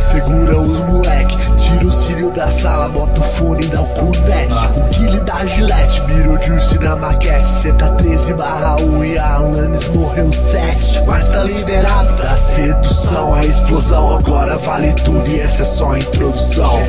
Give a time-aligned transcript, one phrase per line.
[0.00, 1.36] segura os moleque.
[1.56, 4.54] Tira o cílio da sala, bota o fone e dá o cunete.
[4.76, 7.72] O Guile da Gillette, virou Juice na maquete.
[7.78, 11.06] Tá 13 barra 1 e a Alanis morreu 7.
[11.06, 14.16] Mas tá liberado da sedução, a explosão.
[14.16, 16.80] Agora vale tudo e essa é só a introdução.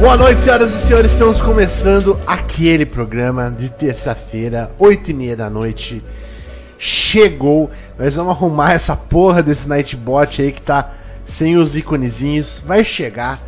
[0.00, 1.12] Boa noite, senhoras e senhores.
[1.12, 6.02] Estamos começando aquele programa de terça-feira, 8 e meia da noite.
[6.84, 7.70] Chegou.
[7.96, 10.90] Nós vamos arrumar essa porra desse Nightbot aí que tá
[11.24, 12.60] sem os iconezinhos.
[12.66, 13.38] Vai chegar.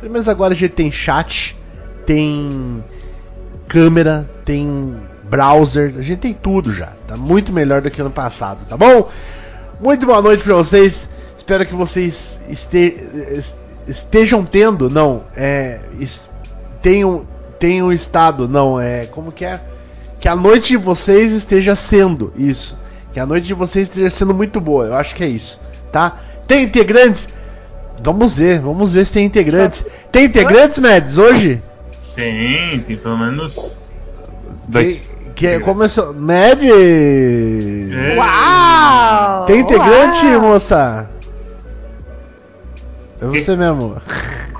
[0.00, 1.54] Pelo menos agora a gente tem chat,
[2.06, 2.82] tem
[3.68, 5.92] câmera, tem browser.
[5.98, 6.94] A gente tem tudo já.
[7.06, 9.10] Tá muito melhor do que ano passado, tá bom?
[9.78, 11.10] Muito boa noite pra vocês.
[11.36, 12.96] Espero que vocês este
[13.86, 15.80] estejam tendo, não, é,
[16.80, 17.20] tenham,
[17.58, 19.60] tenham estado, não, é, como que é?
[20.20, 22.76] Que a noite de vocês esteja sendo isso.
[23.12, 25.60] Que a noite de vocês esteja sendo muito boa, eu acho que é isso,
[25.90, 26.12] tá?
[26.46, 27.28] Tem integrantes?
[28.02, 29.84] Vamos ver, vamos ver se tem integrantes.
[30.12, 31.62] Tem integrantes, Mads, hoje?
[32.14, 33.76] Tem, tem pelo menos.
[34.68, 35.02] Dois.
[35.02, 36.12] Tem- que é, começou.
[36.14, 36.64] Mads!
[36.66, 38.16] É.
[38.16, 39.44] Uau!
[39.44, 40.40] Tem integrante, Uau!
[40.40, 41.08] moça?
[43.20, 44.00] É você mesmo.
[44.06, 44.57] Que não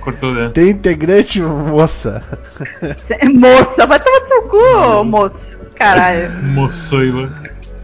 [0.00, 0.50] cortou, né?
[0.52, 2.22] Tem integrante, moça.
[3.06, 5.58] Cê- Moça, vai tomar no seu cu, moço.
[5.76, 6.30] Caralho.
[6.42, 7.30] Moçoila.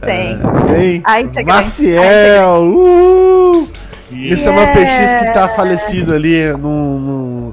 [0.01, 0.39] Tem.
[0.69, 1.03] Tem.
[1.05, 1.47] A integrante.
[1.59, 2.63] Maciel!
[2.65, 3.69] Uh!
[4.13, 4.81] Esse é uma Yeah.
[4.87, 7.51] PX que tá falecido ali no, no-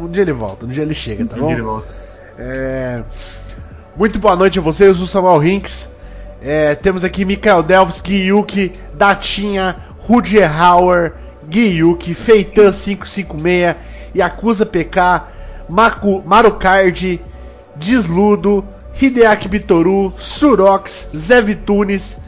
[0.00, 1.50] Um dia ele volta, um dia ele chega, tá bom?
[1.50, 1.92] Ele volta.
[2.38, 3.02] É,
[3.96, 5.90] Muito boa noite a vocês, eu sou Samuel Hinks.
[6.40, 11.14] É, temos aqui Mikael Delves, Giyuki, Datinha, Rudier Hauer,
[11.48, 13.76] Giyuki, Feitan 556,
[14.14, 15.26] Yakuza PK,
[15.70, 17.20] Maku, Marucard,
[17.76, 18.64] Desludo,
[19.00, 22.18] Hideaki Bitoru, Surox, Zé Vitunes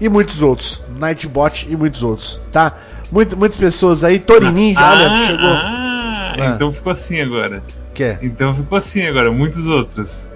[0.00, 0.82] e muitos outros.
[0.98, 2.72] Nightbot e muitos outros, tá?
[3.12, 5.46] Muito, muitas pessoas aí, Tori Ninja, olha, chegou.
[5.50, 6.46] Ah, Ah.
[6.54, 7.62] então ficou assim agora.
[7.92, 8.18] Que é?
[8.22, 10.28] Então ficou assim agora, muitos outros.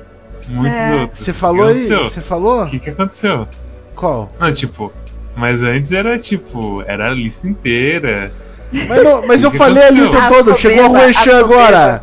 [0.47, 0.95] Muitos É.
[0.95, 1.21] outros.
[1.21, 1.71] Você falou aí?
[1.73, 2.05] aconteceu?
[2.05, 2.63] Você falou?
[2.65, 3.49] O que, que aconteceu?
[3.97, 4.29] Qual?
[4.39, 4.93] Não, tipo,
[5.39, 8.33] mas antes era tipo, era a lista inteira.
[8.73, 10.05] Mas, não- mas eu falei a aconteceu?
[10.05, 12.03] lista A toda, chegou a Ruechan agora.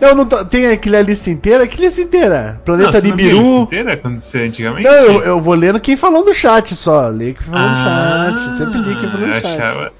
[0.00, 1.66] Eu não tô, tem aquele a lista inteira?
[1.66, 2.54] Que lista inteira?
[2.58, 3.62] Não, Planeta você não viu a lista Nibiru.
[3.62, 4.84] inteira quando você antigamente?
[4.86, 7.06] Não, eu, eu vou lendo quem falou no chat só.
[7.08, 8.58] Lê quem falou Ah, no chat.
[8.58, 9.46] Sempre li quem falou no chat.
[9.46, 9.92] Achava,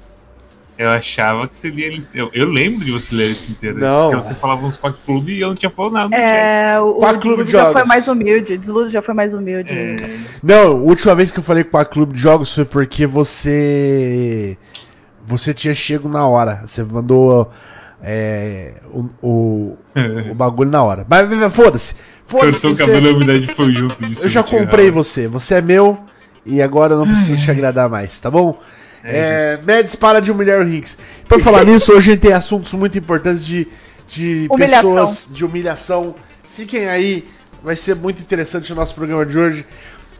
[0.77, 1.97] eu achava que você lia.
[2.13, 3.77] Eu, eu lembro de você ler a lista inteira.
[3.79, 4.09] Não.
[4.09, 6.23] Porque você falava uns Pac Clube e eu não tinha falado nada no chat.
[6.23, 7.73] É, o, Qual o clube de já jogos?
[7.73, 8.53] foi mais humilde.
[8.53, 9.71] O Desludo já foi mais humilde.
[9.71, 9.95] É,
[10.43, 14.57] Não, a última vez que eu falei com a Clube de Jogos foi porque você.
[15.25, 16.63] Você tinha chego na hora.
[16.67, 17.49] Você mandou
[18.03, 19.77] é, o, o,
[20.31, 21.05] o bagulho na hora.
[21.09, 21.95] Mas mas, foda-se.
[22.25, 22.61] Foda-se.
[22.61, 24.25] Cortou o você- cabelo, a umidade foi junto disso.
[24.25, 25.27] Eu já comprei você.
[25.27, 25.97] Você é meu.
[26.45, 28.59] E agora eu não preciso te agradar mais, tá bom?
[29.05, 30.97] É É, Mads, para de humilhar o Rinks.
[31.27, 33.67] Por falar nisso, hoje a gente tem assuntos muito importantes de,
[34.07, 34.89] de Humilhação.
[34.95, 36.15] pessoas de humilhação.
[36.55, 37.23] Fiquem aí,
[37.63, 39.65] vai ser muito interessante o nosso programa de hoje.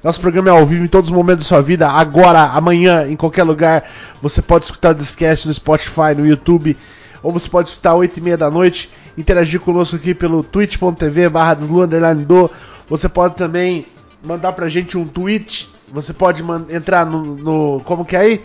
[0.03, 3.15] Nosso programa é ao vivo em todos os momentos da sua vida, agora, amanhã, em
[3.15, 3.89] qualquer lugar.
[4.21, 6.77] Você pode escutar o Discast no Spotify, no YouTube,
[7.23, 11.27] ou você pode escutar às 8 e meia da noite, interagir conosco aqui pelo twitch.tv
[11.29, 12.51] barra do.
[12.87, 13.83] Você pode também
[14.23, 18.43] mandar pra gente um tweet, você pode entrar no, no- como que é aí?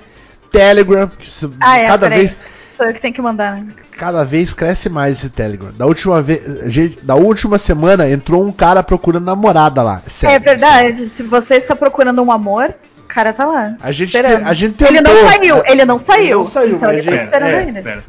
[0.51, 2.37] Telegram, que você- Ah, é, cada vez
[2.77, 3.67] Sou eu que tenho que mandar, né?
[3.99, 5.71] cada vez cresce mais esse Telegram.
[5.77, 6.41] Da última vez,
[6.73, 10.01] gente, da última semana entrou um cara procurando namorada lá.
[10.07, 11.09] Sério, é verdade.
[11.11, 13.77] Se você está procurando um amor, o cara tá lá.
[13.83, 15.29] A gente te- a gente Ele não tentou.
[15.31, 16.25] saiu, ele não saiu.
[16.25, 18.05] Ele não saiu, então mas ele tá a gente- esperando é, ainda.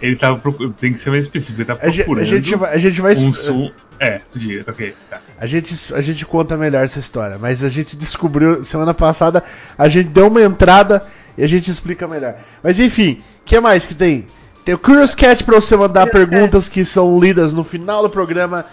[0.00, 0.74] Ele tava procurando.
[0.74, 1.60] Tem que ser mais específico.
[1.60, 2.22] Ele tá A gente, procurando.
[2.22, 3.70] a gente vai, a gente vai um som.
[3.98, 4.94] É, diga, ok.
[5.10, 5.20] Tá.
[5.38, 9.44] A gente, a gente conta melhor essa história, mas a gente descobriu semana passada,
[9.76, 11.04] a gente deu uma entrada
[11.36, 12.36] e a gente explica melhor.
[12.62, 14.26] Mas enfim, o que mais que tem?
[14.64, 18.10] Tem o Curious Cat pra você mandar Curious perguntas que são lidas no final do
[18.10, 18.64] programa.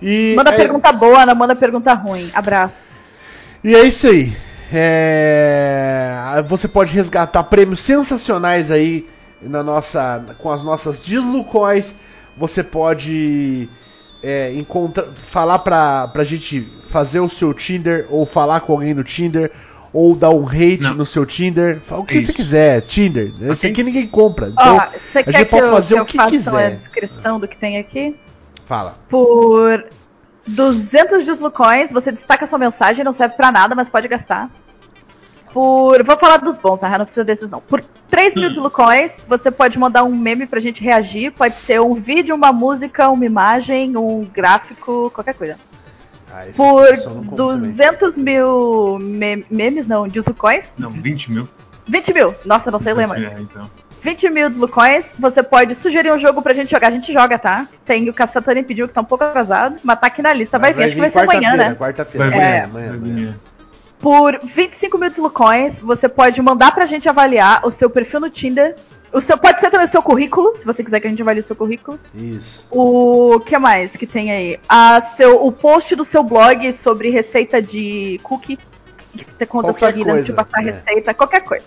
[0.00, 2.30] E Manda é, pergunta boa, não manda pergunta ruim.
[2.34, 3.00] Abraço.
[3.62, 4.32] E é isso aí.
[4.72, 9.06] É, Você pode resgatar prêmios sensacionais aí
[9.44, 11.94] na nossa, com as nossas Dislucoins.
[12.36, 13.68] Você pode
[14.22, 19.04] é, encontrar, falar pra, pra gente fazer o seu Tinder ou falar com alguém no
[19.04, 19.50] Tinder
[19.92, 20.94] ou dar um hate Não.
[20.94, 21.78] no seu Tinder.
[21.80, 22.28] Fala O que Isso.
[22.28, 23.32] você quiser, Tinder.
[23.42, 23.70] Esse Ok.
[23.72, 24.48] aqui ninguém compra.
[24.48, 26.66] Então, Ó, você a quer gente que eu, fazer que o eu que faça quiser.
[26.66, 28.16] a descrição do que tem aqui?
[28.64, 28.96] Fala.
[29.10, 29.84] Por
[30.46, 34.50] 200 deslucões, você destaca sua mensagem, não serve pra nada, mas pode gastar.
[35.52, 36.02] Por.
[36.02, 36.88] Vou falar dos bons, tá?
[36.90, 37.60] Não precisa desses não.
[37.60, 38.52] Por 3 mil Hum.
[38.52, 41.30] deslucões, você pode mandar um meme pra gente reagir.
[41.32, 45.56] Pode ser um vídeo, uma música, uma imagem, um gráfico, qualquer coisa.
[46.32, 47.58] Ah, Por aqui só não conta também.
[47.60, 50.72] 200 mil me- memes, não, deslucões.
[50.78, 51.48] Não, 20 mil.
[51.86, 52.34] 20 mil.
[52.44, 53.22] Nossa, não sei ler mais.
[53.22, 53.70] É, então.
[54.00, 55.14] 20 mil deslucões.
[55.18, 56.88] Você pode sugerir um jogo pra gente jogar.
[56.88, 57.66] A gente joga, tá?
[57.84, 60.58] Tem o Caçatani pediu que tá um pouco atrasado, mas tá aqui na lista.
[60.58, 61.74] Vai, vir, acho que vai ser amanhã, né?
[61.74, 63.34] Quarta-feira, Vai amanhã, amanhã, Vai amanhã.
[64.02, 68.74] Por 25 mil deslucões, você pode mandar pra gente avaliar o seu perfil no Tinder.
[69.12, 71.38] O seu, pode ser também o seu currículo, se você quiser que a gente avalie
[71.40, 71.98] o seu currículo.
[72.14, 72.66] Isso.
[72.70, 74.58] O que mais que tem aí?
[74.68, 78.58] A seu, o post do seu blog sobre receita de cookie.
[79.16, 80.70] Que te conta a sua vida antes de passar a é.
[80.72, 81.66] receita, qualquer coisa.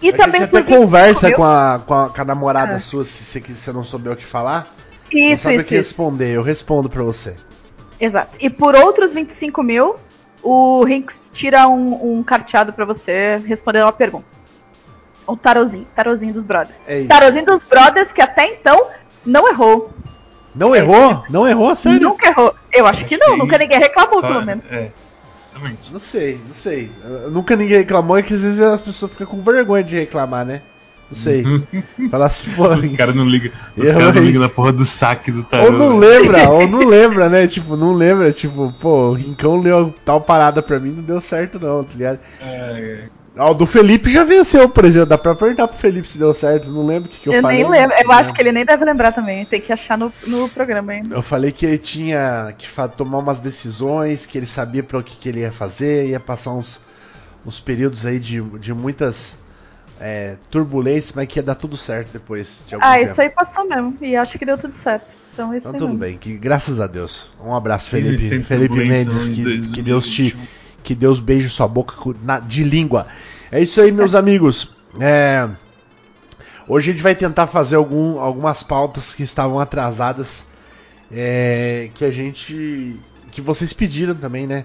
[0.00, 2.74] E a também gente até 25 conversa mil- com a, com, a, com a namorada
[2.76, 2.80] Ah.
[2.80, 4.66] sua, se você, se você não souber o que falar.
[5.12, 5.90] não Isso, sabe o isso, que isso.
[5.90, 7.36] responder, eu respondo pra você.
[8.00, 8.36] Exato.
[8.40, 9.96] E por outros 25 mil,
[10.42, 14.24] o Rinks tira um, um carteado pra você respondendo uma pergunta.
[15.28, 16.80] Um tarozinho, tarozinho dos brothers.
[16.86, 17.08] É isso.
[17.08, 18.88] Tarozinho dos brothers que até então
[19.24, 19.90] não errou.
[20.54, 21.24] Não É errou?
[21.30, 21.74] Não errou?
[21.76, 22.00] Sério?
[22.00, 22.54] Nunca errou.
[22.72, 24.64] Eu acho que não, que nunca ninguém reclamou, Só- pelo menos.
[24.70, 24.90] É.
[25.92, 26.90] Não sei, não sei.
[27.30, 30.62] Nunca ninguém reclamou e que às vezes as pessoas ficam com vergonha de reclamar, né?
[31.12, 31.44] Não sei.
[32.10, 32.66] Falar assim, pô.
[32.68, 33.50] Os caras não ligam.
[33.76, 35.64] Os Eu- caras não ligam na porra do saque do tarô.
[35.66, 37.46] Ou não lembra, ou não lembra, né?
[37.46, 41.58] Tipo, não lembra, tipo, pô, o Rincão leu tal parada pra mim, não deu certo
[41.60, 42.18] não, tá ligado?
[42.40, 43.04] É,
[43.36, 45.06] Ah, o do Felipe já venceu, por exemplo.
[45.08, 47.40] Dá pra perguntar pro Felipe se deu certo, não lembro o que, que eu, Eu,
[47.42, 47.62] falei.
[47.62, 47.96] nem lembro.
[47.96, 49.44] Eu não acho que ele nem deve lembrar também.
[49.46, 51.14] Tem que achar no, no programa ainda.
[51.14, 55.16] Eu falei que ele tinha que tomar umas decisões, que ele sabia para o que,
[55.16, 56.82] que ele ia fazer, ia passar uns,
[57.46, 59.38] uns períodos aí de, de muitas
[60.02, 63.10] é, turbulências, mas que ia dar tudo certo depois de algum Ah, tempo.
[63.10, 63.96] isso aí passou mesmo.
[64.00, 65.06] E acho que deu tudo certo.
[65.32, 66.00] Então isso Então aí tudo mesmo.
[66.00, 67.30] bem, que graças a Deus.
[67.42, 69.72] Um abraço, Felipe, Felipe turbulência Mendes, no que, 2021.
[69.74, 70.36] que Deus te
[70.84, 73.06] que Deus beije sua boca com- na- de língua.
[73.52, 74.68] É isso aí, meus amigos.
[75.00, 75.48] É,
[76.66, 80.44] hoje a gente vai tentar fazer algum, algumas pautas que estavam atrasadas,
[81.10, 82.96] é, que a gente,
[83.30, 84.64] que vocês pediram também, né?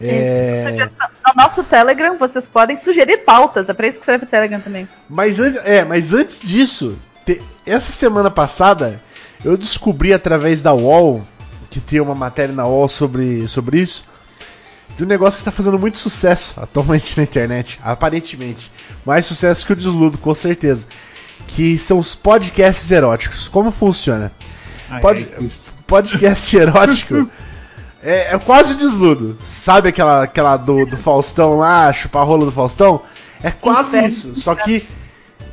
[0.00, 1.08] É, Isso, sugestão.
[1.26, 3.68] No nosso Telegram, vocês podem sugerir pautas.
[3.68, 4.86] É pra isso que serve o Telegram também.
[5.08, 9.00] Mas, é, mas antes disso, te- essa semana passada,
[9.44, 11.22] eu descobri através da UOL,
[11.70, 14.04] que tem uma matéria na UOL sobre, sobre isso,
[14.96, 18.70] de um negócio que está fazendo muito sucesso atualmente na internet, aparentemente.
[19.04, 20.86] Mais sucesso que o Desludo, com certeza.
[21.48, 23.46] Que são os podcasts eróticos.
[23.48, 24.30] Como funciona?
[24.90, 25.46] ai, Pode- ai.
[25.86, 27.30] Podcast erótico
[28.02, 29.36] é, é quase o desludo.
[29.42, 33.02] Sabe aquela, aquela do, do Faustão lá, chupar rola do Faustão?
[33.42, 34.38] É quase isso.
[34.40, 34.86] Só que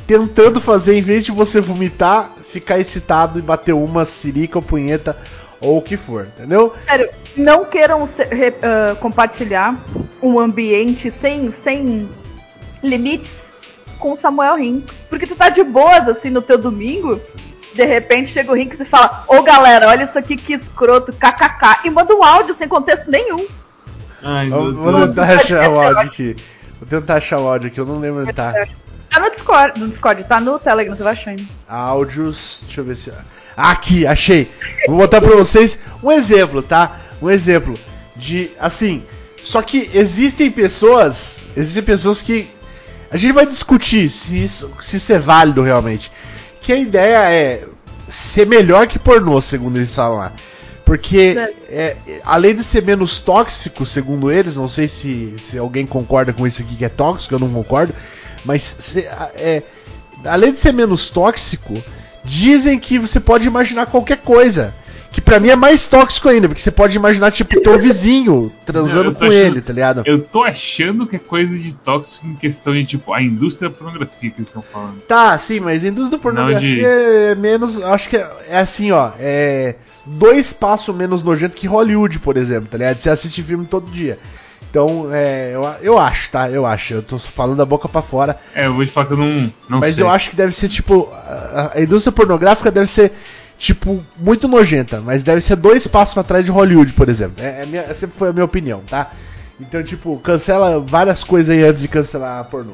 [0.08, 5.18] tentando fazer, em vez de você vomitar, ficar excitado e bater uma sirica ou punheta
[5.60, 6.74] ou o que for, entendeu?
[6.86, 9.76] Sério, não queiram se- re- ah, compartilhar
[10.22, 12.08] um ambiente sem, sem
[12.84, 13.52] limites
[13.98, 15.00] com o Samuel Hinks.
[15.10, 17.20] Porque tu tá de boas, assim, no teu domingo,
[17.74, 21.86] de repente chega o Hinks e fala, ô galera, olha isso aqui que escroto, kkk,
[21.86, 23.46] e manda um áudio sem contexto nenhum.
[24.22, 25.08] Ai, Vou, meu vou Deus.
[25.10, 26.36] tentar podcast achar o áudio aqui.
[26.80, 28.54] Vou tentar achar o áudio aqui, eu não lembro onde tá.
[29.10, 31.44] Tá no Discord, no Discord, tá no Telegram, você vai achar ainda.
[31.68, 32.62] Áudios.
[32.66, 33.14] Deixa eu ver se.
[33.56, 34.50] Aqui, achei.
[34.88, 36.98] Vou botar pra vocês um exemplo, tá?
[37.22, 37.78] Um exemplo
[38.16, 38.50] de.
[38.60, 39.04] Assim.
[39.44, 41.38] Só que existem pessoas.
[41.56, 42.48] Existem pessoas que.
[43.12, 46.12] A gente vai discutir se isso, se isso é válido realmente.
[46.64, 47.66] Que a ideia é
[48.10, 50.32] ser melhor que pornô, segundo eles falam lá.
[50.86, 51.34] Porque,
[51.70, 51.96] é,
[52.26, 56.62] além de ser menos tóxico, segundo eles, não sei se, se alguém concorda com isso
[56.62, 57.94] aqui que é tóxico, eu não concordo,
[58.44, 59.64] mas se- é,
[60.26, 61.74] além de ser menos tóxico,
[62.24, 64.74] dizem que você pode imaginar qualquer coisa.
[65.14, 69.12] Que pra mim é mais tóxico ainda, porque você pode imaginar, tipo, teu vizinho transando
[69.14, 70.02] tô com achando- ele, tá ligado?
[70.06, 73.76] Eu tô achando que é coisa de tóxico em questão de, tipo, a indústria da
[73.76, 75.00] pornografia que eles estão falando.
[75.08, 77.80] Tá, sim, mas a indústria da pornografia de- é menos.
[77.82, 79.12] Acho que é, é assim, ó.
[79.20, 82.98] É dois passos menos nojento que Hollywood, por exemplo, tá ligado?
[82.98, 84.18] Você assiste filme todo dia.
[84.70, 86.50] Então, é, eu, eu acho, tá?
[86.50, 86.96] Eu acho.
[86.96, 88.36] Eu tô falando da boca pra fora.
[88.56, 90.04] É, eu vou te falar que eu não, não mas sei.
[90.04, 91.08] eu acho que deve ser, tipo.
[91.14, 93.12] A, a indústria pornográfica deve ser,
[93.64, 95.00] tipo, muito nojenta.
[95.00, 97.36] Mas deve ser dois passos atrás de Hollywood, por exemplo.
[97.44, 99.10] É, é minha- sempre foi a minha opinião, tá?
[99.60, 102.74] Então, tipo, cancela várias coisas aí antes de cancelar a pornô.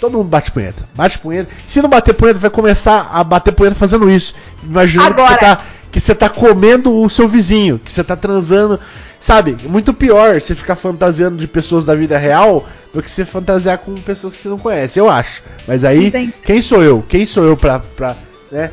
[0.00, 0.82] Todo mundo bate punheta.
[0.94, 1.50] Bate punheta.
[1.66, 4.34] Se não bater punheta, vai começar a bater punheta fazendo isso.
[4.62, 5.56] Imaginando que você, Agora.
[5.56, 5.62] tá,
[5.92, 8.80] que você tá comendo o seu vizinho, que você tá transando.
[9.20, 9.56] Sabe?
[9.66, 13.94] Muito pior você ficar fantasiando de pessoas da vida real do que você fantasiar com
[13.94, 15.42] pessoas que você não conhece, eu acho.
[15.66, 16.34] Mas aí, Entendi.
[16.44, 17.02] quem sou eu?
[17.08, 18.16] Quem sou eu pra, pra,
[18.52, 18.70] né,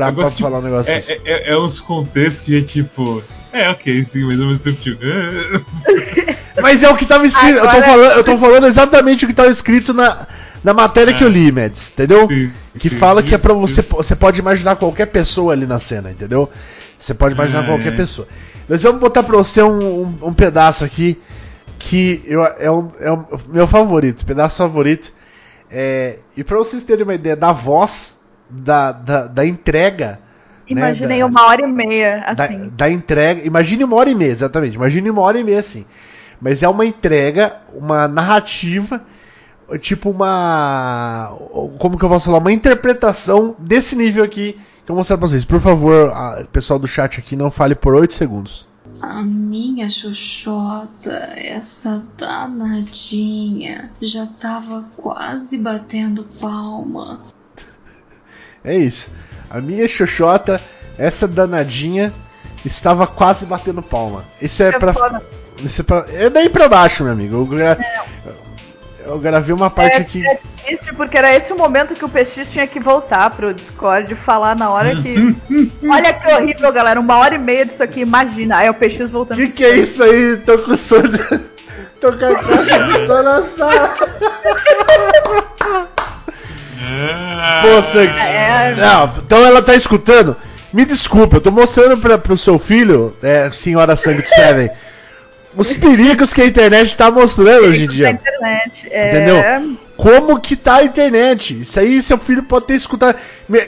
[0.00, 1.12] pra, pra tipo, falar um negócio é, assim?
[1.12, 3.22] é, é- é uns contextos que é tipo.
[3.52, 4.98] É, ok, sim, mas ao mesmo tempo, tipo.
[6.60, 7.56] Mas é o que tava escrito.
[7.58, 10.26] Eu, tô Agora- falando, eu tô falando exatamente o que tava escrito na,
[10.64, 11.26] na matéria que É.
[11.26, 12.26] eu li, Mads, entendeu?
[12.26, 13.80] Sim, que sim, fala que é isso, pra você.
[13.82, 13.90] isso.
[13.94, 16.48] Você pode imaginar qualquer pessoa ali na cena, entendeu?
[16.98, 17.96] Você pode imaginar Ah, qualquer é.
[17.96, 18.26] pessoa.
[18.68, 21.18] Nós vamos botar pra você um, um, um pedaço aqui
[21.78, 25.12] que eu, é, um, é o meu favorito, pedaço favorito.
[25.70, 28.15] É, e pra vocês terem uma ideia da voz,
[28.48, 30.20] da, da, da entrega.
[30.68, 32.58] Imaginem né, da, uma hora e meia, assim.
[32.58, 33.46] Da, da, entrega.
[33.46, 34.74] Imagine uma hora e meia, exatamente.
[34.74, 35.84] Imagine uma hora e meia assim.
[36.40, 39.00] Mas é uma entrega, uma narrativa,
[39.80, 41.34] tipo uma.
[41.78, 42.38] Como que eu posso falar?
[42.38, 45.44] Uma interpretação desse nível aqui que eu vou mostrar pra vocês.
[45.44, 48.68] Por favor, a, pessoal do chat aqui, não fale por 8 segundos.
[49.00, 57.20] A minha xoxota, essa danadinha, já tava quase batendo palma.
[58.66, 59.10] É isso.
[59.48, 60.60] A minha xoxota,
[60.98, 62.12] essa danadinha,
[62.64, 64.24] estava quase batendo palma.
[64.42, 65.22] Isso é, é pra.
[65.58, 67.36] Isso é, pra, é daí pra baixo, meu amigo.
[67.36, 67.58] Eu,
[68.26, 68.34] eu,
[69.06, 70.26] eu gravei uma parte é, aqui.
[70.26, 74.12] É triste porque era esse o momento que o PX tinha que voltar pro Discord
[74.12, 75.14] e falar na hora que.
[75.88, 76.98] Olha que horrível, galera.
[76.98, 78.58] Uma hora e meia disso aqui, imagina.
[78.58, 79.38] Aí o PX voltando.
[79.38, 80.36] Que que é isso aí?
[80.44, 81.08] Tô com sono.
[82.00, 83.96] Tô com a caixa de som na sala.
[87.62, 88.26] Pô, Sanks.
[88.28, 88.74] É...
[88.76, 90.36] Não, então ela tá escutando.
[90.72, 94.70] Me desculpa, eu tô mostrando pra, pro seu filho, é, senhora Sangue Seven
[95.56, 98.10] os perigos que a internet está mostrando hoje em dia.
[98.10, 99.08] Internet, é...
[99.08, 99.78] Entendeu?
[99.96, 101.62] Como que tá a internet?
[101.62, 103.18] Isso aí seu filho pode ter escutado.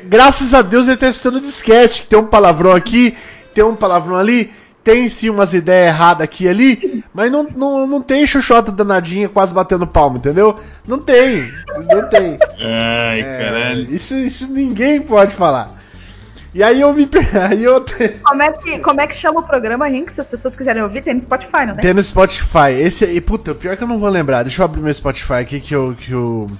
[0.05, 3.17] Graças a Deus ele tá escutando disquete, que tem um palavrão aqui,
[3.55, 4.53] tem um palavrão ali,
[4.89, 9.29] tem sim umas ideias erradas aqui e ali, mas não, não, não tem xoxota danadinha
[9.29, 10.59] quase batendo palmo, entendeu?
[10.87, 11.53] Não tem,
[11.87, 12.39] não tem.
[12.59, 13.95] Ai, é, caralho.
[13.95, 15.77] Isso, isso ninguém pode falar.
[16.55, 17.07] E aí eu me.
[17.51, 17.85] Aí eu...
[18.23, 20.11] como, é que, como é que chama o programa, Rink?
[20.11, 21.83] Se as pessoas quiserem ouvir, tem no Spotify, não tem?
[21.83, 22.73] Tem no Spotify.
[22.81, 24.43] Esse aí, puta, pior que eu não vou lembrar.
[24.43, 25.95] Deixa eu abrir meu Spotify aqui que eu.
[25.95, 26.51] Que eu...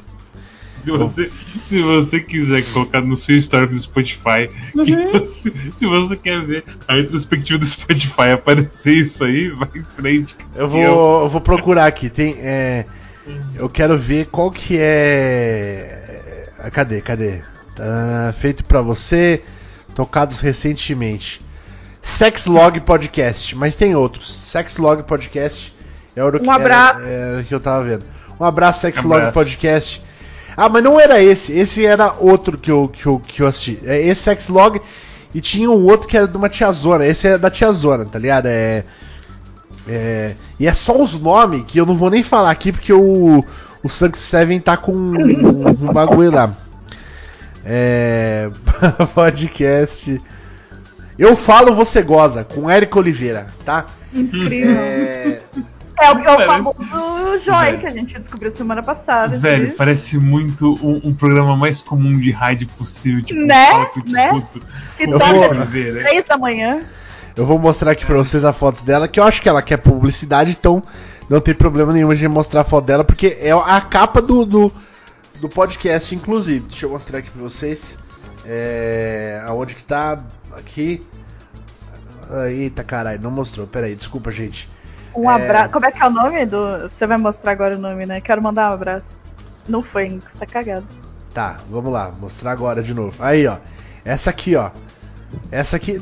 [0.79, 1.31] Se você,
[1.65, 5.13] se você quiser colocar no seu story do Spotify, uhum.
[5.13, 10.37] você, se você quer ver a retrospectiva do Spotify aparecer isso aí, vai em frente.
[10.55, 11.21] Eu vou, eu...
[11.23, 12.09] eu vou procurar aqui.
[12.09, 12.85] Tem, é,
[13.55, 16.49] eu quero ver qual que é.
[16.73, 17.01] Cadê?
[17.01, 17.41] Cadê?
[17.75, 19.43] Tá feito pra você
[19.95, 21.41] tocados recentemente.
[22.01, 24.33] Sexlog Podcast, mas tem outros.
[24.33, 25.77] Sexlog Podcast
[26.17, 27.01] é o que, um abraço.
[27.01, 28.05] Era, era que eu tava vendo.
[28.41, 30.03] Um abraço, Sexlog um Podcast.
[30.61, 31.53] Ah, mas não era esse.
[31.53, 33.79] Esse era outro que eu, que eu, que eu assisti.
[33.85, 34.81] É esse Sexlog
[35.33, 37.07] e tinha um outro que era de uma tiazona.
[37.07, 38.47] Esse é da tiazona, tá ligado?
[38.47, 38.85] É.
[39.87, 43.43] É, e é só os nomes que eu não vou nem falar aqui porque o,
[43.85, 46.53] o Sanct Seven tá com um, um bagulho lá.
[47.65, 48.51] É,
[49.15, 50.21] podcast.
[51.17, 53.87] Eu falo, você goza, com Érico Oliveira, tá?
[54.13, 54.75] Incrível.
[54.77, 55.41] É,
[56.01, 56.79] é o, é o famoso
[57.45, 59.39] Joy que a gente descobriu semana passada.
[59.39, 63.87] Velho, parece muito um, um, programa mais comum de rádio possível, tipo, né?
[63.87, 64.43] que eu né?
[64.97, 66.03] Que eu vou...
[66.03, 66.81] três da manhã.
[67.37, 69.77] Eu vou mostrar aqui pra vocês a foto dela, que eu acho que ela quer
[69.77, 70.83] publicidade, então
[71.29, 74.73] não tem problema nenhum de mostrar a foto dela, porque é a capa do, do
[75.41, 76.67] do podcast, inclusive.
[76.69, 77.99] Deixa eu mostrar aqui pra vocês.
[78.45, 80.23] É, aonde que tá?
[80.53, 81.01] Aqui.
[82.51, 83.67] Eita caralho, não mostrou.
[83.67, 84.69] Pera aí, desculpa, gente.
[85.19, 85.35] Um é...
[85.35, 85.73] abraço.
[85.73, 86.89] Como é que é o nome do.
[86.89, 88.21] Você vai mostrar agora o nome, né?
[88.21, 89.21] Quero mandar um abraço.
[89.69, 90.87] Não foi, você tá cagado.
[91.35, 93.15] Tá, vamos lá, mostrar agora de novo.
[93.19, 93.59] Aí, ó.
[94.05, 94.71] Essa aqui, ó.
[95.51, 96.01] Essa aqui.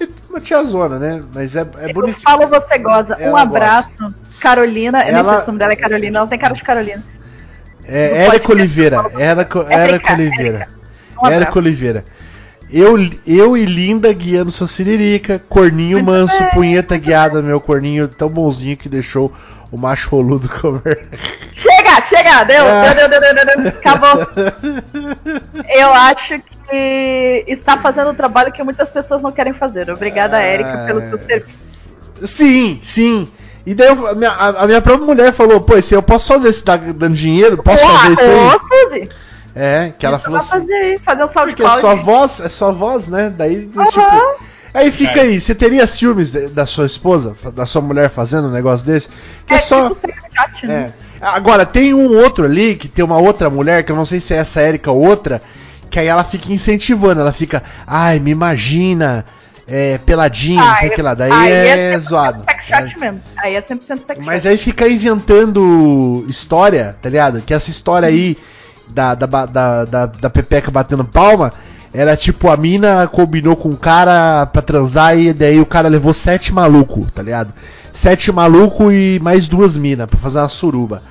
[0.00, 1.22] É uma tiazona, né?
[1.32, 2.20] Mas é, é bonito.
[2.20, 3.16] Fala você goza.
[3.18, 3.98] Um abraço.
[3.98, 4.14] Gosta.
[4.40, 5.00] Carolina.
[5.00, 5.18] Ela...
[5.18, 6.18] Eu nem sei se o nome dela é Carolina.
[6.18, 7.02] Ela tem cara de Carolina.
[7.84, 8.96] É, Érico Oliveira.
[9.16, 10.68] Érico, Érico Oliveira.
[11.24, 12.04] Érico Oliveira.
[12.72, 18.78] Eu, eu e Linda guiando sua siririca, corninho manso, punheta guiada, meu corninho tão bonzinho
[18.78, 19.30] que deixou
[19.70, 21.06] o macho roludo comer.
[21.52, 22.94] Chega, chega, deu, ah.
[22.94, 24.26] deu, deu, deu, deu, deu, acabou.
[25.68, 26.38] Eu acho
[26.68, 29.90] que está fazendo um trabalho que muitas pessoas não querem fazer.
[29.90, 30.42] Obrigada, ah.
[30.42, 31.92] Érica, pelos seus serviços.
[32.24, 33.28] Sim, sim.
[33.66, 36.48] E daí eu, a, minha, a, minha própria mulher falou, pô, se eu posso fazer
[36.48, 38.50] isso dando dinheiro, posso Pô, fazer isso aí?
[38.50, 39.22] Posso.
[39.54, 40.60] É, que ela falou assim.
[40.60, 43.32] Fazer, fazer um salve Porque é só voz, é só voz, né?
[43.36, 43.86] Daí, uhum.
[43.86, 44.52] tipo.
[44.74, 45.22] Aí fica é.
[45.24, 49.08] aí, você teria ciúmes da sua esposa, da sua mulher fazendo um negócio desse?
[49.46, 49.90] Que é, é só.
[49.90, 50.92] Tipo chat, né?
[50.98, 51.26] é.
[51.26, 54.34] Agora, tem um outro ali, que tem uma outra mulher, que eu não sei se
[54.34, 55.40] é essa Erika ou outra,
[55.88, 59.24] que aí ela fica incentivando, ela fica, ai, me imagina,
[59.68, 61.14] é, peladinho, ah, não sei o que lá.
[61.14, 62.44] Daí é, é zoado.
[62.60, 62.98] Sex é.
[62.98, 63.20] mesmo.
[63.36, 67.40] Aí é 100% sex Mas aí fica inventando história, tá ligado?
[67.42, 68.36] Que essa história aí
[68.94, 71.52] da, da, da, da, da Pepeca batendo palma
[71.94, 76.14] era tipo a mina combinou com o cara pra transar e daí o cara levou
[76.14, 77.52] sete maluco, tá ligado?
[77.92, 81.02] Sete maluco e mais duas minas pra fazer uma suruba.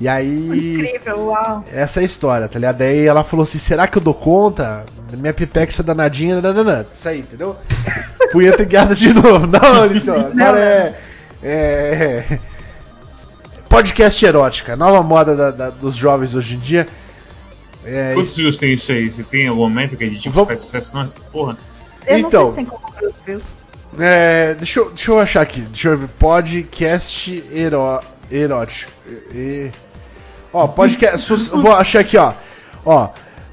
[0.00, 0.74] E aí.
[0.76, 1.64] Incrível, uau.
[1.72, 2.76] Essa é a história, tá ligado?
[2.76, 4.84] Daí ela falou assim: será que eu dou conta?
[5.16, 6.84] Minha pipexa danadinha, nananã.
[6.92, 7.56] Isso aí, entendeu?
[8.30, 9.46] Punheta guiada de novo.
[9.48, 10.94] Não, Alisson, agora é.
[11.42, 12.38] É.
[13.68, 16.86] Podcast erótica, nova moda da- da- dos jovens hoje em dia.
[17.84, 19.08] É, Quantos views tem isso aí?
[19.10, 20.94] Você tem algum momento que a gente Vamos- faz sucesso?
[20.94, 21.56] Nossa, porra.
[22.06, 22.46] Eu Então.
[22.48, 23.42] não sei se tem como ver os views.
[23.98, 25.60] É, deixa, eu, deixa eu achar aqui.
[25.62, 26.08] Deixa eu ver.
[26.18, 28.92] Podcast eró, erótico.
[29.34, 29.70] E-
[30.52, 31.26] ó, podcast.
[31.26, 32.32] sus- vou achar aqui, ó.
[32.84, 33.10] Ó.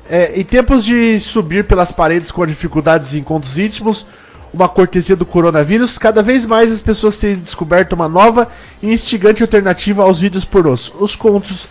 [0.09, 4.05] é, em tempos de subir pelas paredes com dificuldades e encontros íntimos,
[4.53, 8.47] uma cortesia do coronavírus, cada vez mais as pessoas têm descoberto uma nova
[8.83, 10.93] e instigante alternativa aos vídeos pornôs.
[10.99, 11.67] Os contos, os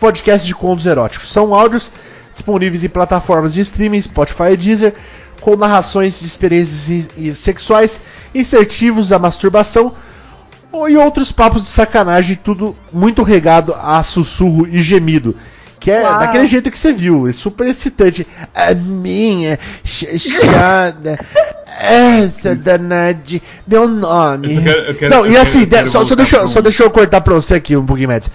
[0.00, 1.30] podcasts de contos eróticos.
[1.30, 1.92] São áudios
[2.32, 4.94] disponíveis em plataformas de streaming, Spotify e Deezer,
[5.40, 8.00] com narrações de experiências sexuais,
[8.34, 9.92] insertivos da masturbação
[10.88, 15.34] e outros papos de sacanagem, tudo muito regado a sussurro e gemido.
[15.80, 16.18] Que é Uau.
[16.20, 18.26] daquele jeito que você viu, é super excitante.
[18.54, 21.18] A minha chachada,
[21.66, 24.54] essa danade, meu nome.
[24.56, 27.22] Eu quero- eu quero- Não, e assim, quero- só, só, deixa, só deixa eu cortar
[27.22, 28.30] pra você aqui um pouquinho mais.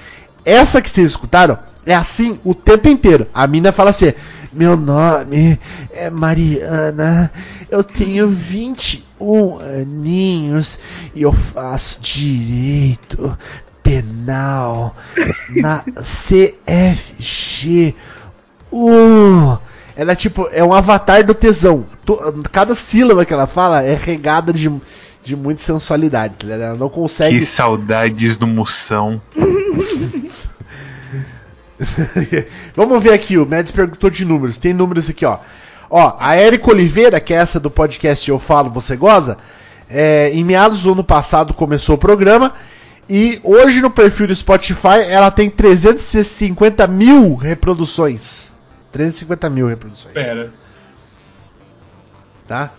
[0.46, 3.28] Essa que vocês escutaram é assim o tempo inteiro.
[3.34, 4.14] A mina fala assim:
[4.54, 5.60] Meu nome
[5.92, 7.32] é Mariana,
[7.70, 10.80] eu tenho 21 aninhos
[11.14, 13.38] e eu faço direito
[13.82, 14.96] penal
[15.50, 17.96] na CFG.
[18.72, 19.58] Uh,
[19.96, 21.86] ela é tipo, é um avatar do tesão.
[22.52, 24.70] Cada sílaba que ela fala é regada de,
[25.24, 26.36] de muita sensualidade.
[26.40, 26.54] tá?
[26.54, 27.40] Ela não consegue.
[27.40, 29.22] Que saudades do Moção.
[32.76, 34.58] Vamos ver aqui, o Mads perguntou de números.
[34.58, 35.40] Tem números aqui, ó.
[35.90, 39.38] Ó, a Érica Oliveira, que é essa do podcast Eu Falo, Você Goza,
[39.90, 42.54] é, em meados do ano passado começou o programa.
[43.08, 48.52] E hoje no perfil do Spotify ela tem 350 mil reproduções.
[48.92, 50.14] 350 mil reproduções.
[50.14, 50.52] Pera.
[52.48, 52.72] Tá?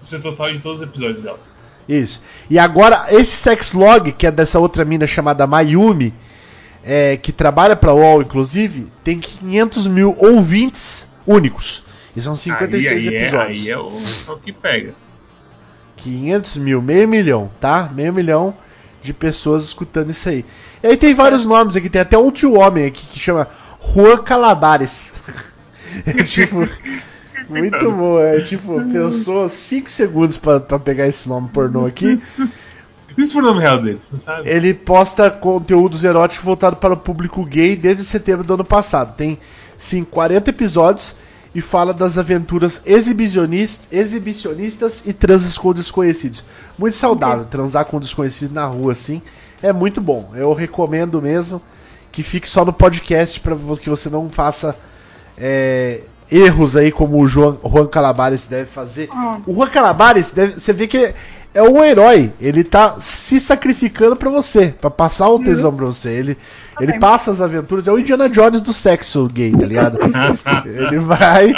[0.00, 1.38] Isso é o total de todos os episódios dela.
[1.90, 2.22] Isso.
[2.48, 6.14] E agora, esse sex log, que é dessa outra mina chamada Mayumi,
[6.84, 11.82] é, que trabalha pra UOL, inclusive, tem 500 mil ouvintes únicos.
[12.14, 13.58] E são 56 aí, aí episódios.
[13.58, 13.90] É, aí é o,
[14.28, 14.94] é o que pega.
[15.96, 17.90] 500 mil, meio milhão, tá?
[17.92, 18.54] Meio milhão
[19.02, 20.44] de pessoas escutando isso aí.
[20.82, 23.48] E aí tem vários nomes aqui, tem até um tio homem aqui que chama
[23.92, 25.12] Juan Calabares.
[26.06, 26.68] é tipo.
[27.58, 32.20] Muito bom, é tipo, pensou 5 segundos pra, pra pegar esse nome pornô aqui.
[33.16, 34.48] Isso foi o nome real deles, não sabe?
[34.48, 39.16] Ele posta conteúdos eróticos voltados para o público gay desde setembro do ano passado.
[39.16, 39.38] Tem
[39.76, 41.16] sim 40 episódios
[41.52, 46.44] e fala das aventuras exibicionist- exibicionistas e transas com desconhecidos.
[46.78, 49.20] Muito saudável, transar com desconhecidos na rua assim.
[49.60, 50.30] É muito bom.
[50.34, 51.60] Eu recomendo mesmo
[52.12, 54.76] que fique só no podcast para que você não faça
[55.36, 59.08] é, erros aí como o João, Juan Calabares deve fazer.
[59.12, 59.38] Ah.
[59.46, 61.12] O Juan Calabares, deve, você vê que
[61.52, 62.32] é um herói.
[62.40, 66.10] Ele tá se sacrificando pra você, pra passar o tesão pra você.
[66.10, 66.38] Ele,
[66.80, 67.00] ele bem.
[67.00, 69.98] passa as aventuras, é o Indiana Jones do sexo gay, tá ligado?
[70.64, 71.52] ele vai,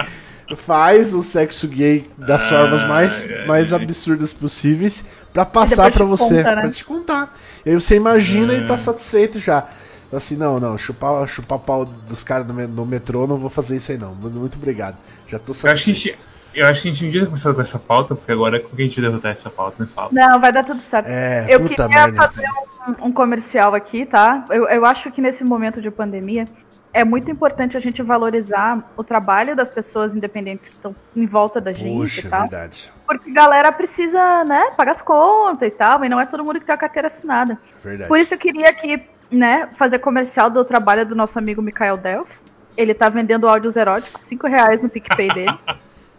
[0.56, 3.82] faz o sexo gay das Ai, formas mais, ai, mais ai.
[3.82, 6.60] absurdas possíveis pra passar te você, conta, né?
[6.62, 7.38] pra te contar.
[7.64, 8.78] E aí você imagina e tá É.
[8.78, 9.66] satisfeito já.
[10.12, 13.76] Assim, não, não, chupar, chupar pau dos caras no, me- no metrô, não vou fazer
[13.76, 14.14] isso aí não.
[14.14, 14.96] Muito, obrigado.
[15.26, 16.18] Já tô Eu acho, que a gente,
[16.54, 18.76] eu acho que a gente não devia ter começado com essa pauta, porque agora como
[18.76, 20.10] que a gente vai derrotar essa pauta, me fala.
[20.12, 21.06] Não, vai dar tudo certo.
[21.06, 22.16] É, eu queria merda.
[22.22, 22.46] fazer
[22.86, 24.44] um, um comercial aqui, tá?
[24.50, 26.46] Eu, eu acho que nesse momento de pandemia
[26.92, 31.60] é muito importante a gente valorizar o trabalho das pessoas independentes que estão em volta
[31.60, 32.40] da gente Puxa, e tal.
[32.42, 32.92] verdade.
[33.06, 36.60] Porque a galera precisa, né, pagar as contas e tal, e não é todo mundo
[36.60, 37.58] que tem a carteira assinada.
[37.82, 38.08] Verdade.
[38.08, 42.44] Por isso eu queria aqui, né, fazer comercial do trabalho do nosso amigo Mikael Delfs.
[42.76, 45.58] Ele tá vendendo áudios eróticos, 5 reais no PicPay dele.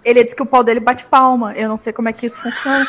[0.06, 1.54] Ele disse que o pau dele bate palma.
[1.56, 2.86] Eu não sei como é que isso funciona.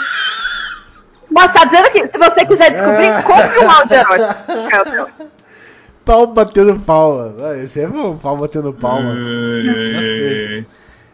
[1.31, 3.23] Mas tá dizendo que se você quiser descobrir, Ah.
[3.23, 4.53] compre um áudio erótico.
[4.53, 5.27] Mikael Delfs.
[6.05, 7.57] Pau batendo palma.
[7.57, 9.15] Esse é bom, pau batendo palma.
[9.15, 10.67] Gostei.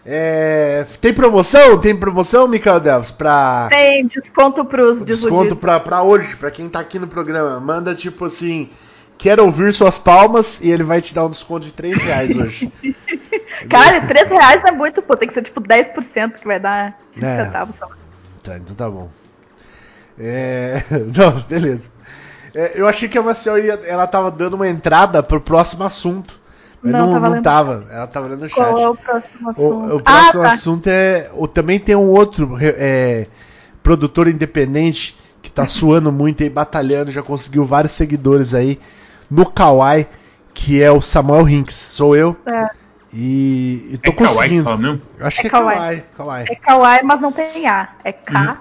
[0.05, 1.79] É, tem promoção?
[1.79, 3.11] Tem promoção, Mikael Delves?
[3.13, 3.69] Pra.
[3.71, 5.59] Tem desconto pros Desconto desiludidos.
[5.63, 7.61] pra, pra hoje, pra quem tá aqui no programa.
[7.61, 8.69] Manda tipo assim.
[9.21, 12.73] Quero ouvir suas palmas e ele vai te dar um desconto de 3 reais hoje.
[13.69, 15.15] Cara, 3 reais é muito, pô.
[15.15, 17.45] Tem que ser tipo 10% que vai dar 5 É.
[17.45, 17.87] centavos só.
[18.43, 19.11] Tá, então tá bom.
[20.19, 20.83] É.
[21.15, 21.83] Não, beleza.
[22.55, 26.41] É, eu achei que a Marcel ia, ela tava dando uma entrada pro próximo assunto.
[26.83, 27.87] Mas Não, não, tava não tava.
[27.91, 28.57] Ela tava lendo o chat.
[28.57, 29.75] Qual é o próximo assunto?
[29.75, 30.53] O, o próximo ah, tá.
[30.53, 31.31] assunto é.
[31.35, 33.27] O, também tem um outro é,
[33.83, 38.81] produtor independente que tá suando muito aí, batalhando, já conseguiu vários seguidores aí
[39.31, 40.07] no Kawaii,
[40.55, 42.37] que é o Samuel Hinks, sou eu.
[42.47, 42.69] É.
[43.13, 44.65] E, e tô É Kawaii que conseguindo.
[44.65, 45.03] fala mesmo?
[45.21, 45.77] Acho É que é Kawaii.
[45.79, 46.03] Kawaii.
[46.17, 46.47] Kawaii.
[46.49, 47.89] É kawaii, mas não tem A.
[48.05, 48.59] É K.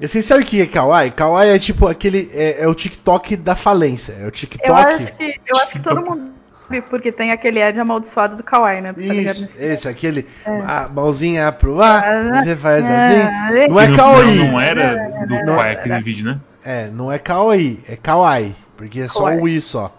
[0.00, 1.10] E Vocês sabem o que é Kawaii?
[1.12, 2.28] Kawaii é tipo aquele.
[2.34, 4.14] É, é o TikTok da falência.
[4.20, 4.68] É o TikTok.
[4.68, 6.32] Eu acho que, eu acho que todo mundo
[6.64, 8.92] sabe, porque tem aquele Ed amaldiçoado do kawaii, né?
[8.94, 10.26] Tá Isso, nesse- esse, aquele.
[10.66, 12.96] A mãozinha pro ar, Ah, você faz é.
[13.22, 13.68] assim.
[13.72, 14.32] Não é Kawaii.
[14.32, 16.40] final Não era do Não Kawaii aquele vídeo, né?
[16.64, 18.54] É, não é Kawaii, é Kawaii.
[18.76, 19.40] Porque é só Kawaii.
[19.40, 19.92] o I só.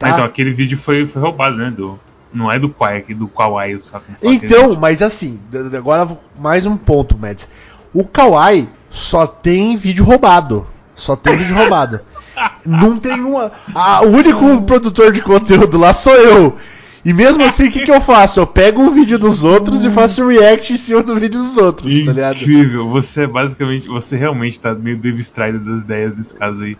[0.00, 0.24] Ah, então Tá?
[0.24, 1.70] aquele vídeo foi, foi roubado, né?
[1.70, 1.98] Do,
[2.32, 4.04] não é do Kawaii, aqui do Kawaii, sabe?
[4.06, 5.40] como fala Então, mas assim,
[5.76, 7.48] agora mais um ponto, Mads.
[7.92, 10.66] O Kawaii só tem vídeo roubado.
[10.94, 12.00] Só tem vídeo roubado.
[12.66, 13.52] Não tem uma.
[13.74, 16.56] Ah, o único produtor de conteúdo lá sou eu.
[17.04, 18.40] E mesmo assim, o que, que eu faço?
[18.40, 21.92] Eu pego um vídeo dos outros e faço react em cima do vídeo dos outros,
[22.04, 22.36] tá ligado?
[22.36, 26.78] Incrível, você é basicamente, você realmente tá meio Strider das ideias desse caso aí.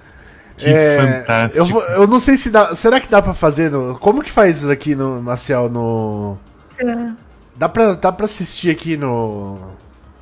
[0.57, 1.59] Que É, fantástico.
[1.65, 2.75] Eu, vou- eu não sei se dá.
[2.75, 3.99] Será que dá pra fazer no.
[3.99, 6.39] Como que faz isso aqui no Marcial no.
[6.79, 7.11] É.
[7.57, 9.59] Dá pra, dá pra assistir aqui no.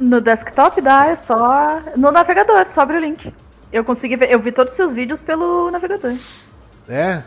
[0.00, 1.80] No desktop dá, é só.
[1.96, 3.32] No navegador, só abre o link.
[3.72, 6.14] Eu consegui ver, eu vi todos os seus vídeos pelo navegador.
[6.88, 7.22] É?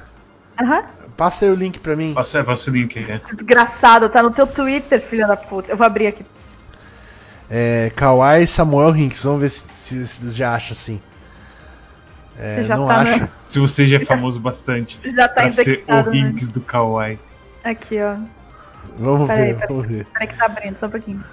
[0.61, 0.83] Aham.
[1.17, 2.13] Passa aí o link pra mim.
[2.13, 3.21] Passa, passa o link aí.
[3.33, 5.71] Desgraçado, tá no teu Twitter, filha da puta.
[5.71, 6.25] Eu vou abrir aqui.
[7.49, 9.23] É, Kawaii Samuel Hinks.
[9.23, 10.99] Vamos ver se, se, se já acha assim.
[12.37, 13.29] É, Você já não tá no- acha.
[13.45, 16.01] Se você já é famoso bastante Já tá pra ser o né?
[16.11, 17.17] Rinks do Kawaii.
[17.63, 18.15] Aqui, ó.
[18.99, 19.67] Vamos Peraí, ver, peraí.
[19.69, 20.05] vamos ver.
[20.13, 21.23] Peraí que tá abrindo, só um pouquinho.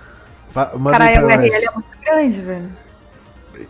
[0.50, 1.62] Fa- Manda aí Caralho, URL nós.
[1.62, 2.68] é muito grande, velho.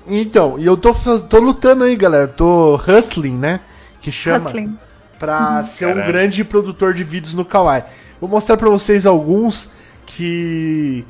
[0.07, 2.29] Então, e eu tô, tô lutando aí, galera.
[2.29, 3.61] Tô hustling, né?
[4.01, 4.47] Que chama.
[4.49, 4.79] Hustling.
[5.19, 6.13] Pra ser um Caralho.
[6.13, 7.85] grande produtor de vídeos no Kawaii.
[8.21, 9.71] Vou mostrar pra vocês alguns
[10.07, 11.05] que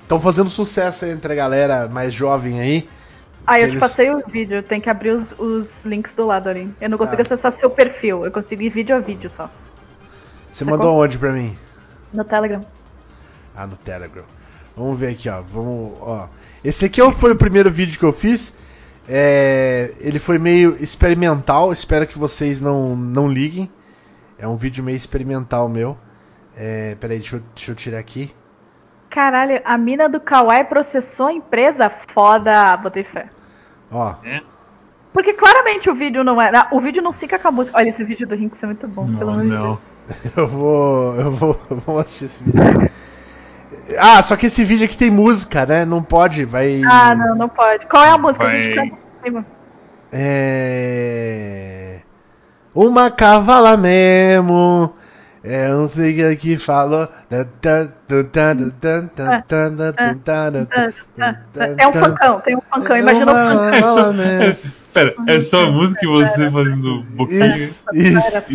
[0.00, 2.88] estão fazendo sucesso aí entre a galera mais jovem aí.
[3.46, 6.48] Ah, eu Eles- te passei o vídeo, tem que abrir os, os links do lado
[6.48, 6.72] ali.
[6.80, 7.22] Eu não consigo Tá.
[7.22, 9.50] acessar seu perfil, eu consigo ir vídeo a vídeo só.
[10.52, 11.56] Você mandou onde pra mim?
[12.12, 12.64] No Telegram.
[13.54, 14.24] Ah, no Telegram.
[14.76, 15.42] Vamos ver aqui, ó.
[15.42, 16.28] Vamos, ó.
[16.62, 18.54] Esse aqui foi o primeiro vídeo que eu fiz.
[19.08, 21.72] É, ele foi meio experimental.
[21.72, 23.70] Espero que vocês não, não liguem.
[24.38, 25.96] É um vídeo meio experimental meu.
[26.56, 28.32] É, peraí, deixa eu, deixa eu tirar aqui.
[29.12, 31.90] Caralho, a mina do Kawaii processou a empresa?
[31.90, 33.26] Foda, botei fé.
[33.90, 34.40] Ó, É?
[35.12, 36.50] Porque claramente o vídeo não é.
[36.70, 37.76] O vídeo não fica com a música.
[37.76, 39.62] Olha, esse vídeo do Rinks é muito bom, pelo Não, amor de não.
[39.62, 40.32] Deus.
[40.34, 41.14] eu vou.
[41.16, 41.60] Eu vou.
[41.68, 42.90] Vamos assistir esse vídeo.
[43.98, 45.84] Ah, só que esse vídeo aqui tem música, né?
[45.84, 46.80] Não pode, vai.
[46.90, 47.84] Ah, não, não pode.
[47.86, 48.44] Qual é a música?
[48.46, 48.58] Vai.
[48.58, 49.46] A gente canta em cima.
[50.10, 52.00] É.
[52.74, 54.94] Uma cavala mesmo.
[55.44, 57.08] É, sei o que falou.
[61.78, 63.68] É um funkão, tem um funkão, imagina um funkão.
[63.68, 64.56] É só, Uma- é,
[64.92, 67.56] pera, é só a música e você fazendo boquinha?
[67.56, 68.54] Isso, isso.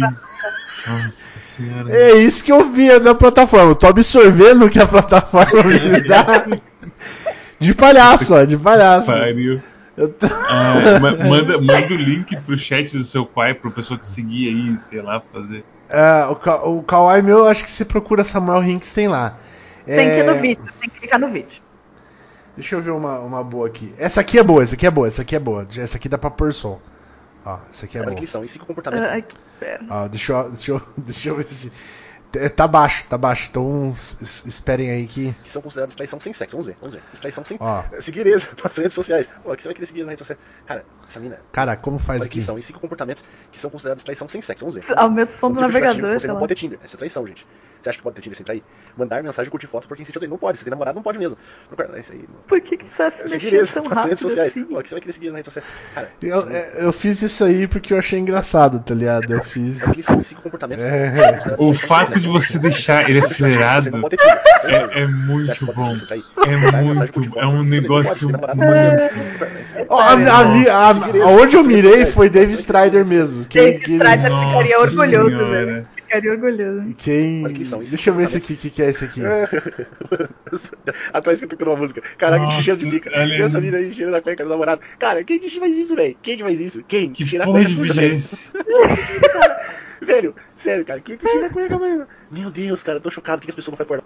[0.87, 1.91] Nossa senhora.
[1.91, 3.71] É isso que eu via na plataforma.
[3.71, 6.45] Eu tô absorvendo o que a plataforma me dá.
[7.59, 9.07] De palhaço, ó, de palhaço.
[9.07, 9.59] Pariu.
[9.97, 14.05] Tô- Ah, ma- manda, manda o link pro chat do seu pai pro pessoal te
[14.05, 15.65] seguir aí, sei lá, fazer.
[15.89, 19.37] É, o, Ka- o Kawaii meu, acho que você procura Samuel Hinks, tem lá.
[19.85, 21.61] Tem que ir É, no vídeo, tem que clicar no vídeo.
[22.55, 23.93] Deixa eu ver uma, uma boa aqui.
[23.97, 25.65] Essa aqui é boa, essa aqui é boa, essa aqui é boa.
[25.77, 26.79] Essa aqui dá pra pôr som.
[27.45, 28.15] Ó, essa aqui é Olha boa.
[28.15, 29.07] que lição, e cinco comportamentos.
[29.09, 29.83] Ai, que pera.
[29.89, 31.71] Ó, deixa eu, deixa eu, deixa eu ver se.
[32.35, 33.47] É, Tá baixo, tá baixo.
[33.49, 35.33] Então es- es- esperem aí que.
[35.43, 36.55] que são consideradas traição sem sexo.
[36.55, 37.01] Vamos ver, vamos ver.
[37.19, 37.57] Traição sem.
[37.59, 37.83] Ó.
[38.01, 39.27] Seguir eles nas redes sociais.
[39.43, 40.39] Pô, o que você vai querer seguir nas redes sociais?
[40.65, 41.39] Cara, essa mina.
[41.51, 42.39] Cara, como faz aqui?
[42.39, 44.65] E cinco comportamentos que são considerados traição sem sexo.
[44.65, 44.97] Vamos ver.
[44.99, 46.39] Aumenta o som do tipo navegador, Você não lá.
[46.41, 46.79] pode ter Tinder.
[46.83, 47.45] Essa é traição, gente.
[47.87, 48.63] Você acha que pode ter Tinder sem trair?
[48.97, 50.57] Mandar mensagem, curtir foto porque insiste Não pode.
[50.57, 51.37] Se tem namorado, não pode mesmo.
[51.69, 52.19] Não quero- Isso aí.
[52.19, 52.41] não.
[52.47, 54.49] Por que que você tá se Seguir mexendo tão nas redes rápido sociais.
[54.51, 54.63] assim?
[54.65, 55.75] Pô, o que você vai querer seguir nas redes sociais?
[55.95, 59.33] Cara, Eu, é, eu fiz isso aí porque eu achei engraçado, tá ligado?
[59.33, 59.81] Eu fiz.
[59.81, 60.19] Olha que lição.
[60.19, 60.83] E cinco comportamentos.
[60.83, 61.55] É.
[61.57, 62.31] O fato de sexo.
[62.33, 63.91] você deixar ele acelerado é
[64.75, 65.95] é, é muito pode bom.
[66.45, 67.39] É muito.
[67.39, 68.13] É um negócio.
[68.15, 68.41] Se muito.
[71.21, 73.45] aonde eu mirei foi Dave Strider mesmo.
[73.45, 75.87] Quem, Dave quem, Strider ficaria orgulhoso, velho.
[76.07, 76.93] Ficaria orgulhoso.
[76.97, 79.21] quem- Olha Deixa eu ver esse aqui, o que, que é esse aqui?
[81.13, 82.01] Atrás que tocando uma música.
[82.17, 84.81] Caraca, que Nossa, cheiro de E essa mina aí cheirando a cueca do namorado.
[84.97, 86.15] Cara, quem que faz isso, velho?
[86.21, 86.83] Quem que faz isso?
[86.87, 87.11] Quem?
[87.11, 88.17] Que Cheirar a porra cueca de velho.
[89.99, 90.99] Velho, sério, cara.
[91.01, 92.07] Quem que cheira a cueca, mano?
[92.31, 93.39] Meu Deus, cara, eu tô chocado.
[93.39, 94.03] O que que as pessoas não fazem por lá?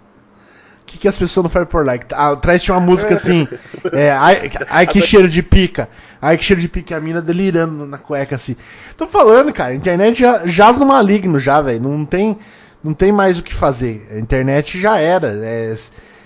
[0.92, 2.04] O que, que as pessoas não fazem por like?
[2.12, 3.48] Ah, tinha uma música assim.
[3.92, 5.88] É, ai, ai que cheiro de pica.
[6.20, 6.96] Ai que cheiro de pica.
[6.96, 8.54] A mina delirando na cueca assim.
[8.96, 9.72] Tô falando, cara.
[9.72, 11.80] A internet já jaz no maligno já, velho.
[11.80, 12.38] Não tem,
[12.84, 14.06] não tem mais o que fazer.
[14.14, 15.28] A internet já era.
[15.28, 15.74] É,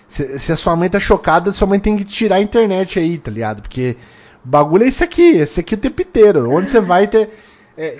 [0.08, 3.18] se, se a sua mãe tá chocada, sua mãe tem que tirar a internet aí,
[3.18, 3.62] tá ligado?
[3.62, 3.96] Porque
[4.44, 5.36] o bagulho é esse aqui.
[5.36, 6.50] Esse aqui o tempo inteiro.
[6.50, 7.30] Onde você vai ter.
[7.78, 7.96] é,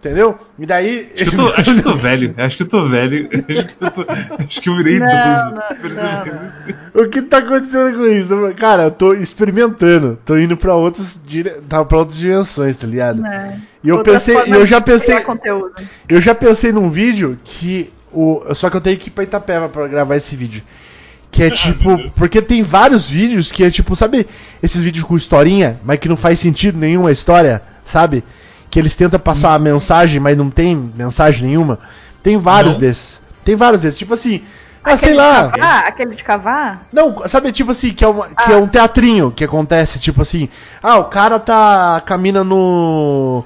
[0.00, 0.38] Entendeu?
[0.56, 1.10] E daí.
[1.14, 2.34] Acho que, eu tô, acho que eu tô velho.
[2.36, 3.28] Acho que eu tô velho.
[3.48, 4.04] Acho que eu, tô,
[4.38, 5.54] acho que eu virei Não, idoso.
[5.96, 6.26] não,
[6.94, 8.54] não, O que tá acontecendo com isso?
[8.56, 10.16] Cara, eu tô experimentando.
[10.24, 11.50] Tô indo pra outras, dire...
[11.68, 13.26] tá, pra outras dimensões, tá ligado?
[13.26, 13.58] É.
[13.82, 15.16] E eu Outras pensei, eu já pensei,
[16.08, 19.68] eu já pensei num vídeo que o, só que eu tenho que ir pra Itapeva
[19.68, 20.62] pra gravar esse vídeo.
[21.30, 22.12] Que é tipo, meu Deus.
[22.16, 24.26] porque tem vários vídeos que é tipo, sabe,
[24.62, 28.24] esses vídeos com historinha, mas que não faz sentido nenhum a história, sabe?
[28.70, 31.78] Que eles tentam passar a mensagem, mas não tem mensagem nenhuma.
[32.22, 32.80] Tem vários Não?
[32.80, 33.22] desses.
[33.44, 34.42] Tem vários desses, tipo assim,
[34.84, 35.50] ah, Aquele sei de lá.
[35.50, 35.84] cavar?
[35.86, 36.86] Aquele de cavar?
[36.92, 38.52] Não, sabe, tipo assim, que é, uma, que Ah.
[38.52, 40.48] é um teatrinho que acontece, tipo assim,
[40.82, 43.42] ah, o cara tá caminha no.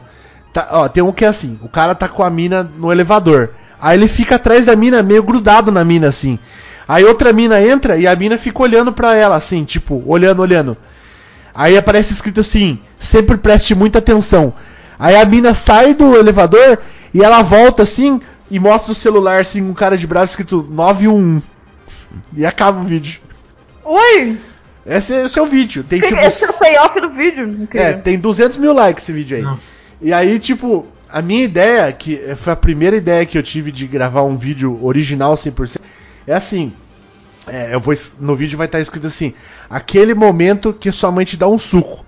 [0.53, 3.51] Tá, ó, tem um que é assim, o cara tá com a mina no elevador.
[3.81, 6.39] Aí ele fica atrás da mina, meio grudado na mina, assim.
[6.87, 10.77] Aí outra mina entra e a mina fica olhando pra ela, assim, tipo, olhando, olhando.
[11.55, 14.53] Aí aparece escrito assim, sempre preste muita atenção.
[15.03, 16.79] Aí a mina sai do elevador
[17.13, 20.65] e ela volta assim e mostra o celular assim com um cara de bravo escrito
[20.71, 21.43] 911.
[22.37, 23.21] E acaba o vídeo.
[23.85, 24.39] Ui!
[24.87, 25.83] Esse é o seu vídeo.
[25.83, 27.43] Tem, Esse tipo, esse é o payoff do vídeo.
[27.43, 27.89] Incrível.
[27.89, 29.43] é, tem 200 mil likes esse vídeo aí.
[29.43, 29.97] Nossa.
[30.01, 33.89] E aí, tipo, a minha ideia, que foi a primeira ideia que eu tive de
[33.89, 35.81] gravar um vídeo original 100%,
[36.29, 36.73] é assim.
[37.49, 39.35] é, eu vou, no vídeo vai estar escrito assim:
[39.69, 42.05] aquele momento que sua mãe te dá um suco.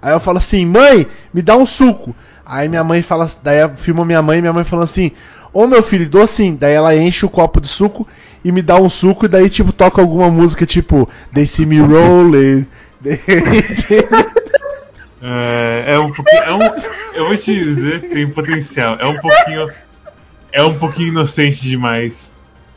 [0.00, 2.14] Aí eu falo assim: mãe, me dá um suco.
[2.46, 5.10] Aí minha mãe fala, daí eu filmo minha mãe, minha mãe falando assim:
[5.52, 6.54] Ô meu filho, dou sim.
[6.54, 8.06] Daí ela enche o copo de suco
[8.44, 11.78] e me dá um suco, e daí, tipo, toca alguma música tipo They See Me
[11.80, 12.66] Rolling.
[15.22, 16.42] É, é um pouquinho.
[16.42, 16.60] É um,
[17.14, 18.96] eu vou te dizer, tem potencial.
[19.00, 19.68] É um pouquinho.
[20.52, 22.34] É um pouquinho inocente demais.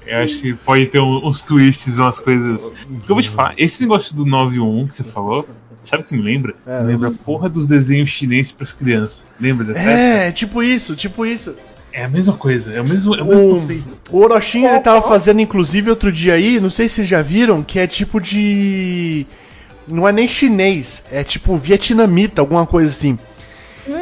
[0.08, 2.69] Eu acho que pode ter um- uns twists, umas coisas.
[2.88, 5.47] Porque eu vou te falar, esse negócio do 911 que você falou,
[5.83, 6.53] sabe o que me lembra?
[6.65, 9.25] É, me lembra a porra dos desenhos chineses pras crianças.
[9.39, 9.93] Lembra dessa época?
[9.99, 11.55] É, tipo isso, tipo isso.
[11.91, 13.97] É a mesma coisa, é o mesmo, é o mesmo O, conceito.
[14.11, 17.63] o Orochin ele tava fazendo, inclusive, outro dia aí, não sei se vocês já viram,
[17.63, 19.25] que é tipo de.
[19.87, 23.17] Não é nem chinês, é tipo vietnamita, alguma coisa assim.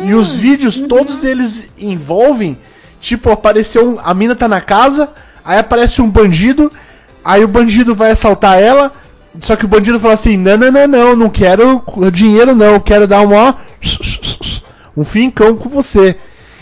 [0.04, 2.58] e os vídeos, todos eles envolvem,
[3.00, 5.10] tipo, apareceu um, a mina tá na casa,
[5.46, 6.70] aí aparece um bandido,
[7.24, 8.92] aí o bandido vai assaltar ela,
[9.42, 13.08] só que o bandido fala assim, não, não, não, não, não quero dinheiro não, quero
[13.08, 13.54] dar um ó,
[14.96, 16.16] um fincão com você.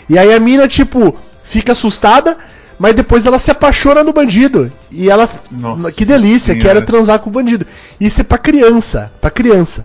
[0.08, 2.36] E aí a mina, tipo, fica assustada,
[2.78, 4.70] mas depois ela se apaixona no bandido.
[4.90, 5.28] E ela.
[5.50, 6.74] Nossa que delícia, Senhora.
[6.74, 7.66] quero transar com o bandido.
[8.00, 9.84] Isso é pra criança, pra criança.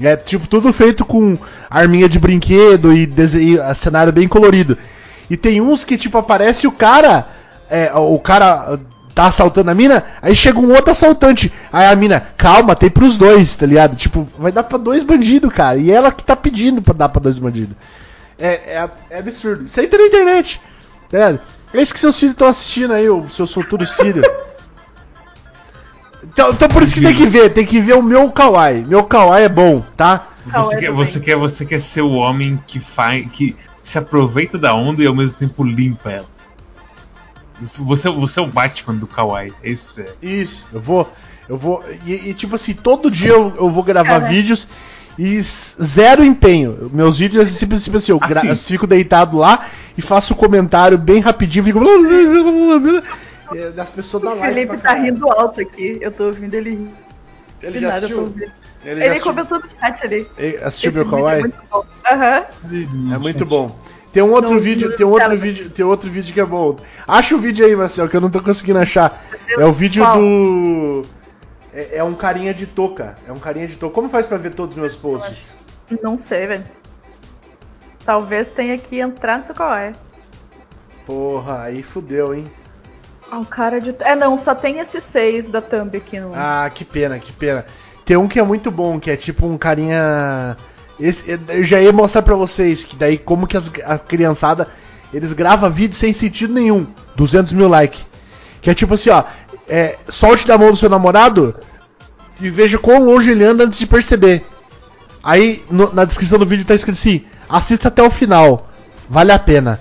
[0.00, 1.38] É tipo tudo feito com
[1.70, 4.76] arminha de brinquedo e desenho, cenário bem colorido.
[5.30, 7.28] E tem uns que tipo aparece o cara,
[7.70, 8.78] é, o cara
[9.14, 11.52] tá assaltando a mina, aí chega um outro assaltante.
[11.72, 13.96] Aí a mina, calma, tem pros dois, tá ligado?
[13.96, 15.78] Tipo, vai dar pra dois bandidos, cara.
[15.78, 17.76] E ela que tá pedindo pra dar pra dois bandidos.
[18.38, 19.64] É, é, é absurdo.
[19.64, 20.60] Isso aí tá na internet.
[21.10, 21.40] Tá ligado?
[21.72, 24.26] É isso que seus filhos estão assistindo aí, os seus futuros filhos.
[26.26, 28.84] Então, então por isso que tem que ver, tem que ver o meu kawaii.
[28.86, 30.26] Meu kawaii é bom, tá?
[30.52, 33.30] Você quer, você, quer, você quer ser o homem que faz.
[33.30, 36.33] que se aproveita da onda e ao mesmo tempo limpa ela.
[37.60, 40.26] Isso- Você, você é o Batman do Kawaii, é isso que você é.
[40.26, 41.10] Isso, eu vou.
[41.48, 41.82] Eu vou.
[42.06, 44.28] E, e, tipo assim, todo dia eu, eu vou gravar Cara.
[44.28, 44.66] vídeos
[45.18, 46.90] e zero empenho.
[46.92, 48.48] Meus vídeos é sempre, sempre assim, eu, Assim.
[48.48, 51.80] eu fico deitado lá e faço um comentário bem rapidinho, fico.
[53.54, 54.54] É, Das pessoas da O live.
[54.54, 55.98] Felipe tá rindo alto aqui.
[56.00, 56.88] Eu tô ouvindo ele rir.
[57.62, 58.20] Ele De já nada, eu tô assistiu?
[58.22, 58.42] ouvindo.
[58.42, 58.52] Ele,
[58.90, 60.26] Ele, já assistiu, comentou no chat ali.
[60.38, 61.40] ele assistiu Esse meu é kawaii?
[61.42, 61.84] muito bom.
[62.10, 62.42] Aham.
[63.14, 63.78] É muito bom.
[64.14, 65.52] Tem um outro vídeo, tem um outro Telegram.
[65.52, 66.78] vídeo, tem outro vídeo que é bom.
[67.04, 69.20] Acha o vídeo aí, Marcel, que eu não tô conseguindo achar.
[69.48, 70.20] É o vídeo Qual?
[70.20, 71.04] do
[71.74, 73.16] é, é um carinha de touca.
[73.26, 73.92] É um carinha de touca.
[73.92, 75.56] Como faz pra ver todos os meus posts?
[76.00, 76.64] Não sei, velho.
[78.06, 79.96] Talvez tenha que entrar no seu kawaii.
[81.04, 82.48] Porra, aí fudeu, hein?
[83.28, 83.96] Ah, um cara de.
[83.98, 86.30] É, não, só tem esses seis da thumb aqui no.
[86.32, 87.66] Ah, que pena, que pena.
[88.04, 90.56] Tem um que é muito bom, que é tipo um carinha.
[90.98, 94.68] Esse, eu já ia mostrar pra vocês que daí como que as, a criançada
[95.12, 96.86] eles gravam vídeo sem sentido nenhum.
[97.16, 98.04] 200 mil likes.
[98.60, 99.24] Que é tipo assim, ó.
[99.68, 101.54] É, solte da mão do seu namorado
[102.40, 104.44] e veja quão longe ele anda antes de perceber.
[105.22, 108.68] Aí no- na descrição do vídeo tá escrito assim: assista até o final.
[109.08, 109.80] Vale a pena.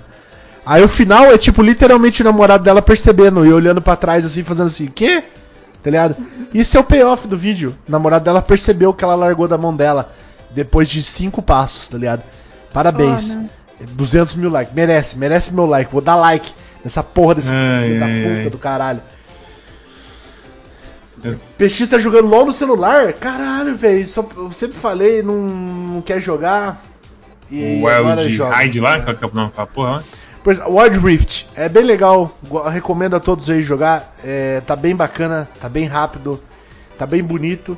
[0.65, 4.43] Aí o final é tipo literalmente o namorado dela percebendo e olhando pra trás assim,
[4.43, 5.23] fazendo assim, quê?
[5.83, 6.15] Tá ligado?
[6.53, 7.75] Isso é o payoff do vídeo.
[7.87, 10.13] O namorado dela percebeu que ela largou da mão dela
[10.53, 12.23] depois de cinco passos, tá ligado?
[12.71, 13.31] Parabéns.
[13.33, 13.49] Oh, né?
[13.91, 14.73] 200 mil likes.
[14.73, 15.91] Merece, merece meu like.
[15.91, 16.51] Vou dar like
[16.83, 18.49] nessa porra desse Ai, filho da ai, puta ai.
[18.49, 19.01] do caralho.
[21.57, 23.13] Peixinho tá jogando LOL no celular?
[23.13, 24.05] Caralho, velho.
[24.35, 26.81] Eu sempre falei, não, não quer jogar.
[27.49, 28.57] E o Wild joga.
[28.57, 30.03] Ride lá, qual que é o nome daquela porra lá?
[30.43, 32.37] Por exemplo, Wild Rift é bem legal,
[32.69, 34.13] recomendo a todos aí jogar.
[34.23, 36.43] É, tá bem bacana, tá bem rápido,
[36.97, 37.77] tá bem bonito,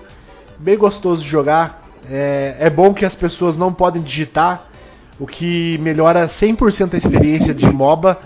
[0.57, 1.84] bem gostoso de jogar.
[2.09, 4.67] É, é bom que as pessoas não podem digitar,
[5.19, 8.17] o que melhora 100% a experiência de MOBA,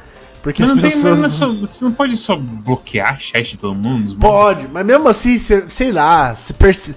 [0.42, 1.20] porque Mas as não tem, pessoas.
[1.20, 4.16] mas não só- você não pode só bloquear chat de todo mundo?
[4.18, 6.96] Pode, mas mesmo assim, cê- sei lá, você perce-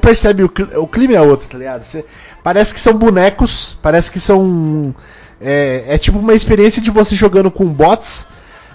[0.00, 0.50] percebe o,
[0.82, 1.82] o clima é outro, tá ligado?
[1.82, 2.04] Cê-
[2.42, 4.94] parece que são bonecos, parece que são.
[5.40, 8.26] É, é tipo uma experiência de você jogando com bots,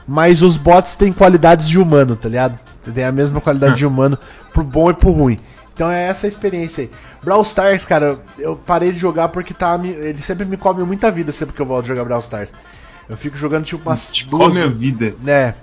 [0.08, 2.58] mas os bots têm qualidades de humano, tá ligado?
[2.94, 3.78] Tem a mesma qualidade Hum.
[3.78, 4.18] de humano
[4.54, 5.40] pro bom e pro ruim.
[5.74, 6.92] Então é essa a experiência aí.
[7.24, 11.32] Brawl Stars, cara, eu parei de jogar porque tá, ele sempre me come muita vida
[11.32, 12.52] sempre que eu volto jogar Brawl Stars.
[13.10, 15.16] Eu fico jogando tipo umas Te duas, come a vida.
[15.22, 15.56] né?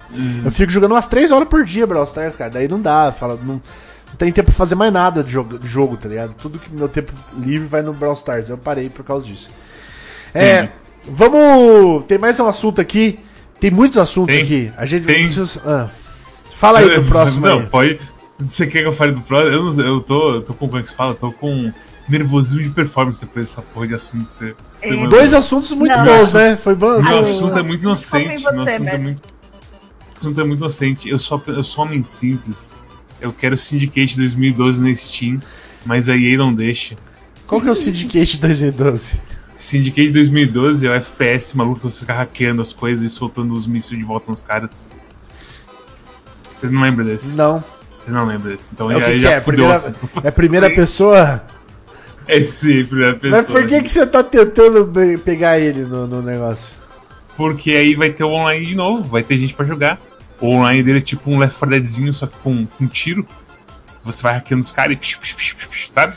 [0.44, 2.50] Eu fico jogando umas 3 horas por dia Brawl Stars, cara.
[2.50, 5.66] Daí não dá, fala, não, não tem tempo pra fazer mais nada de jogo, de
[5.66, 6.34] jogo, tá ligado?
[6.34, 8.48] Tudo que meu tempo livre vai no Brawl Stars.
[8.50, 9.48] Eu parei por causa disso.
[10.34, 10.72] É, Entendi.
[11.08, 12.04] vamos.
[12.04, 13.18] Tem mais um assunto aqui.
[13.60, 14.42] Tem muitos assuntos Tem.
[14.44, 14.72] aqui.
[14.76, 15.28] A gente Tem.
[15.66, 15.88] ah.
[16.56, 17.66] Fala aí do próximo Não, aí.
[17.66, 17.98] pode.
[18.40, 19.52] Você quer que eu fale do próximo?
[19.54, 21.12] Eu, não sei, eu tô, eu tô com, como é que se fala?
[21.12, 21.72] Eu tô com
[22.08, 25.08] nervosismo de performance depois dessa porra de assunto que você, você É.
[25.08, 26.04] Dois assuntos muito Não.
[26.04, 26.56] bons, né?
[26.56, 27.00] Foi bom.
[27.00, 28.42] Meu foi- assunto é muito inocente.
[28.42, 29.22] Meu assunto é muito.
[29.22, 31.08] Meu assunto é muito inocente.
[31.08, 32.72] Eu sou, eu sou homem simples.
[33.20, 35.40] Eu quero Syndicate 2012 na Steam,
[35.84, 36.96] mas a EA não deixa.
[37.46, 39.20] Qual que é o Syndicate 2012?
[39.54, 43.66] Syndicate 2012 é o FPS maluco que você fica hackeando as coisas e soltando os
[43.66, 44.88] mísseis de volta nos caras.
[46.54, 47.36] Você não lembra desse?
[47.36, 47.62] Não.
[48.00, 48.68] Você não lembra desse.
[48.72, 49.40] Então É o já, que, que já é?
[49.40, 49.94] fudeu Primeira, assim.
[50.24, 51.42] é primeira pessoa?
[52.26, 53.36] É sim, primeira pessoa.
[53.42, 54.90] Mas por que, que você tá tentando
[55.24, 56.76] pegar ele no, no negócio?
[57.36, 59.98] Porque aí vai ter o online de novo, vai ter gente pra jogar.
[60.40, 63.26] O online dele é tipo um Left 4 Deadzinho, só que com, com tiro.
[64.04, 64.96] Você vai hackeando os caras e.
[64.98, 66.14] psh, psh, psh, sabe?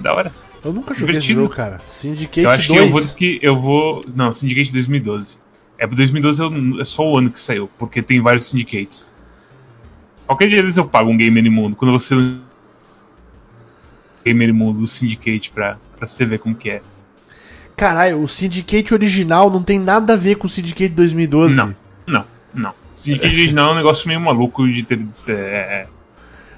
[0.00, 0.32] Da hora.
[0.64, 1.80] Eu nunca joguei esse jogo, cara.
[1.86, 2.78] Syndicate eu acho 2.
[2.80, 3.02] que eu vou.
[3.14, 5.38] Que eu vou não, Syndicate 2012.
[5.78, 9.12] É, 2012 eu- é só o ano que saiu, porque tem vários syndicates.
[10.28, 11.74] Qualquer dia desses eu pago um Gamer Imundo.
[11.74, 12.14] Quando você.
[14.24, 16.82] Gamer Imundo do Syndicate pra, pra você ver como que é.
[17.76, 21.54] Caralho, o Syndicate original não tem nada a ver com o Syndicate 2012.
[21.54, 21.74] Não,
[22.06, 22.74] não, não.
[22.94, 24.96] Syndicate original é um negócio meio maluco de ter.
[24.98, 25.86] de ser- é, é.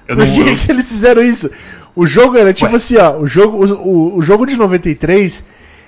[0.07, 1.49] Eu Por não, que, eu- que eles fizeram isso?
[1.95, 2.77] O jogo era tipo Ué.
[2.77, 3.17] assim, ó.
[3.19, 5.45] O jogo, o, o- o jogo de 93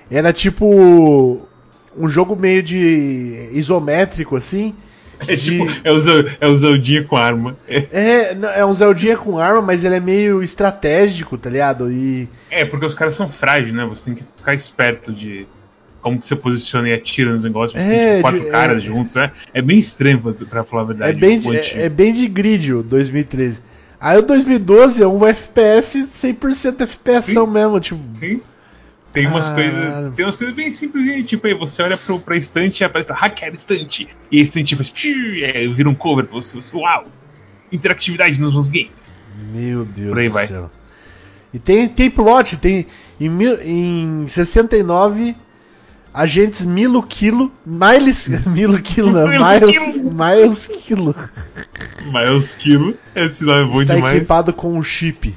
[0.10, 1.42] era tipo.
[1.96, 4.74] Um jogo meio de isométrico, assim.
[5.28, 5.98] É de- tipo, é o,
[6.42, 7.56] é o Zeldinha com arma.
[7.68, 11.92] É, É, é um Zeldinha com arma, mas ele é meio estratégico, tá ligado?
[11.92, 12.28] E.
[12.52, 13.86] é, porque os caras são frágeis, né?
[13.86, 15.48] Você tem que ficar esperto de
[16.02, 17.82] como que você posiciona e atira nos negócios.
[17.82, 18.86] Você É, tem tipo, quatro de- caras é.
[18.86, 19.32] juntos, né?
[19.54, 21.12] É bem estranho, pra, pra falar a verdade.
[21.12, 23.62] É bem, de, é, é bem de grid o 2013.
[24.02, 28.02] Aí o 2012 é um FPS 100% FPS mesmo, tipo.
[28.14, 28.42] Sim.
[29.14, 29.72] Tem umas Caralho.
[29.72, 30.14] coisas.
[30.16, 33.54] Tem umas coisas bem simples, tipo, aí você olha pro, pra estante e aparece hackear
[33.54, 34.08] estante.
[34.32, 34.90] E a estante faz.
[34.90, 36.56] piu, aí vira um cover pra você.
[36.56, 37.06] você uau!
[37.72, 39.14] Interatividade nos meus games.
[39.54, 40.48] Meu Deus Por aí do vai.
[40.48, 40.70] céu.
[41.54, 42.88] E tem, tem plot, tem.
[43.22, 45.36] Em, mil- em 69,
[46.14, 47.52] agentes Milo Quilo.
[47.66, 48.28] Miles.
[48.48, 49.28] Milo Quilo, não.
[49.28, 51.16] Miles, Miles Quilo.
[52.12, 52.96] Miles Kilo.
[53.16, 54.18] Esse nome é bom Está demais.
[54.18, 55.36] equipado com um chip.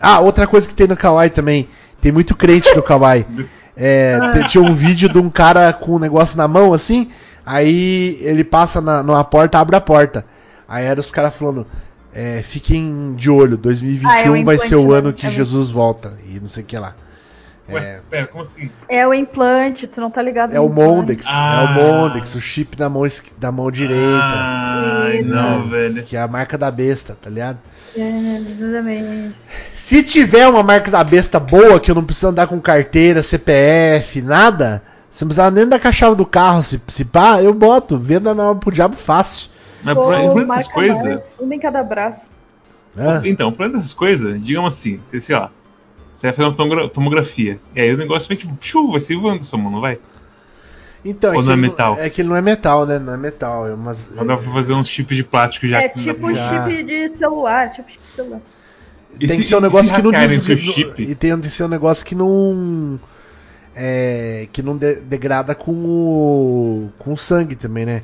[0.00, 1.68] Ah, outra coisa que tem no Kawaii também.
[2.02, 3.24] Tem muito crente no Kawaii.
[3.74, 7.10] É, tinha um vídeo de um cara com um negócio na mão assim.
[7.44, 10.26] Aí ele passa na, numa porta, abre a porta.
[10.68, 11.66] Aí era os caras falando.
[12.12, 15.14] É, fiquem de olho, 2021 Ah, é um vai ser o implante, ano né?
[15.16, 16.12] que É Jesus volta.
[16.28, 16.94] E não sei o que lá.
[17.68, 18.70] Ué, É, pera, como assim?
[18.88, 20.68] É o implante, tu não tá ligado é o.
[20.68, 21.26] Mondex.
[21.28, 21.62] Ah.
[21.62, 23.02] É o Mondex, o chip da mão,
[23.38, 24.20] da mão direita.
[24.22, 25.34] Ai, Isso.
[25.34, 26.02] não, velho.
[26.02, 27.58] Que é a marca da besta, tá ligado?
[27.96, 29.34] É, exatamente.
[29.72, 34.20] Se tiver uma marca da besta boa, que eu não preciso andar com carteira, CPF,
[34.22, 38.34] nada, você não precisa nem da chave do carro, se, se pá, eu boto, venda
[38.34, 39.50] na pro diabo fácil.
[39.82, 41.36] Mas Pô, por, essas coisas.
[41.40, 42.30] Uma em cada braço.
[42.94, 43.20] né?
[43.24, 45.50] Então, por essas coisas, digamos assim, sei, sei lá.
[46.22, 47.58] Você vai fazer uma tomogra- tomografia.
[47.74, 49.98] E aí o negócio vai tipo, chu, vai ser o Wanderson, mano, não vai?
[51.04, 51.96] Então, Ou que não é metal?
[51.98, 52.96] É que ele não é metal, né?
[53.00, 53.66] Não é metal.
[53.66, 56.64] É umas, Não dá pra fazer uns chips de plástico já é não tipo Já.
[56.68, 58.40] chip de celular, tipo chip de celular.
[59.18, 61.02] E tem se- que ser um negócio se que não des- chip?
[61.02, 63.00] E tem que ser um negócio que não.
[63.74, 66.90] É, que não de- degrada com o.
[67.00, 68.02] com o sangue também, né?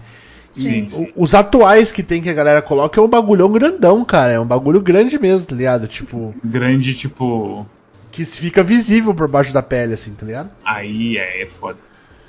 [0.56, 1.08] E Sim, o- sim.
[1.14, 4.32] os atuais que tem que a galera coloca é um bagulhão grandão, cara.
[4.32, 5.86] É um bagulho grande mesmo, tá ligado?
[5.86, 7.64] Tipo, Grande, tipo.
[8.10, 10.50] Que fica visível por baixo da pele, assim, tá ligado?
[10.64, 11.78] Aí é, é foda.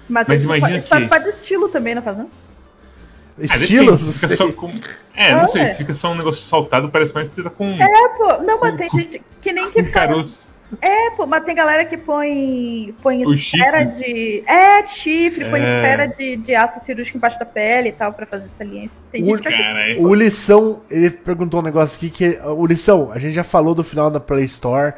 [0.07, 2.25] Mas, Mas isso imagina faz, faz que- parte do estilo também, não faz não?
[2.25, 3.99] Ah, depende, Estilos?
[4.01, 4.71] se não fica só com.
[5.15, 5.65] É, não Ah, sei, é.
[5.65, 8.41] se fica só um negócio saltado, parece mais que você tá com, É, pô.
[8.43, 9.93] Não, mas Com- tem gente que nem que faz.
[9.93, 10.49] caroço.
[10.82, 13.97] É, pô, mas tem galera que põe, põe Os esfera chifres.
[13.97, 14.43] de.
[14.45, 15.75] É, chifre, põe É.
[15.77, 19.01] esfera de, de aço cirúrgico embaixo da pele e tal, pra fazer saliência.
[19.11, 19.49] Tem gente que.
[19.49, 20.01] Caralho.
[20.03, 22.39] O Lição, ele perguntou um negócio aqui que.
[22.43, 24.93] O Lição, a gente já falou do final da Play Store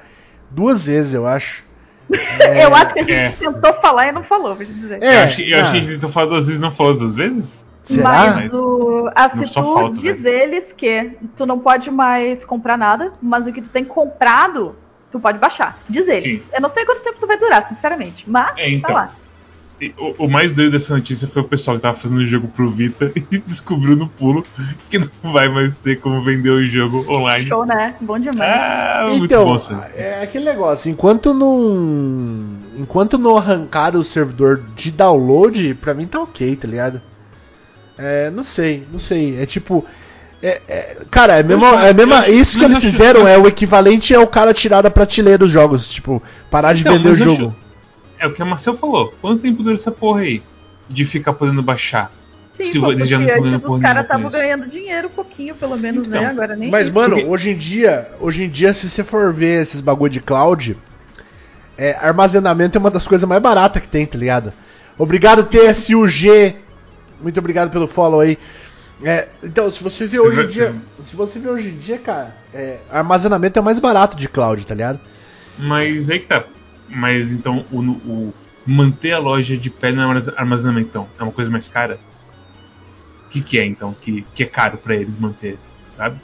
[0.51, 1.63] duas vezes, eu acho.
[2.61, 3.29] Eu acho que a gente é.
[3.29, 5.01] tentou falar e não falou, vou te dizer.
[5.01, 7.65] É, eu achei que a gente tentou falar duas vezes e não falou duas vezes?
[7.83, 8.33] Será?
[8.35, 13.13] Mas o, a só Citu falta, diz eles que tu não pode mais comprar nada,
[13.21, 14.75] mas o que tu tem comprado,
[15.11, 15.79] tu pode baixar.
[15.89, 16.41] Diz eles.
[16.41, 16.51] Sim.
[16.53, 18.29] Eu não sei quanto tempo isso vai durar, sinceramente.
[18.29, 18.89] Mas É, então.
[18.89, 19.15] tá lá.
[19.97, 22.69] O, o mais doido dessa notícia foi o pessoal que tava fazendo o jogo pro
[22.69, 24.45] Vita e descobriu no pulo
[24.89, 27.47] que não vai mais ter como vender o jogo online.
[27.47, 27.95] Show, né?
[27.99, 28.61] Bom demais.
[28.61, 29.57] Ah, muito Então, bom
[29.95, 32.43] é aquele negócio, enquanto não.
[32.77, 37.01] Enquanto não arrancar o servidor de download, pra mim tá ok, tá ligado?
[37.97, 39.39] É, não sei, não sei.
[39.41, 39.85] É tipo.
[40.41, 44.27] é- é- cara, é, mesmo, é mesmo isso que eles fizeram é o equivalente ao
[44.27, 45.89] cara tirar da prateleira dos jogos.
[45.89, 47.55] Tipo, parar de Então, vender o jogo.
[48.21, 49.15] É o que a Marcel falou.
[49.19, 50.43] Quanto tempo dura essa porra aí?
[50.87, 52.11] De ficar podendo baixar?
[52.51, 55.07] Sim, se pô, eles já não porque tão ganhando porra os caras estavam ganhando dinheiro
[55.07, 56.27] um pouquinho, pelo menos, Então, né?
[56.27, 56.93] Agora nem Mas, isso.
[56.93, 60.19] mano, Porque- hoje em dia, hoje em dia, se você for ver esses bagulho de
[60.19, 60.77] cloud,
[61.75, 64.53] é, armazenamento é uma das coisas mais baratas que tem, tá ligado?
[64.99, 66.55] Obrigado, TSUG.
[67.19, 68.37] Muito obrigado pelo follow aí.
[69.03, 70.75] É, então, se você vê hoje em dia.
[71.03, 74.63] Se você vê hoje em dia, cara, é, armazenamento é o mais barato de cloud,
[74.63, 74.99] tá ligado?
[75.57, 76.43] Mas aí que tá.
[76.93, 78.33] Mas então o, o
[78.65, 81.99] manter a loja de pé no armazen- armazenamento então, é uma coisa mais cara?
[83.25, 85.57] O que, que é então que, que é caro pra eles manter,
[85.89, 86.19] sabe?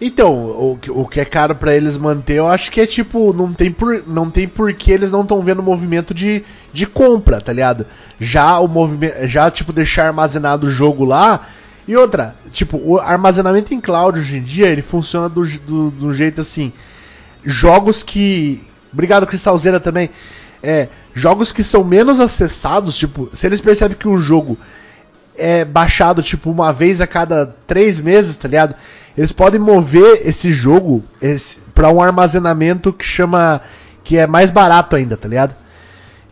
[0.00, 3.32] Então, o, que- o que é caro pra eles manter, eu acho que é tipo,
[3.32, 6.42] não tem por, não tem porque eles não estão vendo movimento de,
[6.72, 7.86] de compra, tá ligado?
[8.18, 11.46] Já o movimento, já tipo deixar armazenado o jogo lá.
[11.86, 16.12] E outra, tipo, o armazenamento em cloud hoje em dia, ele funciona do, do, do
[16.12, 16.72] jeito assim,
[17.44, 18.62] jogos que,
[18.94, 20.08] obrigado Cristalzeira também.
[20.62, 24.56] É, jogos que são menos acessados, tipo, se eles percebem que o jogo
[25.36, 28.74] é baixado tipo uma vez a cada três meses, tá ligado?
[29.16, 33.60] Eles podem mover esse jogo esse, para um armazenamento que chama
[34.02, 35.54] que é mais barato ainda, tá ligado?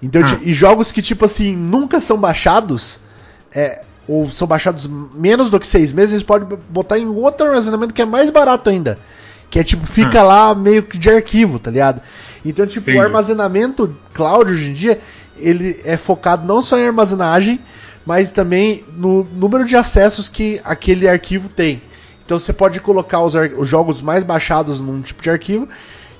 [0.02, 0.38] Então, Ah.
[0.42, 3.00] e jogos que tipo assim nunca são baixados,
[3.54, 7.94] é, ou são baixados menos do que seis meses, eles podem botar em outro armazenamento
[7.94, 8.98] que é mais barato ainda,
[9.50, 12.00] que é tipo fica lá meio que de arquivo, tá ligado?
[12.44, 12.98] Então, tipo, Entendi.
[12.98, 15.00] o armazenamento cloud hoje em dia,
[15.36, 17.60] ele é focado não só em armazenagem,
[18.04, 21.80] mas também no número de acessos que aquele arquivo tem.
[22.24, 25.68] Então você pode colocar os, os jogos mais baixados num tipo de arquivo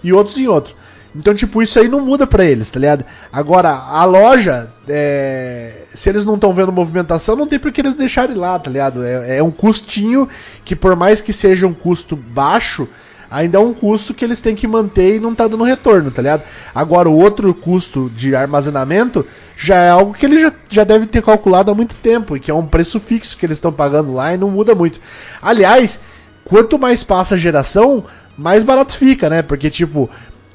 [0.03, 0.75] e outros em outro.
[1.15, 3.05] Então, tipo, isso aí não muda pra eles, tá ligado?
[3.31, 7.95] Agora, a loja, é, se eles não estão vendo movimentação, não tem por que eles
[7.95, 9.05] deixarem lá, tá ligado?
[9.05, 10.27] É, é um custinho
[10.65, 12.89] que, por mais que seja um custo baixo,
[13.33, 16.21] ainda é um custo que eles têm que manter e não tá dando retorno, tá
[16.21, 16.43] ligado?
[16.75, 19.27] Agora, o outro custo de armazenamento
[19.57, 22.51] já é algo que ele já, já deve ter calculado há muito tempo e que
[22.51, 25.01] é um preço fixo que eles estão pagando lá e não muda muito.
[25.41, 25.99] Aliás,
[26.45, 28.05] quanto mais passa a geração,
[28.37, 29.41] mais barato fica, né?
[29.41, 30.11] Porque, tipo,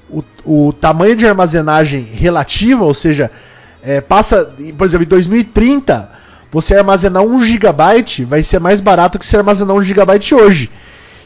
[0.08, 3.32] o, o tamanho de armazenagem relativa, ou seja,
[3.82, 6.12] é, passa, por exemplo, em 2030,
[6.52, 10.70] você armazenar 1 GB vai ser mais barato que você armazenar 1 GB hoje.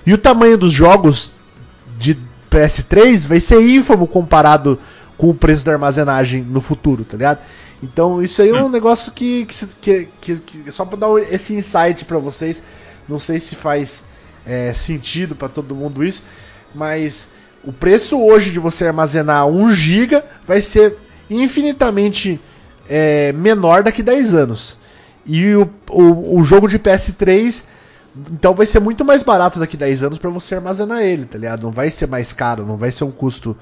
[0.06, 1.32] E o tamanho dos jogos
[2.02, 2.18] de
[2.50, 4.80] PS3 vai ser ínfimo comparado
[5.18, 7.40] com o preço da armazenagem no futuro, tá ligado?
[7.84, 9.46] Então isso aí é um negócio que,
[9.80, 12.62] que, que- que- só para dar esse insight para vocês,
[13.08, 14.04] não sei se faz
[14.46, 16.24] é, sentido para todo mundo isso,
[16.74, 17.28] mas
[17.64, 20.98] o preço hoje de você armazenar 1 GB vai ser
[21.30, 22.40] infinitamente
[22.90, 24.78] é, menor daqui 10 anos.
[25.26, 27.64] E o, o, o jogo de PS3
[28.16, 31.64] então vai ser muito mais barato daqui 10 anos para você armazenar ele, tá ligado?
[31.64, 33.56] Não vai ser mais caro, não vai ser um custo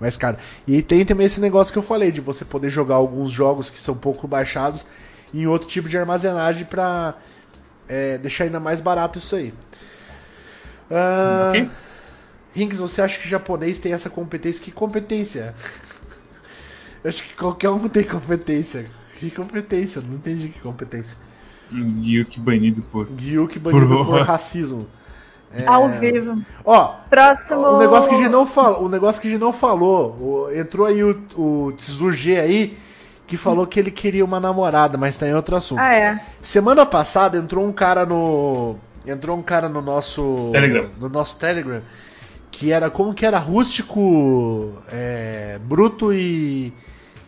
[0.00, 0.36] mais caro.
[0.66, 3.78] E tem também esse negócio que eu falei, de você poder jogar alguns jogos que
[3.78, 4.86] são pouco baixados
[5.34, 7.14] em outro tipo de armazenagem pra
[7.88, 9.52] é, deixar ainda mais barato isso aí.
[10.90, 11.70] Ah, Ok.
[12.54, 14.64] Rinks, você acha que japonês tem essa competência?
[14.64, 15.54] Que competência?
[17.04, 18.86] Eu acho que qualquer um tem competência.
[19.16, 20.00] Que competência?
[20.00, 21.18] Não entendi que competência.
[21.72, 23.06] Yuki banido por.
[23.16, 24.86] Gyuki banido Por- por racismo.
[25.54, 26.42] É, Ao vivo.
[26.64, 27.60] Ó, Próximo.
[27.60, 30.50] o negócio que a gente não falou, o negócio que a gente não falou, o-
[30.52, 32.76] entrou aí o, o Tzu G aí,
[33.26, 35.78] que falou que ele queria uma namorada, mas tá em outro assunto.
[35.80, 36.20] Ah, é.
[36.42, 38.76] Semana passada entrou um cara no.
[39.06, 40.50] Entrou um cara no nosso.
[40.52, 40.88] Telegram.
[41.00, 41.80] No nosso Telegram.
[42.50, 42.90] Que era.
[42.90, 43.38] Como que era?
[43.38, 44.72] Rústico.
[44.90, 46.72] é, bruto e.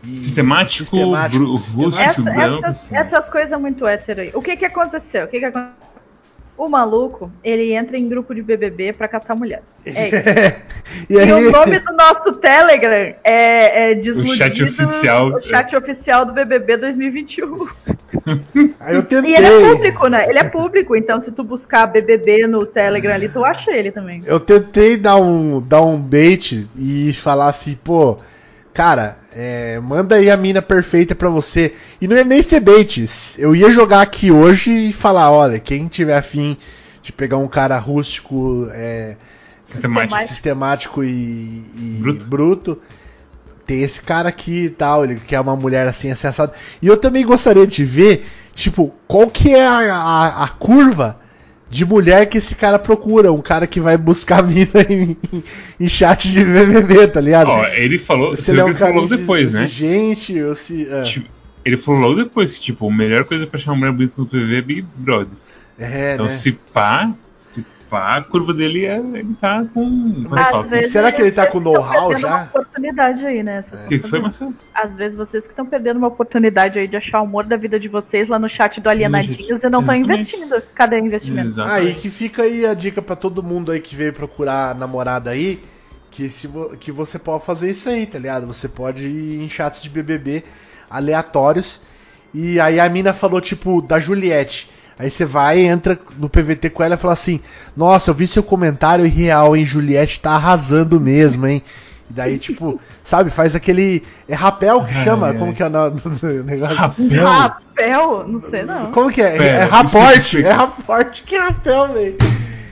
[0.05, 1.45] e- Sistemático, sistemático.
[1.45, 2.01] rústico.
[2.01, 2.97] Essa- branco, essas, assim.
[2.97, 4.31] essas coisas muito hétero aí.
[4.35, 5.25] O que que aconteceu?
[5.25, 5.75] O que que aconteceu?
[6.57, 9.63] O maluco, ele entra em grupo de BBB pra catar mulher.
[9.87, 10.29] É isso.
[11.09, 15.29] e E aí, o nome do nosso Telegram é, é Desludido, chat oficial.
[15.35, 17.65] O chat oficial do BBB 2021.
[18.81, 19.37] aí eu E tentei.
[19.37, 20.29] ele é público, né?
[20.29, 24.21] Ele é público, então se tu buscar BBB no Telegram ali, tu acha ele também.
[24.27, 28.17] Eu tentei dar um, dar um bait e falar assim, pô,
[28.79, 31.75] cara, é, manda aí a mina perfeita pra você.
[32.01, 33.05] E não ia nem ser bait.
[33.37, 36.57] Eu ia jogar aqui hoje e falar, olha, quem tiver afim
[37.03, 39.17] de pegar um cara rústico, é,
[39.65, 40.23] Sistemático.
[40.29, 41.09] sistemático e,
[41.77, 42.27] e Bruto.
[42.27, 42.79] bruto,
[43.67, 46.53] tem esse cara aqui e tal, ele quer uma mulher assim, assim, assado.
[46.81, 51.19] E eu também gostaria de ver, tipo, qual que é a, a, a curva
[51.71, 53.33] de mulher que esse cara procura.
[53.33, 55.17] Um cara que vai buscar mina em,
[55.79, 57.49] em chat de BBB, tá ligado?
[57.49, 59.65] Ó, ele falou, se ele é um que ele cara falou depois, né?
[59.65, 60.89] exigente, ou se...
[61.05, 61.29] Tipo,
[61.65, 64.27] ele falou logo depois que, tipo, a melhor coisa pra chamar uma mulher bonita no
[64.27, 65.37] PV é Big Brother.
[65.79, 66.31] É, Então, né?
[66.31, 67.13] se pá,
[67.91, 68.97] a curva dele é.
[68.99, 70.27] Ele tá com.
[70.69, 72.29] Vezes será que ele tá vocês com know-how perdendo já?
[72.29, 73.61] uma oportunidade aí, né?
[73.61, 74.21] O que foi.
[74.21, 74.55] Marcelo?
[74.75, 77.79] Às vezes vocês que estão perdendo uma oportunidade aí de achar o amor da vida
[77.79, 80.61] de vocês lá no chat do Alienadinhos e não estão investindo.
[80.75, 81.49] Cadê o investimento?
[81.49, 81.87] Exatamente.
[81.87, 85.61] Aí que fica aí a dica pra todo mundo aí que veio procurar namorada aí,
[86.11, 86.49] que se
[86.81, 88.47] que você pode fazer isso aí, tá ligado?
[88.47, 90.45] Você pode ir em chats de BBB
[90.91, 91.81] aleatórios.
[92.35, 94.71] E aí a mina falou tipo da Juliette.
[94.99, 97.41] Aí você vai, entra no PVT com ela e fala assim:
[97.77, 101.63] "Nossa, eu vi seu comentário e real, hein, Juliette tá arrasando mesmo, hein?"
[102.11, 105.39] E daí tipo, sabe, faz aquele é rapel que Ai, chama, ai.
[105.39, 105.91] como que é o
[106.45, 106.77] negócio?
[106.77, 107.25] Rapel?
[107.25, 108.29] Rapel?
[108.29, 108.91] Não sei não.
[108.91, 109.31] Como que é?
[109.37, 112.17] Pera, é raporte, é raporte que rapel, velho.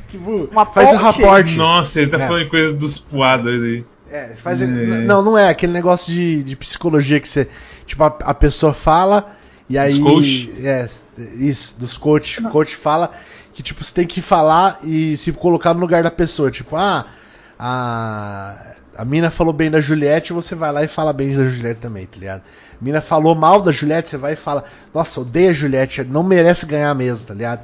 [0.08, 0.48] Que burro.
[0.50, 1.56] Uma Faz o raporte.
[1.56, 2.26] Nossa, ele tá É.
[2.26, 3.84] falando coisa dos poados aí.
[4.10, 4.62] É, faz.
[4.62, 4.66] É.
[4.66, 7.48] Não, não é aquele negócio de, de psicologia que você.
[7.84, 9.26] Tipo, a, a pessoa fala
[9.68, 9.98] e aí.
[10.00, 10.50] coach?
[10.62, 10.88] É,
[11.18, 12.40] isso, dos coach.
[12.40, 13.12] O coach fala
[13.52, 16.50] que, tipo, você tem que falar e se colocar no lugar da pessoa.
[16.50, 17.06] Tipo, ah,
[17.58, 18.74] a.
[18.98, 22.06] A mina falou bem da Juliette, você vai lá e fala bem da Juliette também,
[22.06, 22.40] tá ligado?
[22.80, 24.64] A mina falou mal da Juliette, você vai e fala,
[24.94, 27.60] nossa, odeia a Juliette, não merece ganhar mesmo, tá ligado?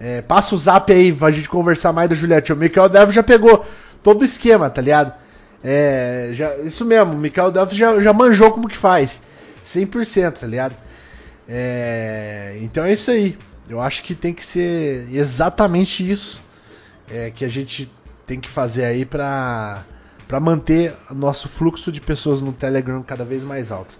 [0.00, 2.50] É, passa o zap aí pra gente conversar mais da Juliette.
[2.54, 3.62] O Mikael Delvo já pegou
[4.02, 5.12] todo o esquema, tá ligado?
[5.62, 9.20] É, já, isso mesmo, o Mikael Delvo já, já manjou como que faz.
[9.66, 10.74] 100%, tá ligado?
[11.52, 13.36] É, então é isso aí.
[13.68, 16.42] Eu acho que tem que ser exatamente isso
[17.10, 17.90] é, que a gente
[18.24, 19.84] tem que fazer aí pra,
[20.28, 23.98] pra manter o nosso fluxo de pessoas no Telegram cada vez mais alto.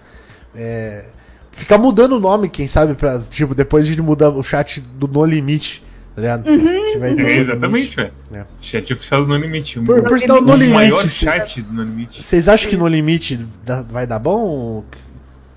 [0.54, 1.06] É,
[1.50, 5.24] ficar mudando o nome, quem sabe, pra, tipo, depois de mudar o chat do No
[5.24, 5.82] Limite,
[6.14, 6.46] tá ligado?
[6.48, 8.12] O É, exatamente, velho.
[8.32, 8.44] É.
[8.60, 9.78] Chat oficial do No Limite.
[9.80, 10.72] O, Por, por sinal, No Limite.
[10.74, 12.22] maior cê- chat do No Limite.
[12.22, 14.84] Vocês acham que No Limite dá- vai dar bom?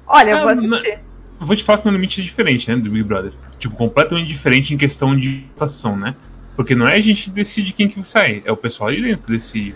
[0.07, 0.99] Olha, eu Ah, vou assistir.
[1.43, 3.33] Eu vou te falar que No Limite é diferente, né, do Big Brother.
[3.59, 6.15] Tipo, completamente diferente em questão de votação, né?
[6.55, 9.01] Porque não é a gente que decide quem que vai sair, é o pessoal ali
[9.01, 9.75] dentro que decide.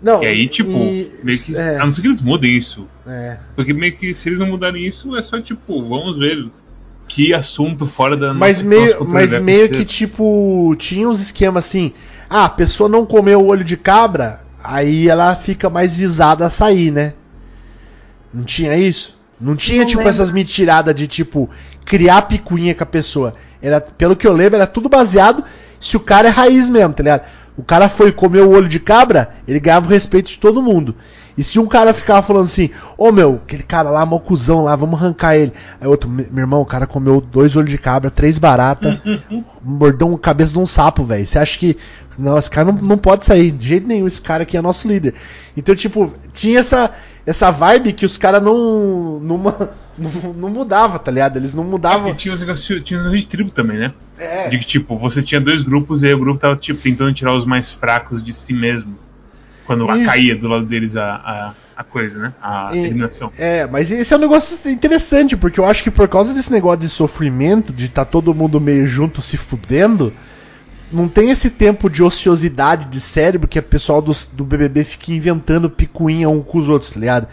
[0.00, 1.56] Não, E aí, tipo, e- meio que.
[1.56, 2.86] é, A não ser que eles mudem isso.
[3.04, 3.36] é.
[3.56, 6.48] Porque meio que se eles não mudarem isso, é só tipo, vamos ver
[7.08, 11.66] que assunto fora da Mas nossa meio, cultura mas meio que tipo, tinha uns esquemas
[11.66, 11.92] assim,
[12.30, 16.50] ah, a pessoa não comeu o olho de cabra, aí ela fica mais visada a
[16.50, 17.14] sair, né?
[18.32, 19.17] Não tinha isso?
[19.40, 20.10] Não tinha Não tipo lembro.
[20.10, 21.48] essas mentiradas de tipo
[21.84, 23.34] criar picuinha com a pessoa.
[23.62, 25.44] Era, pelo que eu lembro, era tudo baseado
[25.80, 27.22] se o cara é raiz mesmo, tá ligado?
[27.56, 30.94] O cara foi comer o olho de cabra, ele ganhava o respeito de todo mundo.
[31.36, 34.74] E se um cara ficava falando assim, ô meu, aquele cara lá, mó cuzão lá,
[34.74, 35.52] vamos arrancar ele.
[35.80, 38.98] Aí outro, "Me- meu irmão, o cara comeu dois olhos de cabra, três baratas,
[39.62, 41.24] mordeu a cabeça de um sapo, velho.
[41.26, 41.76] Você acha que.
[42.18, 44.88] Não, esse cara não, não pode sair, de jeito nenhum, esse cara aqui é nosso
[44.88, 45.14] líder.
[45.56, 46.90] Então, tipo, tinha essa,
[47.28, 49.36] essa vibe que os caras não, não,
[49.98, 51.36] não, não mudava, tá ligado?
[51.36, 52.10] Eles não mudavam.
[52.10, 53.92] e tinha os negócios tinha os negócios de tribo também, né?
[54.18, 54.48] É.
[54.48, 57.34] De que, tipo, você tinha dois grupos e aí o grupo tava, tipo, tentando tirar
[57.34, 58.96] os mais fracos de si mesmo.
[59.66, 60.06] Quando Isso.
[60.06, 62.32] caía do lado deles a, a, a coisa, né?
[62.40, 63.30] A E- eliminação.
[63.38, 66.80] É, mas esse é um negócio interessante, porque eu acho que por causa desse negócio
[66.80, 70.10] de sofrimento, de estar todo mundo meio junto se fudendo,
[70.92, 75.12] não tem esse tempo de ociosidade de cérebro que o pessoal do, do BBB fica
[75.12, 77.28] inventando picuinha um com os outros, tá ligado?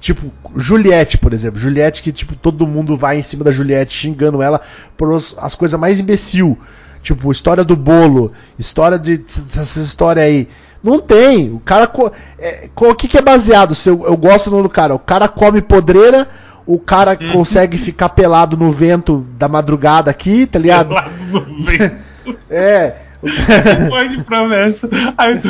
[0.00, 1.58] Tipo, Juliette, por exemplo.
[1.58, 4.60] Juliette que, tipo, todo mundo vai em cima da Juliette xingando ela
[4.96, 6.58] por os- as coisas mais imbecil.
[7.02, 9.24] Tipo, história do bolo, história de.
[9.28, 10.48] essa história aí.
[10.82, 11.52] Não tem.
[11.52, 11.86] O cara.
[11.86, 13.74] co- é, co- o que, que é baseado?
[13.74, 14.94] Se eu, eu gosto do cara.
[14.94, 16.28] O cara come podreira,
[16.66, 20.90] o cara consegue ficar pelado no vento da madrugada aqui, tá ligado?
[20.94, 21.92] Lá no meio.
[22.50, 22.94] É.
[23.88, 24.88] Pode promessa.
[25.16, 25.40] Aí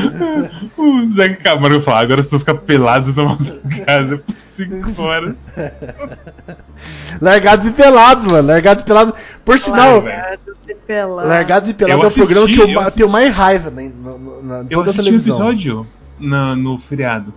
[0.78, 5.52] o Zé Camargo fala, agora vocês vão ficar pelados na madrugada por 5 horas.
[7.20, 8.48] Largados e pelados, mano.
[8.48, 9.14] Largados e pelados.
[9.44, 10.38] Por sinal, velho.
[10.68, 11.28] e Pelados.
[11.28, 14.66] Largados e Pelados é o programa que eu, eu tenho mais raiva na, na, na
[14.70, 15.34] Eu assisti televisão.
[15.50, 15.86] episódio
[16.18, 17.32] na- no feriado.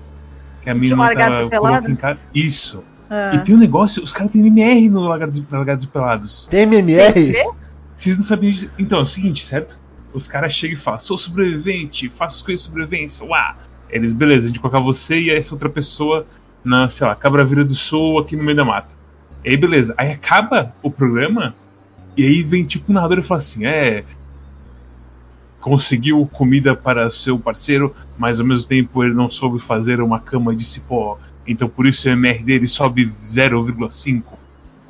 [0.61, 2.21] Que a De mina Largados tava colocou em casa.
[2.33, 2.83] Isso.
[3.09, 3.31] Ah.
[3.33, 6.47] E tem um negócio, os caras têm MMR no Largados, e- Largados e Pelados.
[6.49, 7.13] Tem MMR?
[7.13, 7.51] Tem?
[7.99, 8.71] Vocês não sabiam disso?
[8.79, 9.77] Então, é o seguinte, certo?
[10.13, 13.57] Os caras chegam e falam, sou sobrevivente, faço as coisas de sobrevivência, uá!
[13.89, 16.25] Eles, beleza, a gente colocar você e essa outra pessoa
[16.63, 18.95] na, sei lá, Cabravira do Sul, aqui no meio da mata.
[19.43, 19.93] E aí, beleza.
[19.97, 21.53] Aí acaba o programa,
[22.15, 24.05] e aí vem tipo um narrador e fala assim, é.
[25.59, 30.55] Conseguiu comida para seu parceiro, mas ao mesmo tempo ele não soube fazer uma cama
[30.55, 31.19] de cipó.
[31.45, 34.38] Então por isso o MR dele sobe 0,5.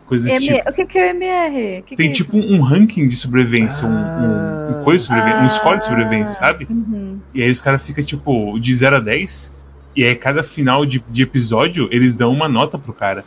[0.10, 0.70] Coisa desse M- tipo.
[0.70, 1.84] O que, que é o MR?
[1.84, 5.42] Que Tem que é tipo um ranking de sobrevivência, um, um, um coisa de sobrevivência,
[5.42, 5.50] um Ah.
[5.50, 6.68] score de sobrevivência, sabe?
[6.70, 7.20] Uhum.
[7.34, 9.56] E aí os caras ficam tipo de 0 a 10,
[9.96, 13.24] e aí cada final de, de episódio eles dão uma nota pro cara.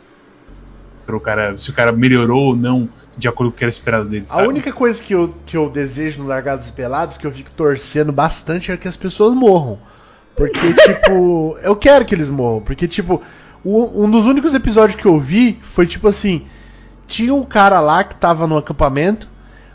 [1.05, 4.05] Pro cara, se o cara melhorou ou não, de acordo com o que era esperado
[4.09, 4.47] dele, A sabe?
[4.47, 8.11] única coisa que eu, que eu desejo no Largados e Pelados, que eu fico torcendo
[8.11, 9.79] bastante, é que as pessoas morram.
[10.35, 12.61] Porque, tipo, eu quero que eles morram.
[12.61, 13.21] Porque, tipo,
[13.65, 16.43] um dos únicos episódios que eu vi foi tipo assim:
[17.07, 19.29] tinha um cara lá que tava no acampamento,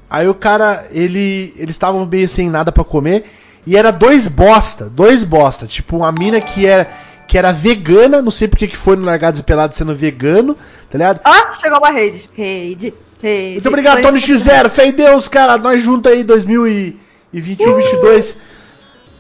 [0.09, 1.53] aí o cara, ele.
[1.57, 3.24] Eles estavam meio sem nada pra comer,
[3.66, 5.66] e era dois bosta, dois bosta.
[5.66, 6.89] Tipo, uma mina que era,
[7.26, 10.57] que era vegana, não sei porque que foi no Largados e Pelados sendo vegano,
[10.91, 11.20] tá ligado?
[11.24, 12.29] Ah, chegou uma rede.
[12.35, 12.95] Rede.
[13.20, 13.53] Rede.
[13.55, 14.70] Muito obrigado, Tony X0.
[14.70, 15.59] Fé em Deus, cara.
[15.59, 18.39] Nós juntos aí, 2021, 2022.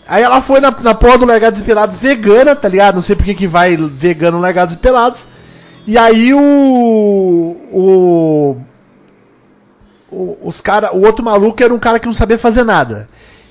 [0.08, 2.94] Aí ela foi na, na porra do Largados e Pelados vegana, tá ligado?
[2.94, 5.26] Não sei porque que vai vegano no Largados e Pelados.
[5.88, 7.56] E aí o.
[7.72, 8.56] O.
[10.10, 13.08] o os cara, o outro maluco era um cara que não sabia fazer nada.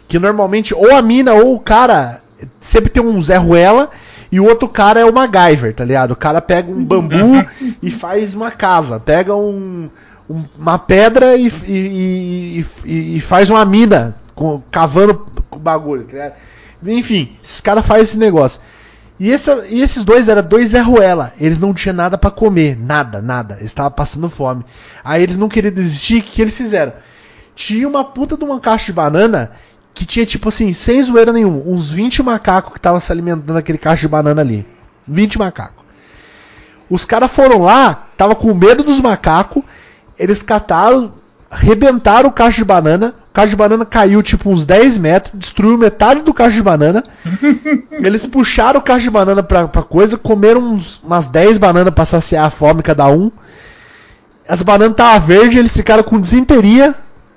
[0.08, 2.22] Que normalmente, ou a mina ou o cara
[2.60, 3.90] sempre tem um Zé Ruela.
[4.32, 6.12] E o outro cara é o MacGyver, tá ligado?
[6.12, 7.44] O cara pega um bambu
[7.82, 9.00] e faz uma casa.
[9.00, 9.90] Pega um,
[10.30, 16.04] um- uma pedra e, e, e- e- e faz uma mina com, cavando o bagulho,
[16.04, 16.34] tá ligado?
[16.86, 18.62] Enfim, esses caras fazem esse negócio.
[19.20, 21.34] E, esse- e esses dois eram dois Zé Ruela.
[21.40, 22.78] Eles não tinham nada pra comer.
[22.78, 23.56] Nada, nada.
[23.56, 24.64] Eles estavam passando fome.
[25.04, 26.20] Aí eles não queriam desistir.
[26.20, 26.94] O que, eles fizeram?
[27.56, 29.52] Tinha uma puta de uma caixa de banana
[29.94, 33.80] que tinha, tipo assim, sem zoeira nenhuma, uns 20 macacos que estavam se alimentando naquele
[33.80, 34.64] caixa de banana ali.
[35.08, 35.84] 20 macacos.
[36.88, 39.64] Os caras foram lá, tava com medo dos macacos,
[40.20, 41.14] eles cataram,
[41.52, 45.78] rebentaram o caixa de banana, o caixa de banana caiu tipo uns 10 metros, destruiu
[45.78, 47.04] metade do caixa de banana.
[47.92, 52.06] eles puxaram o caixa de banana pra, pra coisa, comeram uns- umas 10 bananas pra
[52.06, 53.32] saciar a fome cada um.
[54.48, 56.96] As bananas estavam verdes, eles ficaram com desinteria,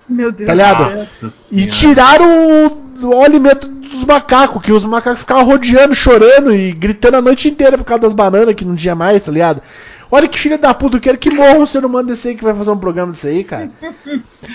[0.08, 0.90] Meu Deus Tá ligado?
[0.90, 1.28] do céu.
[1.28, 2.68] Nossa e tiraram
[3.00, 7.48] o, o alimento dos macacos, que os macacos ficavam rodeando, chorando e gritando a noite
[7.48, 9.60] inteira por causa das bananas que não tinha mais, tá ligado?
[10.10, 12.42] Olha que filho da puta, eu quero que morra um ser humano desse aí que
[12.44, 13.70] vai fazer um programa desse aí, cara.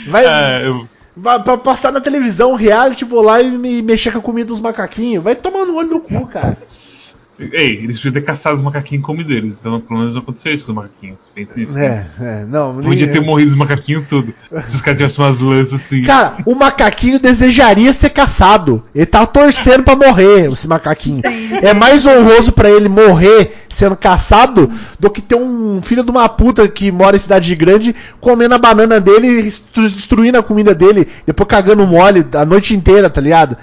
[0.08, 4.20] Vai, Ah, eu- vai pra passar na televisão, reality, vou lá e me mexer com
[4.20, 5.24] a comida dos macaquinhos.
[5.24, 6.58] Vai tomar no olho do cu, cara.
[7.38, 10.66] Ei, eles podiam ter caçado os macaquinhos como deles, então pelo menos não aconteceu isso
[10.68, 11.30] com os macaquinhos.
[11.36, 11.78] Pensa nisso.
[11.78, 12.76] É, é, não.
[12.78, 14.34] Podia nem- ter morrido os macaquinhos tudo.
[14.64, 16.02] Se os caras tivessem umas lanças assim.
[16.04, 18.82] Cara, o macaquinho desejaria ser caçado.
[18.96, 21.22] Ele tá torcendo pra morrer, esse macaquinho.
[21.62, 26.28] É mais honroso pra ele morrer sendo caçado do que ter um filho de uma
[26.30, 30.74] puta que mora em cidade grande comendo a banana dele e destru- destruindo a comida
[30.74, 33.58] dele, depois cagando mole a noite inteira, tá ligado?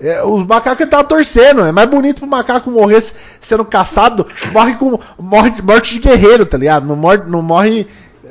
[0.00, 1.62] É, os macacos estavam torcendo.
[1.64, 3.02] É mais bonito pro macaco morrer
[3.40, 6.86] sendo caçado, morre com morre, morte de guerreiro, tá ligado?
[6.86, 7.22] Não morre.
[7.26, 7.86] Não morre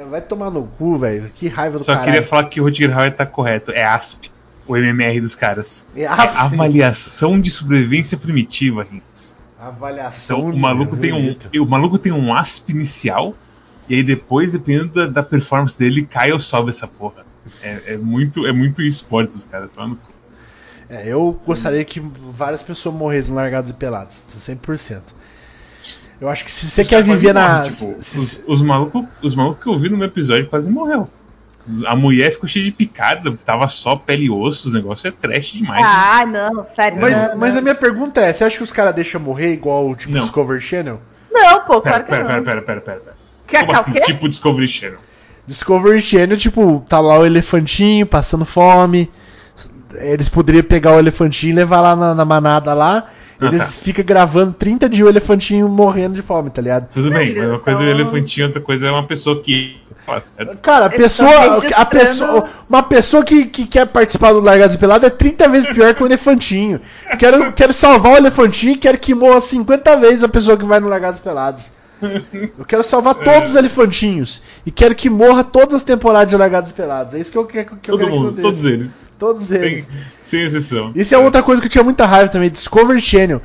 [0.09, 1.31] Vai tomar no cu, velho.
[1.33, 2.03] Que raiva do Só caralho.
[2.11, 3.71] queria falar que o Rutger Hauer tá correto.
[3.71, 4.31] É ASP,
[4.67, 5.85] o MMR dos caras.
[5.95, 6.37] É É ASP.
[6.41, 9.32] avaliação de sobrevivência primitiva, Rinks.
[9.67, 10.39] Avaliação.
[10.39, 13.35] Então o maluco, tem um, o maluco tem um ASP inicial,
[13.89, 17.25] e aí depois, dependendo da, da performance dele, cai ou sobe essa porra.
[17.61, 19.69] É, é muito, é muito esportes os caras.
[19.75, 20.13] Tá no cu.
[20.89, 24.15] É, eu gostaria que várias pessoas morressem largados e pelados.
[24.37, 25.01] 100%.
[26.21, 27.63] Eu acho que se você Os quer viver na.
[27.63, 31.09] tipo, se- os, os malucos os maluco que eu vi no meu episódio quase morreu.
[31.85, 35.53] A mulher ficou cheia de picada, tava só pele e osso, os negócios é trash
[35.53, 35.85] demais.
[35.87, 36.99] Ah, não, sério.
[36.99, 37.59] Mas, não, mas não.
[37.59, 40.19] a minha pergunta é: você acha que os caras deixam morrer igual o tipo Não.
[40.19, 40.99] Discovery Channel?
[41.31, 42.29] Não, pô, Pera, claro que pera, não.
[42.29, 43.15] pera, pera, pera, pera, pera.
[43.47, 44.99] Quer Como cá, assim, o tipo Discovery Channel?
[45.47, 49.09] Discovery Channel, tipo, tá lá o elefantinho passando fome.
[49.95, 53.05] Eles poderiam pegar o elefantinho e levar lá na, na manada lá.
[53.39, 53.65] Ah, Eles tá.
[53.65, 56.89] ficam gravando 30 dias o elefantinho morrendo de fome, tá ligado?
[56.91, 59.77] Tudo bem, mas uma coisa é Então- elefantinho, outra coisa é uma pessoa que.
[60.61, 62.45] Cara, a pessoa, a pessoa.
[62.69, 66.03] Uma pessoa que, que quer participar do Largados e Pelado é 30 vezes pior que
[66.03, 66.81] o elefantinho.
[67.17, 70.79] Quero, quero salvar o elefantinho e quero que morra 50 vezes a pessoa que vai
[70.79, 71.71] no Largados e Pelados.
[72.57, 74.43] Eu quero salvar todos os elefantinhos.
[74.65, 77.13] E quero que morra todas as temporadas de Largados e Pelados.
[77.13, 78.43] É isso que eu, quero que eu Todo quero que mundo, aconteça.
[78.49, 79.03] todos eles.
[79.17, 79.85] Todos eles.
[79.85, 80.91] Sem, sem exceção.
[80.93, 82.49] Isso é outra coisa que eu tinha muita raiva também.
[82.49, 83.41] Discovery Channel.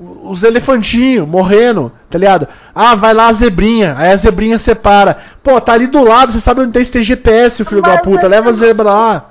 [0.00, 2.48] O- Os elefantinhos morrendo, tá ligado?
[2.74, 3.94] Ah, vai lá a zebrinha.
[3.98, 5.18] Aí a zebrinha separa.
[5.42, 8.00] Pô, tá ali do lado, você sabe onde tem, tem GPS, o filho da Mas
[8.02, 8.24] puta.
[8.26, 9.26] é Leva a zebra lá.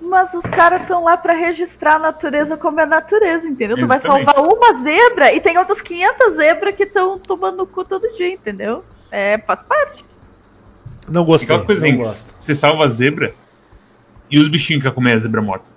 [0.00, 3.76] Mas os caras estão lá pra registrar a natureza como é natureza, entendeu?
[3.76, 4.24] Tu vai Exatamente.
[4.32, 8.32] salvar uma zebra e tem outras 500 zebras que estão tomando no cu todo dia,
[8.32, 8.84] entendeu?
[9.10, 10.04] É, faz parte.
[11.08, 11.46] Não gostei.
[11.46, 12.24] Aquela coisa, não gosto.
[12.38, 13.34] Você salva a zebra
[14.30, 15.70] e os bichinhos que comer a zebra morta.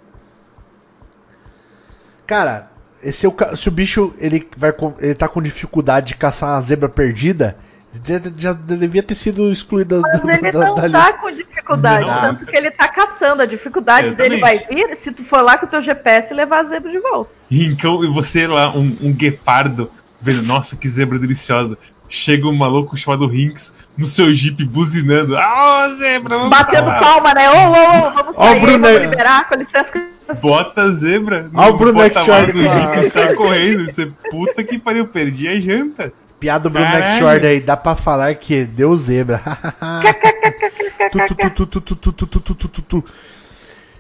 [2.26, 2.70] Cara,
[3.04, 6.62] é o se o bicho ele vai com- ele tá com dificuldade de caçar uma
[6.62, 7.58] zebra perdida,
[8.04, 10.94] já, já devia ter sido excluída Mas da- ele da- não dali.
[10.94, 12.20] tá com dificuldade, Não.
[12.22, 13.42] tanto que ele tá caçando.
[13.42, 14.88] A dificuldade dele vai Exatamente.
[14.90, 17.32] vir se tu for lá com o teu GPS e levar a zebra de volta.
[17.50, 19.90] E então, e você lá, um, um guepardo,
[20.22, 21.78] vendo, nossa, que zebra deliciosa.
[22.12, 25.38] Chega um maluco chamado Rinks no seu jeep buzinando.
[25.38, 27.50] Ah, zebra, vamos Batendo salvar." palma, né?
[27.50, 29.92] Ô, ô, ô, vamos sair, Bruno vamos liberar, com licença.
[29.92, 31.50] que- Bota zebra.
[31.54, 32.52] Olha o Bruno X Short.
[32.54, 33.04] Claro.
[33.10, 33.86] sai correndo.
[33.86, 36.14] Você, puta que pariu, perdi a janta.
[36.40, 39.42] Piada do Bruno X aí, dá pra falar que deu zebra.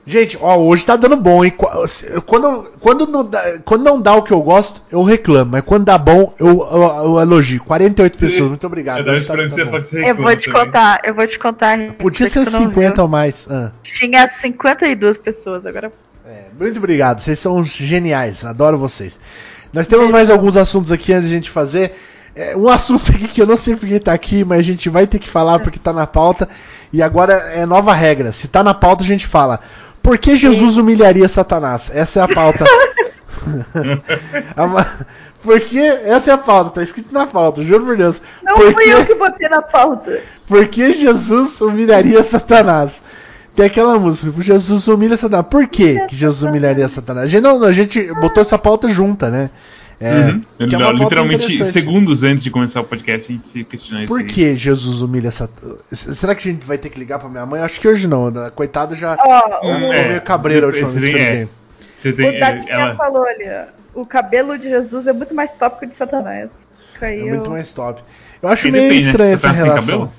[0.05, 1.53] Gente, ó, hoje tá dando bom, hein?
[2.25, 5.51] Quando, quando, não dá, quando não dá o que eu gosto, eu reclamo.
[5.51, 7.63] Mas quando dá bom, eu, eu, eu elogio.
[7.63, 8.25] 48 Sim.
[8.25, 9.07] pessoas, muito obrigado.
[9.07, 10.65] Eu, tá você você eu vou te também.
[10.65, 11.77] contar, eu vou te contar.
[11.93, 13.47] Podia ser 50 ou mais.
[13.51, 13.71] Ah.
[13.84, 15.91] Tinha 52 pessoas, agora
[16.30, 19.19] é, muito obrigado, vocês são geniais, adoro vocês.
[19.73, 21.95] Nós temos mais alguns assuntos aqui antes de a gente fazer.
[22.36, 25.07] É, um assunto aqui que eu não sei porque tá aqui, mas a gente vai
[25.07, 26.47] ter que falar porque tá na pauta.
[26.93, 29.59] E agora é nova regra: se tá na pauta, a gente fala.
[30.03, 31.89] Por que Jesus humilharia Satanás?
[31.91, 32.63] Essa é a pauta.
[35.41, 38.21] Porque essa é a pauta, tá escrito na pauta, juro por Deus.
[38.43, 40.21] Não por fui eu que botei na pauta.
[40.47, 43.01] por que Jesus humilharia Satanás?
[43.60, 45.45] Tem aquela música, Jesus humilha Satanás.
[45.51, 47.26] Por que, que Jesus humilharia Satanás?
[47.26, 49.49] A gente, não, a gente botou essa pauta junta, né?
[49.99, 50.41] É, Uhum.
[50.70, 54.01] que é uma pauta Literalmente, segundos antes de começar o podcast, a gente se questionou
[54.05, 55.78] isso Por que Jesus humilha Satanás?
[55.91, 57.60] Será que a gente vai ter que ligar pra minha mãe?
[57.62, 58.32] Acho que hoje não.
[58.32, 58.49] né?
[58.55, 61.22] Coitado já Ó, eu o, tô é, meio cabreiro a última você vez que eu
[61.26, 61.30] é.
[61.32, 61.49] liguei.
[61.93, 63.43] Você tem, o Datinha ela, falou ali,
[63.93, 64.01] ó.
[64.01, 66.66] O cabelo de Jesus é muito mais tópico de Satanás.
[66.95, 67.28] É Caiu.
[67.28, 68.01] muito mais top.
[68.41, 69.10] Eu acho E meio depende, né?
[69.12, 69.99] estranha essa Satanás tem relação.
[70.07, 70.14] cabelo?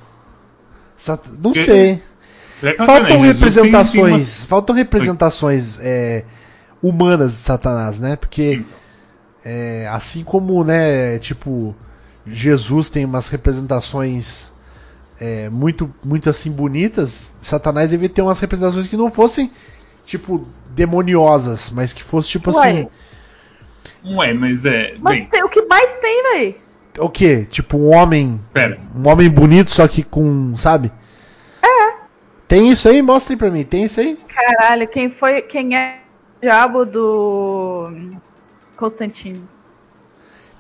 [0.99, 2.03] Sat- Não Porque- sei.
[2.61, 6.24] Que Faltam representações, faltam representações é,
[6.82, 8.16] humanas de Satanás, né?
[8.16, 8.62] Porque
[9.44, 11.74] é, assim como, né, tipo,
[12.26, 14.52] Jesus tem umas representações
[15.18, 19.50] é, muito, muito assim bonitas, Satanás devia ter umas representações que não fossem
[20.04, 22.70] tipo demoniosas, mas que fosse tipo Uai.
[22.70, 22.88] assim,
[24.04, 24.94] Ué, mas é.
[24.98, 26.56] Mas bem, tem- o que mais tem, véi?
[26.98, 27.46] o quê?
[27.48, 28.78] Tipo um homem, pera.
[28.94, 30.90] um homem bonito só que com, sabe?
[32.51, 32.55] É.
[32.59, 33.01] Tem isso aí?
[33.01, 33.62] Mostrem pra mim.
[33.64, 34.18] Tem isso aí?
[34.28, 35.42] Caralho, quem foi.
[35.42, 35.98] Quem é
[36.38, 37.90] o diabo do.
[38.76, 39.48] Constantino?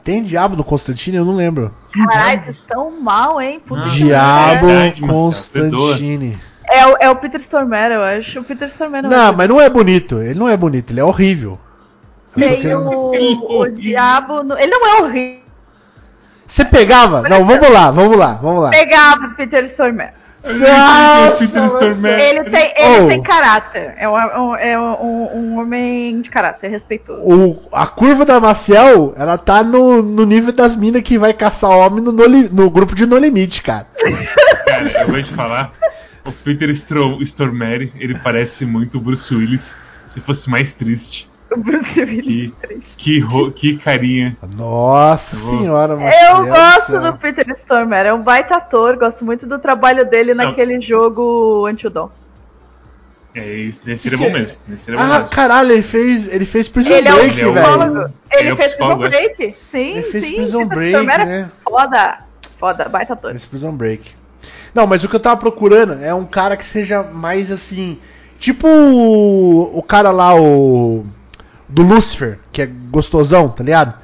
[0.04, 1.18] Tem diabo no Constantino?
[1.18, 1.74] Eu não lembro.
[1.92, 3.60] Caralho, vocês estão mal, hein?
[3.64, 6.38] Puta Diabo é Constantine.
[6.64, 8.40] É, o- é o Peter Stormare, eu acho.
[8.40, 10.20] O Peter Stormare Não, mas não é bonito.
[10.22, 11.58] Ele não é bonito, ele é horrível.
[12.34, 14.42] Tem querendo- o, o diabo.
[14.44, 14.56] No...
[14.56, 15.40] Ele não é horrível.
[16.46, 17.22] Você pegava?
[17.22, 18.70] Não, vamos lá, vamos lá, vamos lá.
[18.70, 20.12] Pegava o Peter Stormare.
[20.42, 22.22] Nossa, Peter você- Stormare.
[22.22, 23.08] Ele tem, ele Oh.
[23.08, 23.94] tem caráter.
[23.98, 27.20] É, um, um- é um, um homem de caráter, respeitoso.
[27.22, 31.70] O, a curva da Maciel, ela tá no, no nível das minas que vai caçar
[31.70, 33.86] homem no, no, no grupo de No Limite, cara.
[34.66, 35.72] Cara, eu vou te falar.
[36.24, 39.76] O Peter Stormare, ele parece muito o Bruce Willis
[40.06, 41.29] se fosse mais triste.
[41.52, 42.24] O Bruce Willis.
[42.24, 42.94] Que- triste.
[42.96, 44.36] Que, ro- que carinha.
[44.56, 45.94] Nossa Eu senhora.
[45.94, 50.46] Eu gosto do Peter Stormare, é um baita ator, gosto muito do trabalho dele Não.
[50.46, 52.10] naquele jogo Antidon.
[53.34, 54.38] É, isso esse seria Que bom que é?
[54.40, 54.56] mesmo.
[54.72, 55.30] Esse bom Ah, mesmo.
[55.30, 57.66] caralho, ele fez, ele fez Prison Ele é Break, Ele é o- velho.
[57.66, 58.12] psicólogo.
[58.32, 59.08] Ele é o fez Prison é?
[59.08, 59.56] Break.
[59.60, 60.34] Sim, Ele fez sim.
[60.36, 61.50] Prison Peter Break, é né?
[61.64, 62.18] Foda.
[62.58, 63.34] Foda, baita ator.
[63.34, 64.12] Esse Prison Break.
[64.74, 67.98] Não, mas o que eu tava procurando é um cara que seja mais assim.
[68.38, 71.04] Tipo o, o cara lá, o.
[71.70, 73.94] Do Lucifer, que é gostosão, tá ligado?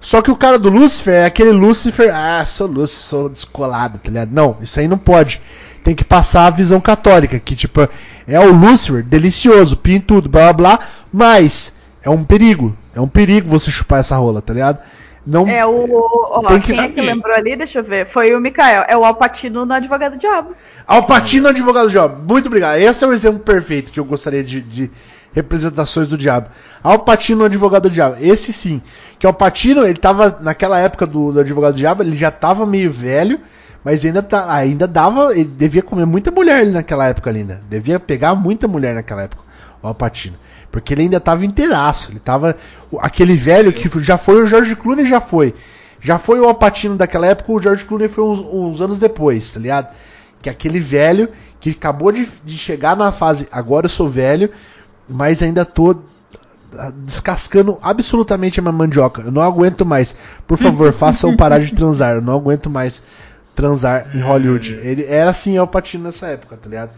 [0.00, 2.14] Só que o cara do Lucifer é aquele Lucifer.
[2.14, 4.30] Ah, sou Lucifer, sou descolado, tá ligado?
[4.32, 5.40] Não, isso aí não pode.
[5.82, 7.88] Tem que passar a visão católica, que tipo,
[8.26, 11.72] é o Lucifer, delicioso, pintudo, blá blá blá, mas
[12.02, 12.76] é um perigo.
[12.94, 14.78] É um perigo você chupar essa rola, tá ligado?
[15.26, 15.86] Não, É o.
[16.30, 17.56] Ó, Tem que quem é que lembrou ali?
[17.56, 18.06] Deixa eu ver.
[18.06, 18.84] Foi o Mikael.
[18.86, 20.52] É o Alpatino no Advogado do Diabo.
[20.86, 22.14] Alpatino Advogado Job.
[22.32, 22.78] Muito obrigado.
[22.78, 24.90] Esse é o exemplo perfeito que eu gostaria de, de
[25.36, 26.48] representações do diabo.
[26.82, 28.16] Al Pacino, advogado do diabo.
[28.18, 28.80] Esse sim.
[29.18, 32.64] Que Al Pacino, ele tava, naquela época do, do advogado do diabo, ele já tava
[32.64, 33.38] meio velho,
[33.84, 37.62] mas ainda, tá, ainda dava, ele devia comer muita mulher ali naquela época ainda.
[37.68, 39.42] Devia pegar muita mulher naquela época,
[39.82, 40.36] o Al Pacino.
[40.72, 42.10] Porque ele ainda tava inteiraço.
[42.10, 42.56] Ele tava.
[42.98, 45.54] Aquele velho que já foi o George Clooney, já foi.
[46.00, 49.50] Já foi o Al Pacino daquela época, o George Clooney foi uns, uns anos depois,
[49.50, 49.94] tá ligado?
[50.40, 51.28] Que aquele velho
[51.60, 54.50] que acabou de, de chegar na fase, agora eu sou velho,
[55.08, 55.96] mas ainda tô
[57.04, 59.22] descascando absolutamente a minha mandioca.
[59.22, 60.16] Eu não aguento mais.
[60.46, 62.16] Por favor, façam parar de transar.
[62.16, 63.02] Eu não aguento mais
[63.54, 64.78] transar em Hollywood.
[64.82, 66.90] Ele era assim Al Pacino nessa época, tá ligado?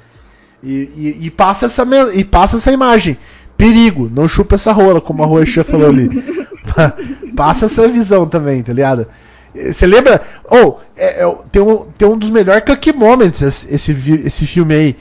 [0.62, 3.16] E, e, e passa essa e passa essa imagem.
[3.56, 6.08] Perigo, não chupa essa rola, como a Roxa falou ali.
[7.34, 9.06] passa essa visão também, tá ligado?
[9.54, 10.22] Você lembra?
[10.48, 13.92] Oh, é, é, tem, um, tem um dos melhores Cuck Moments esse, esse,
[14.24, 14.96] esse filme aí.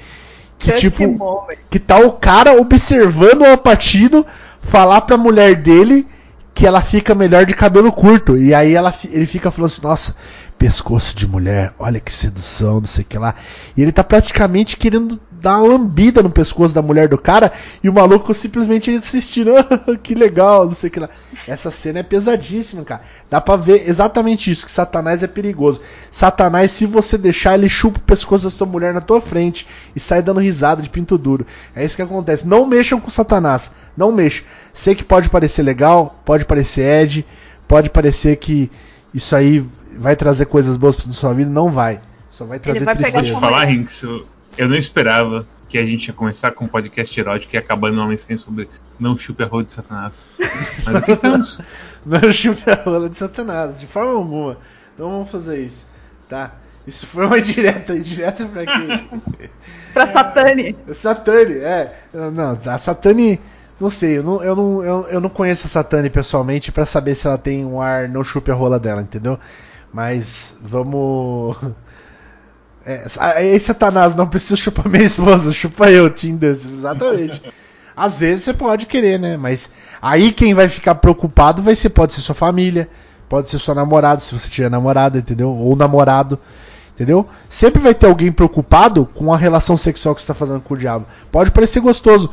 [0.57, 1.07] Que tipo.
[1.07, 1.57] moment.
[1.69, 4.25] Que tá o cara observando o Alpatino
[4.61, 6.07] falar pra mulher dele
[6.53, 8.35] que ela fica melhor de cabelo curto.
[8.35, 10.15] E aí ela, ele fica falando assim, nossa,
[10.57, 13.35] pescoço de mulher, olha que sedução, não sei o que lá.
[13.75, 17.51] E ele tá praticamente querendo dar uma lambida no pescoço da mulher do cara
[17.83, 21.09] e o maluco simplesmente assistindo, "Ah, que legal, não sei o que lá.
[21.47, 23.01] Essa cena é pesadíssima, cara.
[23.29, 25.79] Dá pra ver exatamente isso, que Satanás é perigoso.
[26.11, 29.99] Satanás, se você deixar, ele chupa o pescoço da sua mulher na tua frente e
[29.99, 31.45] sai dando risada de pinto duro.
[31.75, 32.47] É isso que acontece.
[32.47, 33.71] Não mexam com Satanás.
[33.95, 34.43] Não mexam.
[34.73, 37.25] Sei que pode parecer legal, pode parecer Ed,
[37.67, 38.69] pode parecer que
[39.13, 39.65] isso aí
[39.97, 41.49] vai trazer coisas boas pra sua vida.
[41.49, 41.99] Não vai.
[42.29, 43.39] Só vai trazer vai pegar Vou te tristeza.
[43.39, 43.65] sua falar.
[43.65, 44.05] Rinks,
[44.57, 48.07] eu- não esperava que a gente ia começar com um podcast erótico e acabar numa
[48.07, 50.27] mensagem sobre não chupe a roda de Satanás.
[50.85, 51.61] Mas aqui estamos.
[52.05, 54.57] Não chupe a rola de Satanás, de forma alguma.
[54.97, 55.85] Não vamos fazer isso,
[56.29, 56.53] tá?
[56.87, 59.09] Isso foi uma direta, direta pra quem?
[59.93, 60.75] Pra Satani.
[60.93, 61.93] Satani, é.
[62.13, 63.39] Não, a Satani,
[63.79, 67.13] não sei, eu não, eu não, eu, eu não conheço a Satani pessoalmente pra saber
[67.15, 69.37] se ela tem um ar não chupe a rola dela, entendeu?
[69.91, 71.57] Mas vamos.
[72.89, 77.43] É, aí Satanás não precisa chupar minha esposa, chupa eu, Tinder, exatamente.
[77.93, 79.35] Às vezes você pode querer, né?
[79.35, 79.69] Mas
[80.01, 82.87] aí quem vai ficar preocupado vai ser, pode ser sua família,
[83.27, 85.49] pode ser sua namorada, se você tiver namorada, entendeu?
[85.49, 86.39] Ou namorado,
[86.95, 87.27] entendeu?
[87.49, 90.77] Sempre vai ter alguém preocupado com a relação sexual que você está fazendo com o
[90.77, 91.05] diabo.
[91.29, 92.29] Pode parecer gostoso,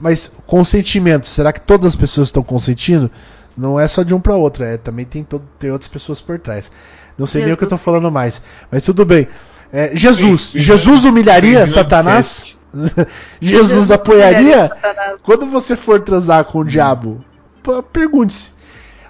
[0.00, 3.10] mas consentimento, será que todas as pessoas estão consentindo?
[3.54, 6.38] Não é só de um para outro, é também tem, todo, tem outras pessoas por
[6.38, 6.70] trás.
[7.18, 7.84] Não sei nem o que eu tô Jesus.
[7.84, 8.40] falando mais,
[8.70, 9.28] mas tudo bem.
[9.72, 12.56] É, Jesus, Bem, Jesus humilharia ao Satanás?
[12.74, 13.06] Jesus,
[13.40, 14.68] Jesus apoiaria?
[14.68, 15.20] Satanás.
[15.22, 17.22] Quando você for transar com o diabo,
[17.62, 18.52] p- pergunte-se.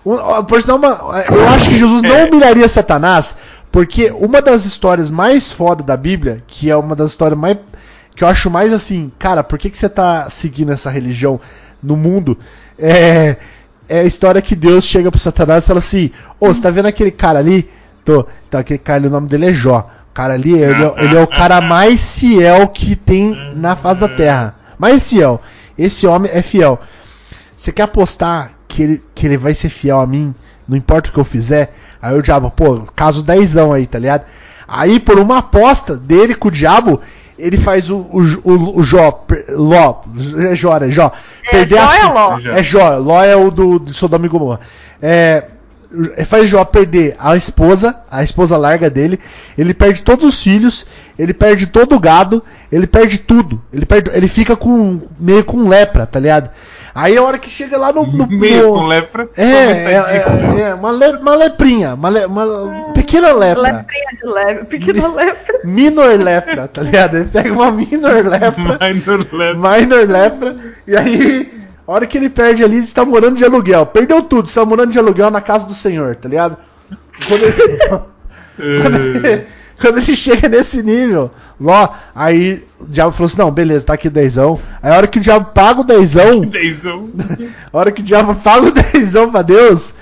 [0.04, 2.24] Uma- eu acho que Jesus não É.
[2.24, 3.36] humilharia Satanás,
[3.70, 7.58] porque uma das histórias mais foda da Bíblia, que é uma das histórias mais.
[8.16, 11.40] que eu acho mais assim, cara, por que, que você tá seguindo essa religião
[11.82, 12.36] no mundo?
[12.78, 13.36] É,
[13.88, 16.86] é a história que Deus chega pro Satanás e fala assim: Ô, você tá vendo
[16.86, 17.68] aquele cara ali?
[18.04, 18.26] Tô.
[18.48, 19.88] Então, aquele cara, ali, o nome dele é Jó.
[20.18, 24.08] Cara ali, ele, é- ele é o cara mais fiel que tem na face da
[24.08, 24.56] terra.
[24.76, 25.40] Mais fiel.
[25.78, 26.80] Esse homem é fiel.
[27.56, 30.34] Você quer apostar que ele, que ele vai ser fiel a mim?
[30.68, 31.72] Não importa o que eu fizer?
[32.02, 34.24] Aí o diabo, pô, caso dezão aí, tá ligado?
[34.66, 37.00] Aí, por uma aposta dele com o diabo,
[37.38, 40.00] ele faz o, o, o, o Jó, per- Ló,
[40.50, 41.12] é Jó, é Jó.
[41.52, 42.38] É, Jó é fi- Ló.
[42.40, 42.50] Jó.
[42.50, 44.60] É Jó, Ló é o do, do Sodoma e Gomorra.
[45.00, 45.44] É,
[46.26, 49.18] faz Jó perder a esposa, a esposa larga dele,
[49.56, 50.86] ele perde todos os filhos,
[51.18, 53.62] ele perde todo o gado, ele perde tudo.
[53.72, 56.50] Ele, perde, ele fica com meio com lepra, tá ligado?
[56.94, 58.04] Aí a hora que chega lá no.
[58.04, 59.28] no Meio no- com lepra.
[59.36, 63.62] é, é, é, é, uma, le- uma leprinha, uma, le- uma pequena lepra.
[63.62, 65.60] Leprinha de leve, pequena lepra.
[65.64, 67.18] Minor lepra, tá ligado?
[67.18, 69.54] Ele pega uma minor lepra, Minor lepra.
[69.78, 70.56] minor lepra,
[70.88, 71.57] e aí,
[71.88, 73.86] a hora que ele perde ali, você tá morando de aluguel.
[73.86, 76.58] Perdeu tudo, você tá morando de aluguel na casa do senhor, tá ligado?
[77.26, 77.78] Quando ele,
[78.82, 79.46] quando ele,
[79.80, 84.08] quando ele chega nesse nível, Ló, aí o diabo falou assim: não, beleza, tá aqui
[84.08, 84.60] o dezão.
[84.82, 87.08] Aí a hora que o diabo paga o dezão, Dezão.
[87.72, 89.94] a hora que o diabo paga o dezão pra Deus,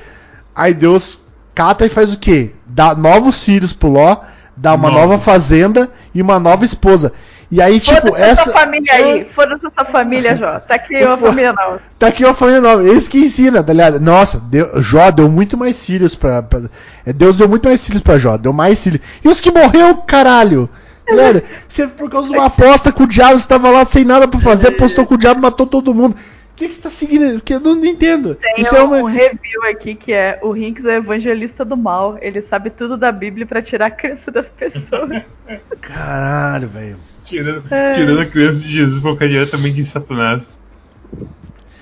[0.53, 1.21] aí Deus
[1.55, 2.51] cata e faz o quê?
[2.67, 4.23] Dá novos filhos pro Ló,
[4.57, 7.13] dá uma nova fazenda e uma nova esposa.
[7.51, 8.43] E aí, tipo, Foda-se essa.
[8.43, 9.25] essa família aí.
[9.33, 10.59] Foda-se essa família, Jó.
[10.59, 11.81] Tá aqui uma Foda- família nova.
[11.99, 12.89] Tá aqui uma família nova.
[12.89, 14.01] Esse que ensina, tá ligado?
[14.01, 16.63] Nossa, deu, Jó deu muito mais filhos pra, pra-
[17.05, 18.37] é, Deus deu muito mais filhos pra Jó.
[18.37, 19.01] Deu mais filhos.
[19.25, 20.69] E os que morreu, caralho?
[21.07, 21.43] Tá ligado?
[21.69, 24.41] Você, por causa de uma aposta com o diabo, você tava lá sem nada pra
[24.41, 26.17] fazer, apostou com o diabo, matou todo mundo.
[26.57, 27.35] O que, que você tá seguindo?
[27.35, 28.35] Porque eu não entendo.
[28.35, 28.97] Tem Isso um, é uma.
[28.97, 32.17] um review aqui que é o Rinks é evangelista do mal.
[32.23, 35.23] Ele sabe tudo da Bíblia pra tirar a crença das pessoas.
[35.83, 36.97] Caralho, velho.
[37.23, 37.93] Tirando, É.
[37.93, 40.59] tirando a criança de Jesus, colocar diretamente em Satanás.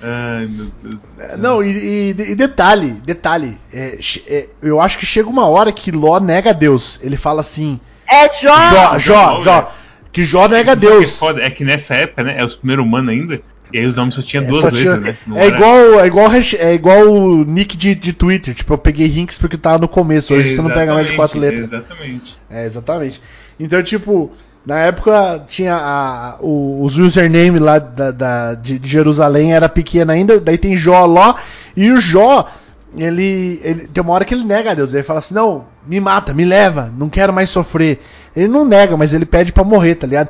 [0.03, 0.99] Ai, meu Deus.
[0.99, 1.37] do céu.
[1.37, 3.57] Não, e, e- e detalhe, detalhe.
[3.73, 3.97] é,
[4.27, 6.99] é, eu acho que chega uma hora que Ló nega a Deus.
[7.01, 7.79] Ele fala assim:
[8.11, 8.53] É Jó!
[8.55, 9.71] Jó, Jó, Jó, Jó.
[10.11, 11.17] Que Jó nega a o que é Deus.
[11.17, 11.41] foda?
[11.41, 12.35] É que nessa época, né?
[12.39, 13.41] É os primeiros humanos ainda.
[13.73, 15.15] E aí os nomes só tinha É, duas só letras, tinha- né?
[15.27, 18.53] Não é igual, é igual, é igual o nick de, de Twitter.
[18.53, 20.33] Tipo, eu peguei Rinks porque tava no começo.
[20.33, 21.83] Hoje você não pega mais de quatro Exatamente, letras.
[21.83, 22.37] Exatamente.
[22.49, 23.21] É, exatamente.
[23.59, 24.31] Então, tipo,
[24.65, 30.11] na época tinha a, o, os username lá da, da- de, de Jerusalém era pequeno
[30.11, 31.35] ainda, daí tem Jó lá,
[31.75, 32.49] e o Jó,
[32.97, 35.99] ele, ele tem uma hora que ele nega a Deus, ele fala assim, não, me
[35.99, 37.99] mata, me leva, não quero mais sofrer.
[38.35, 40.29] Ele não nega, mas ele pede pra morrer, tá ligado?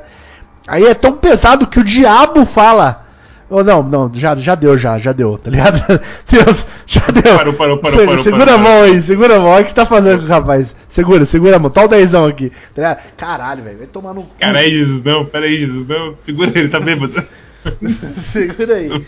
[0.68, 3.05] Aí é tão pesado que o diabo fala.
[3.48, 5.80] Oh, não, não, já, já deu, já, já deu, tá ligado?
[6.28, 7.36] Deus, já deu.
[7.36, 9.48] Parou, parou, parou, Se- parou, Segura parou, a mão aí, segura a mão.
[9.50, 10.74] Olha o que você tá fazendo com o rapaz.
[10.88, 11.70] Segura, segura a mão.
[11.70, 12.50] Tá o dezão aqui.
[12.50, 12.98] Tá ligado?
[13.16, 13.78] Caralho, velho.
[13.78, 14.30] Vai tomar no cu.
[14.40, 16.16] Caralho, Jesus, não, peraí, Jesus, não.
[16.16, 17.22] Segura ele, tá bêbado.
[18.18, 19.06] segura aí.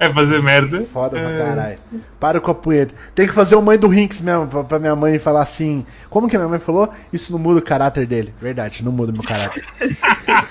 [0.00, 0.84] É fazer merda.
[0.92, 1.38] Foda pra É.
[1.38, 1.78] caralho.
[2.18, 2.94] Para com a punheta.
[3.14, 5.84] Tem que fazer o mãe do Rinks mesmo, pra, pra minha mãe falar assim.
[6.10, 6.88] Como que a minha mãe falou?
[7.12, 8.32] Isso não muda o caráter dele.
[8.40, 9.64] Verdade, não muda o meu caráter.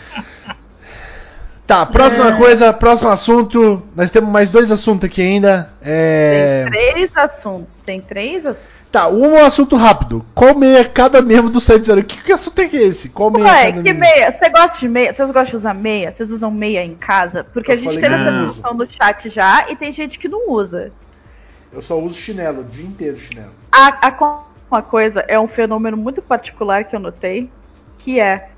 [1.68, 2.38] tá, próxima É.
[2.38, 3.84] coisa, próximo assunto.
[3.96, 5.70] Nós temos mais dois assuntos aqui ainda.
[5.82, 6.64] É.
[6.64, 7.82] Tem três assuntos.
[7.82, 8.72] Tem três assuntos.
[8.92, 10.26] Tá, um assunto rápido.
[10.34, 12.04] Qual meia cada membro do 119?
[12.08, 13.10] Que, que assunto é que é esse?
[13.10, 14.00] Qual meia Ué, cada que membro?
[14.00, 14.32] meia?
[14.32, 15.12] Você gosta de meia?
[15.14, 16.10] Vocês gostam de usar meia?
[16.10, 17.44] Vocês usam meia em casa?
[17.44, 20.50] Porque Eu a gente teve essa discussão no chat já e tem gente que não
[20.50, 20.92] usa.
[21.72, 23.52] Eu só uso chinelo, o dia inteiro chinelo.
[23.72, 24.42] A, a
[24.72, 27.50] uma coisa é um fenômeno muito particular que eu notei,
[28.00, 28.50] que é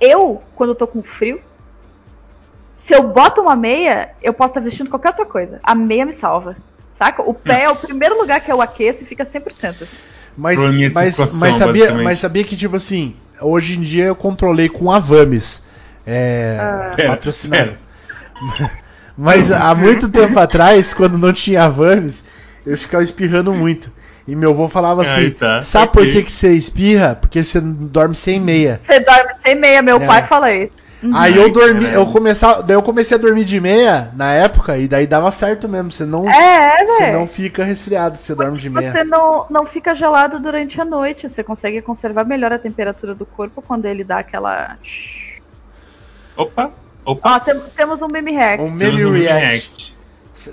[0.00, 1.40] eu, quando eu tô com frio,
[2.86, 5.58] se eu boto uma meia, eu posso estar vestindo qualquer outra coisa.
[5.60, 6.54] A meia me salva.
[6.92, 7.20] Saca?
[7.20, 9.82] O pé é o primeiro lugar que eu aqueço e fica 100%.
[9.82, 9.86] Assim.
[10.36, 10.56] Mas,
[10.94, 15.00] mas, mas, sabia, mas sabia que, tipo assim, hoje em dia eu controlei com a
[15.00, 15.60] Vames.
[16.06, 16.58] É.
[16.60, 16.92] Ah.
[16.94, 17.74] Pera, patrocinado.
[18.54, 18.70] pera.
[19.18, 22.22] Mas há muito tempo atrás, quando não tinha a Vames,
[22.66, 23.90] eu ficava espirrando muito.
[24.28, 27.16] E meu avô falava assim: tá, Sabe por que, que você espirra?
[27.18, 28.78] Porque você dorme sem meia.
[28.78, 30.06] Você dorme sem meia, meu É.
[30.06, 30.85] pai fala isso.
[31.02, 31.10] Uhum.
[31.14, 34.88] Aí eu dormi, eu começava, daí eu comecei a dormir de meia na época e
[34.88, 35.92] daí dava certo mesmo.
[35.92, 38.90] Você não, É, é, você não fica resfriado, se você dorme de meia.
[38.90, 41.28] Você não, não fica gelado durante a noite.
[41.28, 44.78] Você consegue conservar melhor a temperatura do corpo quando ele dá aquela.
[46.36, 46.70] Opa,
[47.04, 47.40] Ó, opa.
[47.40, 48.60] tem- temos um meme hack.
[48.60, 49.96] Um Temos meme um react.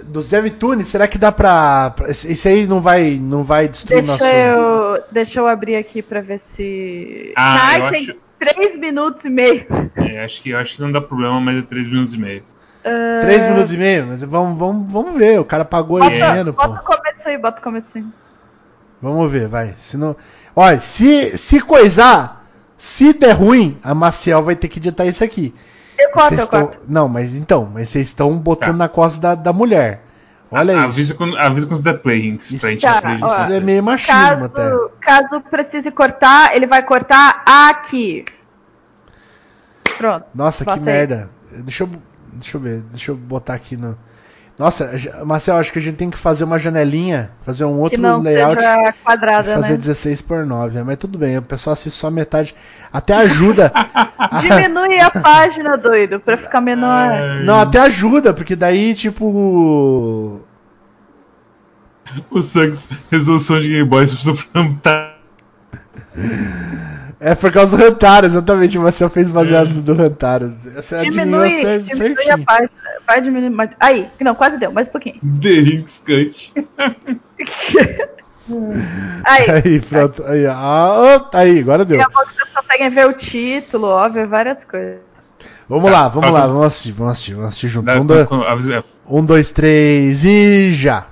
[0.05, 0.41] Do Zé
[0.85, 1.91] será que dá pra.
[1.91, 4.25] pra- Isso aí não vai, não vai destruir Deixa nosso.
[4.25, 7.31] eu, deixa eu abrir aqui pra ver se.
[7.35, 8.15] Ah, Ai, eu tem acho-
[8.45, 9.65] 3 minutos e meio.
[9.95, 12.43] É, acho, que, acho que não dá problema, mas é 3 minutos e meio.
[13.21, 14.07] Três minutos e meio?
[14.07, 15.39] Mas Vamos, vamos, vamos ver.
[15.39, 16.67] O cara pagou Bota, dinheiro, pô.
[16.67, 18.03] bota o começo aí, bota o começo aí.
[19.01, 19.73] Vamos ver, vai.
[19.77, 20.15] Se não...
[20.55, 22.45] Olha, se, se coisar,
[22.77, 25.53] se der ruim, a Maciel vai ter que editar isso aqui.
[25.97, 26.79] Eu corto, eu tão- corto.
[26.87, 28.73] Não, mas então, mas vocês estão botando Tá.
[28.73, 30.03] na costa da, da mulher.
[30.53, 30.81] Olha isso.
[30.83, 33.27] Avisa quando, avisa play, Hinks, Isso, pra gente Tá, acreditar.
[33.27, 33.43] ó.
[33.45, 34.71] Isso é meio machismo Caso, até.
[35.01, 38.23] caso precise cortar, ele vai cortar aqui.
[39.97, 40.25] Pronto.
[40.33, 40.79] Nossa, que aí.
[40.79, 41.29] merda.
[41.51, 41.89] Deixa eu,
[42.33, 43.97] deixa eu ver, deixa eu botar aqui no.
[44.57, 44.91] Nossa,
[45.25, 48.19] Marcel, acho que a gente tem que fazer uma janelinha, fazer um outro que não
[48.19, 49.77] layout seja quadrada, fazer né?
[49.77, 50.83] 16 por 9.
[50.83, 52.53] Mas tudo bem, o pessoal assiste só metade.
[52.91, 53.71] Até ajuda.
[53.73, 57.09] a- Diminui a página, doido, pra ficar menor.
[57.11, 60.39] Ai, Não, até ajuda, porque daí, tipo.
[62.29, 65.17] O Santos, resolução de Game Boy, você precisa plantar.
[67.25, 68.77] É por causa do Rantaro, exatamente.
[68.77, 70.53] O Marcel fez baseado no do Rantaro.
[70.75, 71.49] Essa Diminui,
[71.79, 72.45] diminui a certinho.
[72.45, 72.69] página.
[73.07, 73.69] Vai diminuir mais.
[73.79, 75.19] Aí, não, quase deu, mais um pouquinho.
[75.41, 76.53] The Hinks Cut.
[79.25, 79.45] Aí.
[79.49, 80.23] Aí, pronto.
[80.25, 80.51] Aí, ó.
[80.53, 81.97] Ah, tá aí, agora deu.
[81.97, 84.97] Daqui a pouco vocês conseguem ver o título, ó, ver várias coisas.
[85.69, 87.89] Vamos Tá, lá, vamos fala lá, os- vamos assistir, vamos assistir, vamos assistir junto.
[87.91, 88.27] Um, dois,
[89.07, 91.05] um, dois, três e já.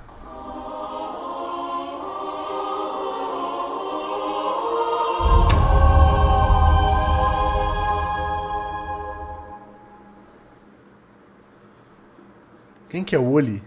[13.12, 13.62] Quem que é o Oli?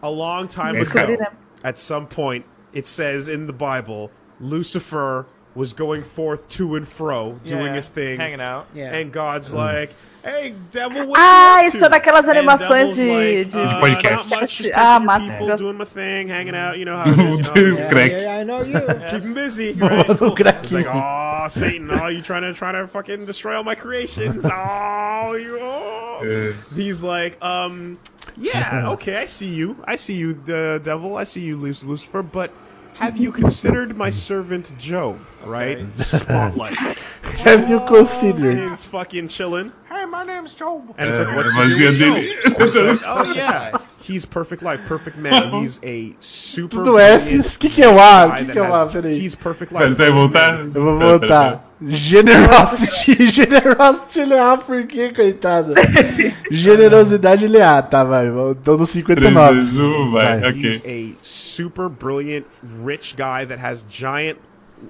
[0.00, 1.34] A long time Esse ago, Descobriremos.
[1.64, 4.10] at some point, it says in the Bible,
[4.40, 8.66] Lucifer was going forth to and fro, doing Yeah, his thing, hanging out.
[8.74, 8.94] Yeah.
[8.96, 9.90] and God's like,
[10.24, 13.50] "Hey, devil, what Ah, you up isso to?" é daquelas And animações devil's de- like,
[13.50, 14.30] de- uh, De podcast.
[14.30, 15.62] Not much, just Ah, taking massa, people, gosto.
[15.64, 16.78] doing my thing, hanging out.
[16.78, 17.46] You know how it is.
[17.48, 17.88] You know, Yeah, yeah.
[17.90, 18.12] Crack.
[18.22, 18.80] I know you.
[19.10, 19.74] Keep him busy.
[19.74, 20.08] Mano, Right?
[20.10, 20.72] o It's craquinho.
[20.72, 24.42] like, oh, Satan, oh, you trying to try to fucking destroy all my creations?
[24.50, 25.58] Oh, you.
[25.60, 26.20] Oh.
[26.24, 27.98] É, He's like, um,
[28.36, 29.82] yeah, okay, I see you.
[29.86, 31.16] I see you, the devil.
[31.16, 32.22] I see you, Lucifer.
[32.22, 32.54] But
[32.94, 35.26] Have you considered my servant Job?
[35.44, 35.78] Right?
[35.98, 36.76] Spotlight.
[37.38, 38.56] Have you considered?
[38.68, 39.72] He's fucking chilling.
[39.88, 40.94] Hey, my name's Job.
[40.98, 42.28] And É, it's like, what's mas the e a deal dele?
[42.58, 42.86] with Job?
[42.90, 43.70] It's like, oh yeah,
[44.02, 45.52] he's perfect life, perfect man.
[45.62, 46.76] He's a super.
[46.76, 48.26] Tudo S, o que, que é o A?
[48.26, 48.86] O guy que, que é o A?
[48.86, 49.24] Peraí.
[49.24, 49.88] He's perfect life.
[49.88, 50.58] você vai voltar?
[50.58, 51.64] Eu vou voltar.
[51.80, 53.26] Generosity.
[53.32, 55.74] Generosity ele é A, por quê, coitado?
[56.50, 58.26] Generosidade ele é A, tá, vai.
[58.62, 59.54] Tô no 59.
[59.54, 60.40] 3, 2, 1, vai.
[60.40, 60.50] Vai.
[60.50, 60.62] Ok.
[60.62, 62.46] He's a super brilliant,
[62.84, 64.38] rich guy that has giant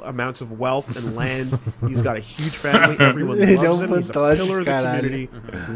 [0.03, 1.59] amounts of wealth and land.
[1.87, 2.97] He's got a huge family.
[2.99, 3.95] Everyone loves him.
[3.95, 5.27] He's a pillar of the community.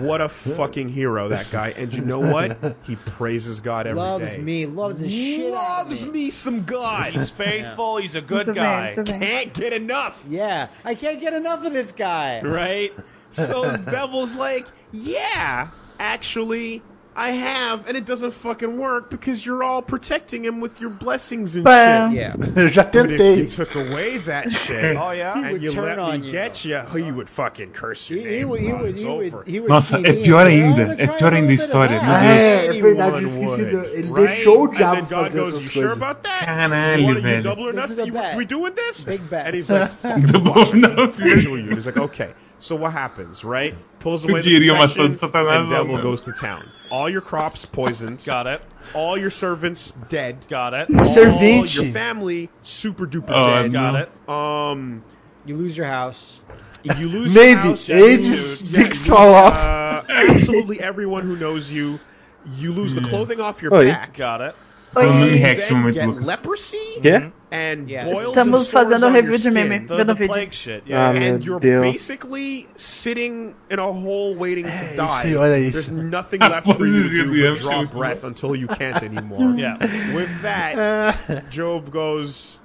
[0.04, 1.70] What a fucking hero that guy.
[1.76, 2.76] And you know what?
[2.84, 4.06] He praises God every day.
[4.08, 6.10] Loves me, loves the shit out of Loves me.
[6.12, 7.12] me some God.
[7.12, 7.98] He's faithful.
[7.98, 8.94] He's a good Muito bem, guy.
[8.96, 9.20] muito bem.
[9.20, 10.22] Can't get enough.
[10.28, 12.40] Yeah, I can't get enough of this guy.
[12.42, 12.92] Right?
[13.32, 16.82] So the devil's like, yeah, actually,
[17.18, 21.56] I have, and it doesn't fucking work because you're all protecting him with your blessings
[21.56, 22.10] and Bam.
[22.12, 22.18] shit.
[22.20, 22.36] Yeah.
[22.54, 23.56] Eu já But if you tentei.
[23.56, 25.32] took away that shit, Oh yeah.
[25.34, 26.68] He and would you turn let on me you, get though.
[26.98, 28.48] you, he would fucking curse your He, he name.
[28.50, 28.80] would, he bro.
[28.82, 29.38] would, It's he over.
[29.38, 31.32] would, he would Nossa, see é me pior and say, ainda, "I'm gonna é pior
[31.32, 32.36] ainda a little bit of história, that." meu Ah, Deus.
[32.36, 33.62] é, é verdade, eu Anyone esqueci.
[33.62, 34.26] would, Do, ele right?
[34.26, 35.96] deixou o And then God fazer goes, essas you sure coisas.
[35.96, 36.44] about that?
[36.44, 37.42] Caralho, you want you velho.
[37.42, 38.00] double or This nothing?
[38.02, 38.36] a You, bet.
[38.36, 39.04] we doing this?
[39.04, 39.46] Big bet.
[39.46, 40.98] And he's like, fuck The it, watch it.
[40.98, 41.74] of- Visual you.
[41.74, 42.34] He's like, okay.
[42.58, 43.74] So what happens, right?
[44.06, 46.62] Pulls away the diria uma protection, ação de and devil goes to town.
[46.92, 48.22] All your crops poisoned.
[48.24, 48.60] Got it.
[48.94, 50.46] all your servants dead.
[50.48, 50.88] Got it.
[50.94, 51.74] All Servinte.
[51.74, 53.72] your family super duper Oh, dead.
[53.72, 53.98] Got no.
[53.98, 54.28] it.
[54.28, 55.02] Um,
[55.44, 56.38] You lose your house.
[56.84, 57.50] you lose Maybe.
[57.50, 57.88] your house.
[57.88, 59.54] yeah, AIDS, you lose- yeah, dicks you fall lose, off.
[59.56, 61.98] Uh, absolutely everyone who knows you.
[62.54, 63.86] You lose the clothing off your Oi.
[63.86, 64.14] back.
[64.16, 64.54] Got it.
[64.96, 65.26] Falando Oi.
[65.26, 66.26] meme You hacks no then momento, get Lucas.
[67.02, 67.30] Quê?
[68.28, 69.78] Estamos fazendo on review de meme.
[69.80, 70.34] Vendo vídeo.
[70.90, 71.82] Ah, meu Deus.
[74.64, 75.06] a É, die.
[75.18, 75.90] isso aí, olha isso.
[76.62, 77.98] To Posição do Amsterdã.
[77.98, 79.60] breath until you can't anymore.
[79.60, 79.78] Yeah.
[80.14, 82.58] With that, Ah, Job goes,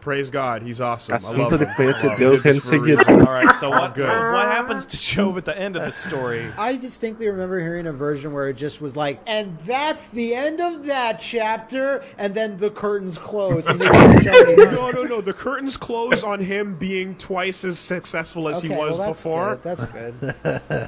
[0.00, 1.14] "Praise God, He's awesome.
[1.14, 1.74] I Assunto love de him.
[1.74, 2.18] conhecer I him.
[2.18, 3.56] Deus, He did reino this for a All right.
[3.56, 3.94] So what?
[3.94, 4.06] good.
[4.08, 6.50] What happens to Job at the end of the story?
[6.58, 10.60] I distinctly remember hearing a version where it just was like, and that's the end
[10.60, 14.72] of that chapter, and then the curtains close and they keep showing it.
[14.72, 15.20] No, no, no.
[15.20, 19.18] The curtains close on him being twice as successful as Okay, he was well, that's
[19.18, 19.56] before.
[19.56, 19.62] Good.
[19.62, 20.34] That's good.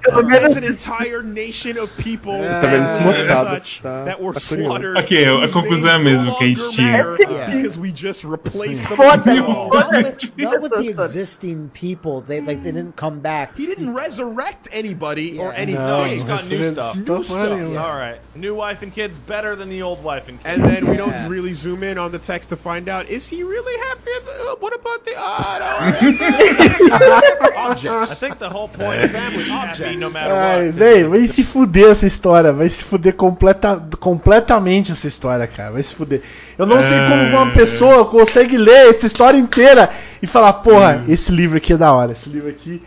[0.02, 3.18] Pelo There's menos an entire nation of people Tá vendo?
[3.18, 4.96] and such Tá- that were slaughtered.
[4.98, 7.16] Ok, a whose conclusão é a names no mesma que a gente tinha.
[7.62, 12.20] Because we just replaced them Foda-se, with not with, not with the existing people.
[12.22, 13.56] They like they didn't come back.
[13.56, 15.82] He didn't resurrect anybody or anything.
[15.84, 16.96] Não, he's got new não- stuff.
[16.96, 17.80] New stuff, nenhuma.
[17.80, 18.20] All right.
[18.34, 20.54] New wife and kids better than the old wife and kids.
[20.54, 23.42] And then we don't really zoom in on the text to find out is he
[23.42, 24.10] really happy?
[24.26, 28.18] Uh, What about the uh, I objects?
[28.20, 30.74] think the whole point is family happy no matter Ai, what.
[30.78, 32.52] véi, vai se fuder essa história.
[32.52, 35.72] Vai se fuder completa, completamente essa história, cara.
[35.72, 36.22] Vai se fuder.
[36.58, 37.54] Eu não sei como uma É.
[37.54, 39.90] pessoa consegue ler essa história inteira
[40.22, 42.12] e falar, porra, esse livro aqui é da hora.
[42.12, 42.82] Esse livro aqui.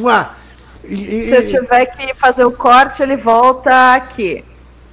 [0.00, 0.30] Mua!
[0.84, 4.44] E- e- Se eu tiver que fazer o corte, ele volta aqui.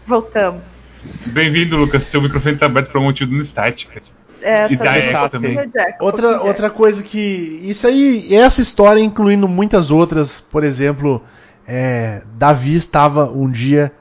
[0.07, 1.01] Voltamos.
[1.28, 2.03] Bem-vindo, Lucas.
[2.03, 4.01] Seu microfone tá aberto pra um motivo no estática.
[4.41, 5.57] É, E da Echo também.
[5.57, 5.72] eco,
[6.03, 7.62] Outra, outra coisa que.
[7.64, 11.24] Isso aí, essa história, incluindo muitas outras, por exemplo,
[11.68, 13.91] é, Davi estava um dia.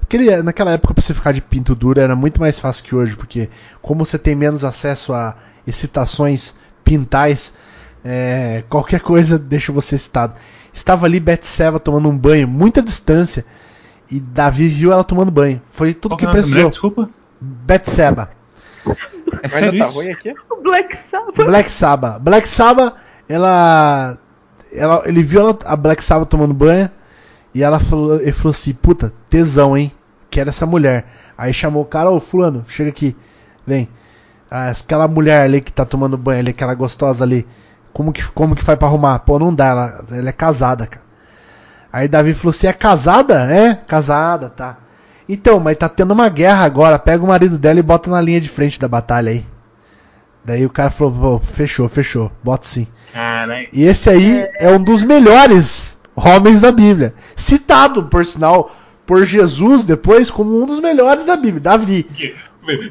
[0.00, 2.94] Porque ele, naquela época, pra você ficar de pinto duro era muito mais fácil que
[2.94, 3.48] hoje, porque
[3.80, 5.34] como você tem menos acesso a
[5.66, 6.54] excitações
[6.84, 7.52] pintais,
[8.04, 10.34] é, qualquer coisa deixa você excitado.
[10.72, 13.44] Estava ali Betseba tomando um banho, muita distância,
[14.10, 15.62] e Davi viu ela tomando banho.
[15.70, 16.42] Foi tudo Qual que é da mulher?
[16.42, 16.70] precisou.
[16.70, 17.10] Desculpa.
[17.40, 18.30] Betseba.
[19.42, 19.94] É sério tá isso?
[19.94, 20.34] ruim aqui?
[20.62, 21.36] Black Sabbath.
[21.36, 22.20] Black Sabbath.
[22.20, 22.94] Black Sabbath,
[23.28, 24.18] ela,
[24.72, 25.02] ela.
[25.06, 26.90] Ele viu ela, a Black Sabbath tomando banho.
[27.54, 29.92] E ela falou, ele falou assim: Puta, tesão, hein?
[30.30, 31.06] Quero essa mulher.
[31.36, 33.16] Aí chamou o cara: Ô, Fulano, chega aqui.
[33.66, 33.88] Vem.
[34.50, 37.46] Ah, aquela mulher ali que tá tomando banho ali, aquela gostosa ali.
[37.92, 39.20] Como que, como que faz pra arrumar?
[39.20, 39.66] Pô, não dá.
[39.66, 41.04] Ela, ela é casada, cara.
[41.92, 43.50] Aí Davi falou assim: É casada?
[43.50, 44.78] É, casada, tá.
[45.28, 46.98] Então, mas tá tendo uma guerra agora.
[46.98, 49.46] Pega o marido dela e bota na linha de frente da batalha aí.
[50.44, 52.86] Daí o cara falou, pô, fechou, fechou, bota sim.
[53.12, 53.66] Caralho.
[53.72, 57.14] E esse aí é um dos melhores homens da Bíblia.
[57.34, 58.70] Citado, por sinal,
[59.06, 62.06] por Jesus depois como um dos melhores da Bíblia, Davi.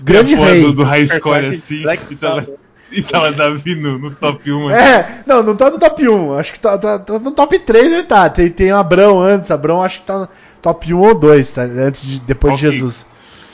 [0.04, 0.62] Grande rei.
[0.62, 1.82] Do, do high score assim.
[1.84, 2.48] Black e tava,
[2.92, 4.68] e tava Davi no, no top 1.
[4.70, 4.78] assim.
[4.88, 7.86] É, não, não tá no top 1, acho que tá, tá- tá no top 3
[7.92, 8.30] ele tá.
[8.30, 10.30] Tem, tem o Abrão antes, Abrão acho que tá no
[10.62, 11.64] top 1 ou 2, tá?
[11.64, 12.72] Antes de, depois de.
[12.72, 13.06] Jesus.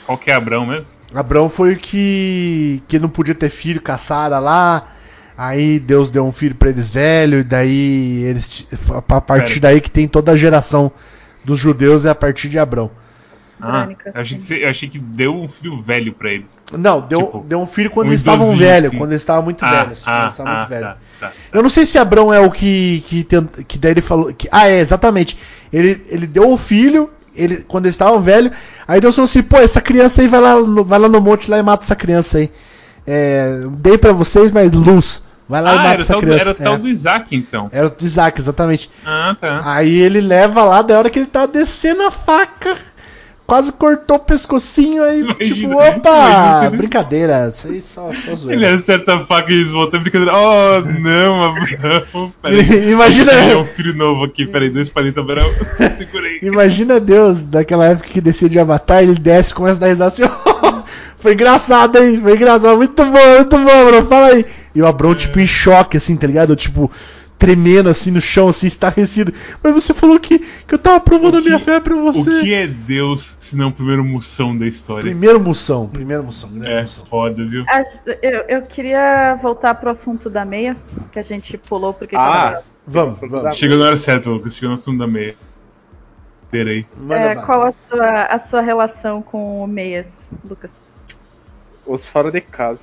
[0.06, 0.86] Qual que é Abrão mesmo?
[1.14, 4.88] Abrão foi o que, que não podia ter filho, caçara lá.
[5.36, 9.72] Aí Deus deu um filho pra eles velho, e daí eles a partir Pera.
[9.72, 10.92] daí que tem toda a geração
[11.44, 12.90] dos judeus é a partir de Abrão.
[13.62, 14.12] Ah, crônica.
[14.14, 14.64] eu achei, que assim.
[14.64, 16.60] achei que deu um filho velho pra eles.
[16.72, 18.98] Não, deu, Tipo, deu um filho quando um eles estavam velhos, assim.
[18.98, 20.02] quando eles estavam muito ah, velhos.
[20.06, 20.88] ah, eles estavam ah, muito velhos.
[20.88, 21.32] tá, tá.
[21.52, 24.48] Eu não sei se Abrão é o que que, tenta, que daí ele falou que
[24.50, 25.36] ah é exatamente
[25.72, 28.52] ele, ele deu o filho ele quando eles estavam velhos
[28.88, 31.50] aí Deus falou assim pô essa criança aí vai lá no, vai lá no monte
[31.50, 32.50] lá e mata essa criança aí
[33.06, 36.20] é, dei pra vocês mas luz vai lá e Ah, mata era, o essa tal,
[36.20, 36.78] do- criança era o tal É.
[36.78, 37.68] do Isaac, então.
[37.72, 38.88] Era o de Isaac, exatamente.
[39.04, 39.62] Ah, tá.
[39.64, 42.76] Aí ele leva lá, da hora que ele tá descendo a faca,
[43.50, 48.36] quase cortou o pescocinho aí, Imagina- tipo, opa, imagina brincadeira, isso aí só, só Ele
[48.36, 48.74] zoeira.
[48.76, 50.32] acerta a faca e eles voltam brincadeira.
[50.32, 52.32] Oh, não, Abraão.
[52.40, 52.90] Peraí.
[52.92, 55.50] Imagina- É um filho novo aqui, peraí, dois palitos, Abraão.
[55.98, 56.38] Segurei.
[56.42, 60.22] Imagina Deus, daquela época que descia de Avatar, ele desce começa a dar risada assim,
[61.18, 64.46] foi engraçado, hein, foi engraçado, muito bom, muito bom, bro, fala aí.
[64.74, 66.54] E o Abrão, tipo, em choque, assim, tá ligado?
[66.54, 66.88] Tipo,
[67.40, 69.32] tremendo assim no chão, assim, estarrecido.
[69.62, 72.42] Mas você falou que, que eu tava provando a minha fé pra O você.
[72.42, 75.02] que é Deus se não o primeiro moção da história?
[75.10, 76.50] Primeiro moção, primeiro moção.
[76.62, 77.06] É moção.
[77.06, 77.64] foda, viu?
[77.66, 77.82] Ah,
[78.22, 80.76] Eu, eu queria voltar pro assunto da meia,
[81.10, 82.18] que a gente pulou porque Ah,
[82.52, 83.56] tava- Vamos, vamos.
[83.56, 84.54] Chegou na hora certa, Lucas.
[84.54, 85.34] Chegou no assunto da meia.
[86.50, 86.84] Pera aí.
[86.96, 90.74] Manda É, qual a sua, a sua relação com o meias, Lucas?
[91.86, 92.80] Os fora de casa.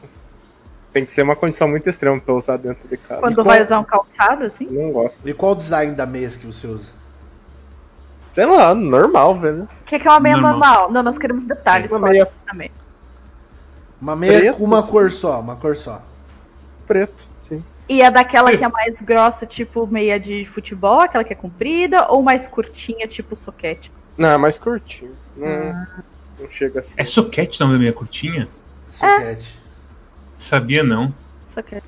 [0.98, 3.22] Tem que ser uma condição muito extrema pra eu usar dentro de casa.
[3.22, 4.65] Quando qual- vai usar um calçado, assim?
[4.65, 5.30] Não gosto.
[5.30, 6.91] E qual o design da mesa que você usa?
[8.34, 9.64] Sei lá, normal, velho.
[9.65, 10.53] O que, que é uma meia Normal.
[10.60, 10.91] normal?
[10.91, 12.72] Não, nós queremos detalhes Uma só meia- também.
[14.02, 14.90] Uma meia Preto, com uma assim.
[14.90, 16.02] cor só, uma cor só.
[16.88, 17.64] Preto, sim.
[17.88, 22.07] E é daquela que é mais grossa, tipo meia de futebol, aquela que é comprida,
[22.11, 23.91] ou mais curtinha, tipo soquete?
[24.18, 25.15] Não, é mais curtinho.
[25.36, 25.88] Não, Ah.
[26.40, 26.94] não chega assim.
[26.98, 28.48] É soquete o nome da minha curtinha?
[28.90, 29.60] Soquete.
[30.38, 31.14] Sabia não.
[31.49, 31.84] Soquete.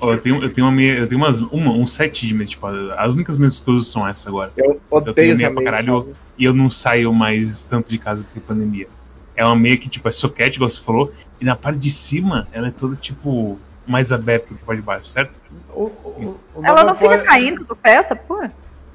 [0.00, 0.98] Ó, eu tenho, eu tenho uma meia.
[0.98, 4.06] Eu tenho umas, uma, um set de meia, tipo, as únicas que eu uso são
[4.06, 4.52] essas agora.
[4.56, 7.98] Eu Eu odeio tenho essa meia pra caralho e eu não saio mais tanto de
[7.98, 8.88] casa porque pandemia.
[9.36, 12.46] É uma meia que, tipo, é soquete, igual você falou, e na parte de cima
[12.52, 15.40] ela é toda, tipo, mais aberta do que a parte de baixo, certo?
[15.74, 18.52] O- o- o Ela não fica Boy- caindo do pé, essa porra?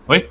[0.08, 0.30] Oi?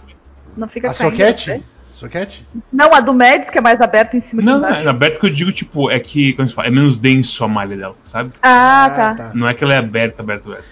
[0.56, 1.10] Não fica A caindo.
[1.10, 1.62] do soquete?
[1.98, 2.46] Soquete?
[2.72, 4.86] Não, a do Médis, que é mais aberta em cima Não, de não, baixo.
[4.86, 7.48] é aberto que eu digo, tipo, é que, como se fala, é menos denso a
[7.48, 8.30] malha dela, sabe?
[8.40, 9.32] Ah, tá.
[9.34, 10.64] Não é que ela é aberta, aberta, aberta.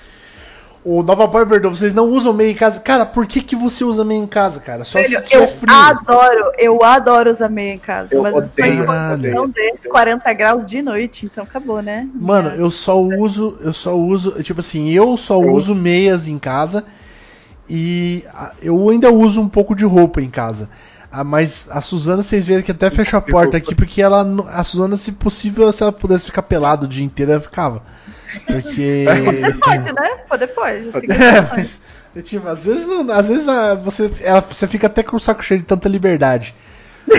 [0.85, 2.79] O Nova Boy Verdão, vocês não usam meia em casa?
[2.79, 4.85] Cara, por que, que você usa meia em casa, cara?
[4.85, 5.75] Só Velho, se tiver eu frio.
[5.75, 9.35] adoro, eu adoro usar meia em casa, Eu mas eu odeio, em Caralho.
[9.35, 12.09] condição de 40 graus de noite, então acabou, né?
[12.15, 16.39] Mano, eu só uso, eu só uso, tipo assim, eu só Eu uso meias em
[16.39, 16.85] casa
[17.69, 20.69] e ah, eu ainda uso um pouco de roupa em casa.
[21.11, 24.47] Ah, mas a Suzana, vocês veem que até fechou a porta aqui porque ela, não-
[24.49, 27.83] a Suzana, se possível, se ela pudesse ficar pelada o dia inteiro, ela ficava.
[28.47, 29.05] Porque
[29.63, 30.11] Pode, né?
[30.29, 30.89] Pode.
[30.95, 31.81] assim, É, mas,
[32.25, 35.45] tipo, às vezes, não, às vezes ah, você, ela, você fica até com o saco
[35.45, 36.55] cheio de tanta liberdade.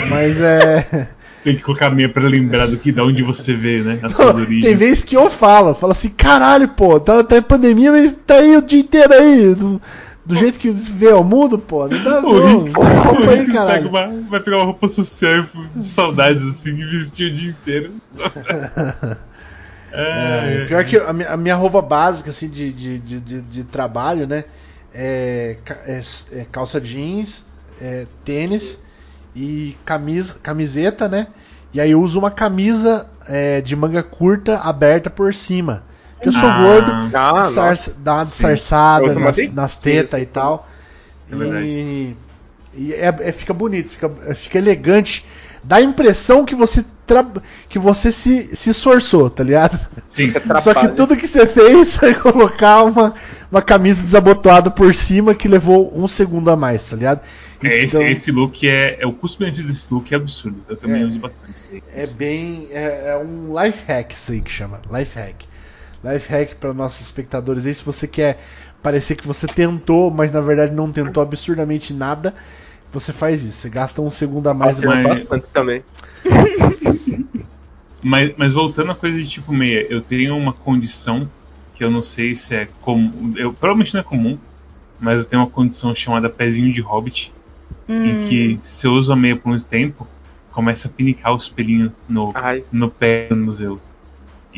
[0.10, 1.08] Mas é.
[1.44, 4.00] Tem que colocar a meia pra lembrar do que, da onde você vê, né?
[4.04, 4.78] As suas Tem origens.
[4.78, 8.58] vezes que eu falo, falo assim, caralho, pô, tá, tá em pandemia, mas tá aí
[8.58, 9.56] o dia inteiro aí.
[9.56, 9.82] Do,
[10.28, 11.88] do jeito que vê o mundo, pô.
[11.88, 12.60] Não dá O não.
[12.66, 13.90] Roupa aí, caralho.
[13.90, 15.46] uma, vai pegar uma roupa social
[15.76, 17.94] de saudades assim e vestir o dia inteiro.
[19.90, 23.64] É, É, pior que a minha, a minha roupa básica, assim, de, de, de, de-
[23.64, 24.44] trabalho, né?
[24.94, 26.02] É, é-
[26.34, 27.46] é calça jeans,
[27.80, 28.80] é, tênis
[29.36, 31.28] e camisa, camiseta, né?
[31.74, 35.84] E aí eu uso uma camisa é, de manga curta aberta por cima.
[36.18, 38.30] Porque eu sou Ah, gordo, Ah, dá Sim.
[38.32, 40.68] disfarçada Eu uso uma nas, nas tetas e tal.
[41.32, 42.16] É e
[42.74, 45.26] e é, é- fica bonito, fica, fica elegante.
[45.64, 47.26] Dá a impressão que você, tra-
[47.68, 49.78] que você se, se esforçou, tá ligado?
[50.08, 50.28] Sim.
[50.28, 53.14] Você Só que tudo que você fez foi colocar uma,
[53.52, 57.22] uma camisa desabotoada por cima que levou um segundo a mais, tá ligado?
[57.64, 59.08] É, esse, Então, esse look é, é.
[59.08, 60.64] O custo-benefício desse look é absurdo.
[60.70, 61.06] Eu também É.
[61.06, 61.84] uso bastante isso aí.
[61.92, 62.68] É bem.
[62.72, 64.80] É, é um life hack isso aí que chama.
[64.92, 65.36] Life hack.
[66.04, 67.74] Life hack para nossos espectadores aí.
[67.74, 68.40] Se você quer
[68.82, 72.34] parecer que você tentou, mas na verdade não tentou absurdamente nada,
[72.92, 73.58] você faz isso.
[73.58, 74.82] Você gasta um segundo a mais.
[74.82, 75.84] Nossa, mas- gosto bastante também.
[78.02, 81.28] Mas, mas voltando a coisa de tipo meia, eu tenho uma condição
[81.74, 83.34] que eu não sei se é comum.
[83.36, 84.38] Eu, provavelmente não é comum,
[85.00, 87.34] mas eu tenho uma condição chamada pezinho de hobbit,
[87.90, 88.06] Hum.
[88.06, 90.08] em que se eu uso a meia por muito tempo,
[90.52, 93.80] começa a pinicar os pelinhos no, Ai, no pé no museu.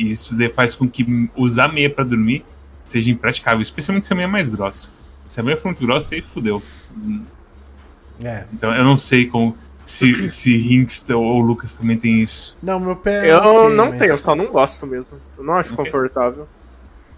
[0.00, 2.44] E isso faz com que usar meia pra dormir
[2.82, 4.90] seja impraticável, especialmente se a meia é mais grossa.
[5.28, 6.62] Se a meia for muito grossa, aí fudeu.
[8.24, 8.44] É.
[8.52, 9.56] Então eu não sei como.
[9.84, 12.56] Se, se Hinks ou Lucas também tem isso.
[12.62, 13.28] Não, meu pé.
[13.28, 15.18] é eu ok, não mas- tenho, só não gosto mesmo.
[15.36, 15.84] Eu não acho Ok.
[15.84, 16.46] confortável.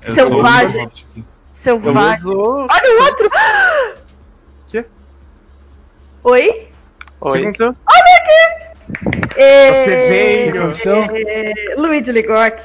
[0.07, 0.91] Eu Selvagem.
[1.17, 2.27] Eu Selvagem.
[2.27, 2.33] uso.
[2.71, 3.31] Olha o outro!
[4.69, 4.85] Quê?
[6.25, 6.69] Oi?
[7.21, 7.43] O que Oi.
[7.43, 7.77] aconteceu?
[7.87, 8.72] Olha aqui!
[9.33, 10.97] O que aconteceu?
[10.97, 12.63] é, Luigi Ligok,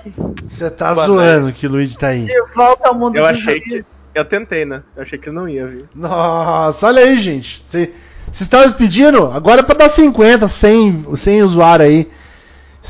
[0.47, 2.25] Você tá Boa zoando que o Luigi tá aí.
[2.25, 3.85] de volta ao mundo Eu dos achei que.
[4.13, 4.81] Eu tentei, né?
[4.95, 5.85] Eu achei que não ia vir.
[5.95, 7.63] Nossa, olha aí, gente.
[7.71, 7.91] Cê-
[8.25, 9.27] Vocês estavam pedindo?
[9.31, 12.09] Agora é pra dar 50, 100, 100 usuário aí.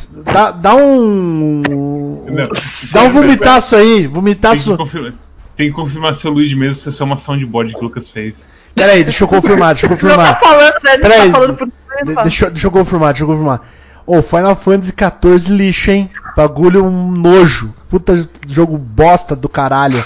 [0.10, 1.62] Dá, dá um.
[2.30, 2.48] Não.
[2.94, 4.00] Dá um vomitaço aí.
[4.00, 4.78] Tem Vomitaço.
[5.58, 7.84] Confirmar, tem que confirmar se o Luigi mesmo se essa é uma soundboard que o
[7.84, 8.52] Lucas fez.
[8.76, 10.40] Pera aí, deixa eu confirmar, deixa eu Não tá confirmar.
[10.40, 10.92] falando, né?
[10.92, 13.68] Gente Peraí, tá falando por De- deixa, eu- deixa eu confirmar, deixa eu confirmar.
[14.06, 16.10] Ô, Final Fantasy XIV lixo, hein?
[16.36, 17.74] Bagulho um nojo.
[17.90, 20.04] Puta jogo bosta do caralho.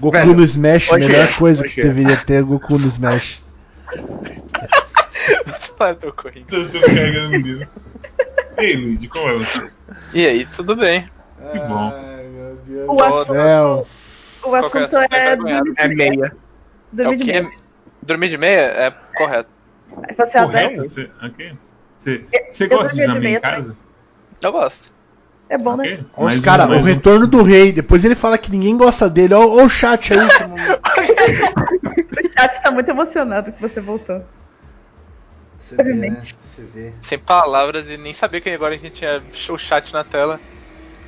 [0.00, 1.84] Goku Velho, no Smash, melhor é, coisa que é.
[1.84, 3.42] deveria ter Goku no Smash.
[6.00, 6.46] Tô correndo.
[6.46, 7.66] Tô sobrecarregando o menino.
[8.58, 9.68] Ei, Luigi, como é você?
[10.12, 11.06] E aí, tudo bem?
[11.52, 11.92] Que bom.
[12.70, 13.86] Deus O do assunto- céu.
[14.44, 14.58] O é?
[14.60, 16.26] assunto Tá é dormir É de meia.
[16.26, 16.32] É
[16.92, 17.32] Dormir de quê?
[17.42, 17.50] meia.
[18.02, 19.50] Dormir de meia é correto.
[20.16, 20.76] Você é Correto?
[20.76, 21.52] Você, ok.
[21.96, 23.76] Você, você eu gosta de de meia em casa?
[24.40, 24.90] Eu gosto.
[25.48, 25.84] É bom, né?
[25.84, 26.04] Ok.
[26.16, 26.88] Olha Mais os um- caras, o mais um.
[26.88, 27.72] retorno do rei.
[27.72, 29.34] Depois ele fala que ninguém gosta dele.
[29.34, 30.18] Olha o chat aí.
[32.20, 34.22] O chat tá muito emocionado que você voltou.
[35.56, 36.22] Você vê, né?
[36.38, 36.94] Você vê.
[37.02, 40.40] Sem palavras e nem sabia que agora a gente tinha o chat na tela.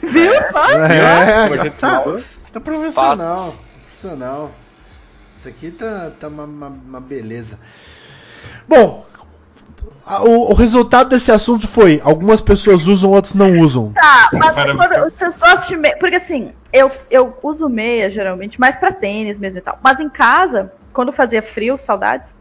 [0.03, 0.71] Viu só?
[0.71, 2.05] É, a gente tá,
[2.53, 3.55] tá profissional.
[3.87, 4.51] Profissional.
[5.37, 7.59] Isso aqui tá, tá uma, uma- uma beleza.
[8.69, 9.05] Bom,
[10.07, 13.93] a- o, o resultado desse assunto foi: algumas pessoas usam, outras não usam.
[13.93, 15.97] Tá, mas Para- quando vocês gostam de meia.
[15.99, 19.79] Porque assim, eu, eu uso meia geralmente, mais pra tênis mesmo e tal.
[19.83, 22.35] Mas em casa, quando fazia frio, saudades,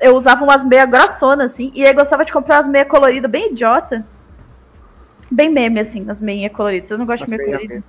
[0.00, 1.70] eu usava umas meias grossonas assim.
[1.74, 4.04] E aí gostava de comprar umas meias coloridas, bem idiota.
[5.32, 6.88] Bem meme, assim, as meias coloridas.
[6.88, 7.84] Vocês não gostam de meia colorida?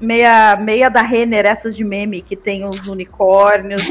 [0.00, 3.82] Meia, meia da Renner, essas de meme, que tem os unicórnios.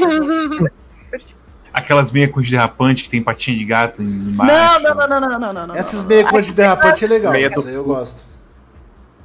[1.74, 4.82] Aquelas meias com derrapante que tem patinha de gato embaixo.
[4.82, 5.74] não, não, não, não, não, não, não, não.
[5.74, 6.08] Essas não.
[6.08, 7.32] meia de derrapante é legal.
[7.32, 8.24] Meia Essa do aí eu gosto.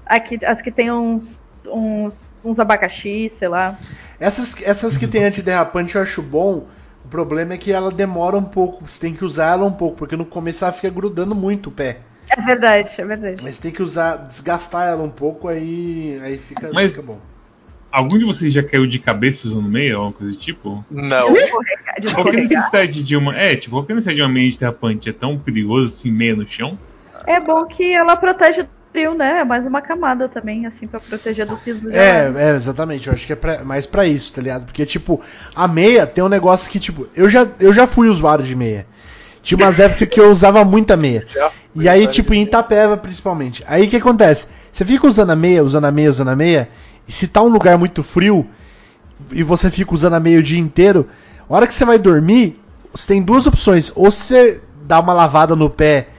[0.06, 3.80] Aqui, as que tem uns, uns, uns abacaxi, sei lá.
[4.20, 6.68] Essas, essas que tem antiderrapante eu acho bom.
[7.06, 8.86] O problema é que ela demora um pouco.
[8.86, 11.72] Você tem que usar ela um pouco, porque no começo ela fica grudando muito o
[11.72, 12.02] pé.
[12.38, 13.44] É verdade, é verdade.
[13.44, 17.20] Mas tem que usar, desgastar ela um pouco, aí, aí fica, Mas- fica bom.
[17.92, 20.86] Algum de vocês já caiu de cabeça usando meia ou alguma coisa do tipo?
[20.90, 21.10] Não.
[21.34, 21.52] Descorregar-
[21.86, 22.42] Qualquer descorregar.
[22.42, 23.38] necessidade de uma.
[23.38, 26.48] É, tipo, qualquer necessidade de uma meia de derrapante é tão perigoso assim, meia no
[26.48, 26.80] chão?
[27.28, 29.40] É bom que ela protege do frio, né?
[29.40, 33.08] É mais uma camada também, assim, pra proteger do piso do É, é, exatamente.
[33.08, 34.66] Eu acho que é pra- mais pra isso, tá ligado?
[34.66, 35.20] Porque, tipo,
[35.54, 38.86] a meia tem um negócio que, tipo, eu já, eu já fui usuário de meia.
[39.42, 41.26] Tinha umas épocas que eu usava muita meia.
[41.34, 43.64] Já E aí, tipo, em Itapeva, principalmente.
[43.68, 44.48] Aí o que acontece?
[44.72, 46.70] Você fica usando a meia, usando a meia, usando a meia,
[47.08, 48.48] e se tá um lugar muito frio,
[49.32, 51.08] e você fica usando a meia o dia inteiro,
[51.50, 52.60] a hora que você vai dormir,
[52.94, 53.92] você tem duas opções.
[53.96, 56.10] Ou você dá uma lavada no pé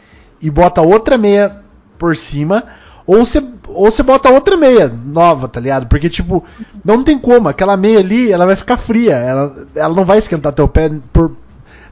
[0.41, 1.63] e bota outra meia
[1.99, 2.65] por cima,
[3.07, 5.87] ou você, ou você bota outra meia nova, tá ligado?
[5.87, 6.45] Porque, tipo,
[6.85, 7.49] não tem como.
[7.49, 9.15] Aquela meia ali, ela vai ficar fria.
[9.15, 11.33] Ela, ela não vai esquentar teu pé por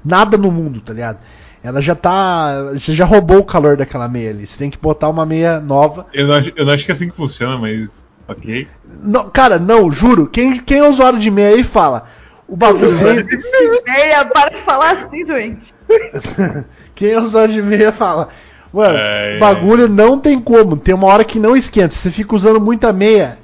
[0.05, 1.19] nada no mundo, tá ligado?
[1.63, 2.73] Ela já tá.
[2.73, 4.47] Você já roubou o calor daquela meia ali.
[4.47, 6.07] Você tem que botar uma meia nova.
[6.13, 8.09] Eu não, acho, eu não acho que é assim que funciona, mas.
[8.27, 8.67] Ok.
[9.03, 10.27] Não, cara, não, juro.
[10.27, 12.07] Quem, quem é usuário de meia aí fala.
[12.49, 12.91] O bagulho.
[13.87, 15.73] Meia, para de falar assim, doente.
[16.97, 18.29] Quem é usuário de meia fala.
[18.73, 20.77] Mano, É, o bagulho não tem como.
[20.77, 21.95] Tem uma hora que não esquenta.
[21.95, 23.39] Você fica usando muita meia.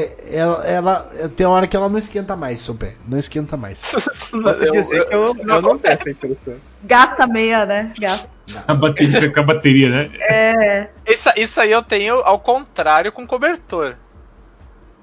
[0.00, 2.94] É- ela, ela- tem uma hora que ela não esquenta mais, seu pé.
[3.06, 3.80] Não esquenta mais.
[4.32, 6.54] Vou dizer que eu, eu não tenho essa impressão.
[6.82, 7.92] Gasta meia, né?
[7.98, 8.28] Gasta.
[8.68, 10.10] A bateria fica com a bateria, né?
[10.20, 10.88] É.
[11.06, 13.96] Isso, isso aí eu tenho ao contrário com cobertor.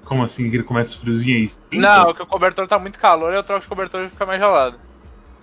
[0.04, 0.50] Como assim?
[0.50, 1.48] Que ele começa friozinho aí?
[1.48, 4.40] Sim, Não, que o cobertor tá muito calor, eu troco de cobertor e fica mais
[4.40, 4.76] gelado.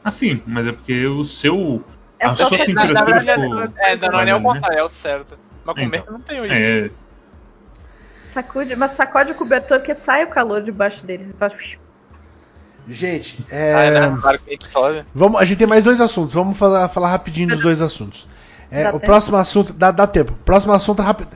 [0.04, 1.84] Assim, mas é porque o seu.
[2.20, 3.62] É a só sua você- Na, na temperatura verdade, ficou.
[3.62, 4.54] é, não, é variando, né?
[4.54, 5.38] contrário, é o certo.
[5.66, 5.90] Mas com Então.
[5.92, 6.54] meia eu não tenho isso.
[6.54, 6.92] É,
[8.30, 11.34] Sacude, mas sacode o cobertor que sai o calor debaixo dele.
[12.88, 14.16] Gente, Ah, é, é.
[14.20, 15.06] Claro que a gente sobe.
[15.14, 16.34] Vamos, a gente tem mais dois assuntos.
[16.34, 18.28] Vamos falar, falar rapidinho dos dois assuntos.
[18.72, 19.00] É, o tempo?
[19.06, 19.74] próximo assunto.
[19.74, 20.34] Dá, dá tempo.
[20.46, 21.30] Próximo assunto é rápido.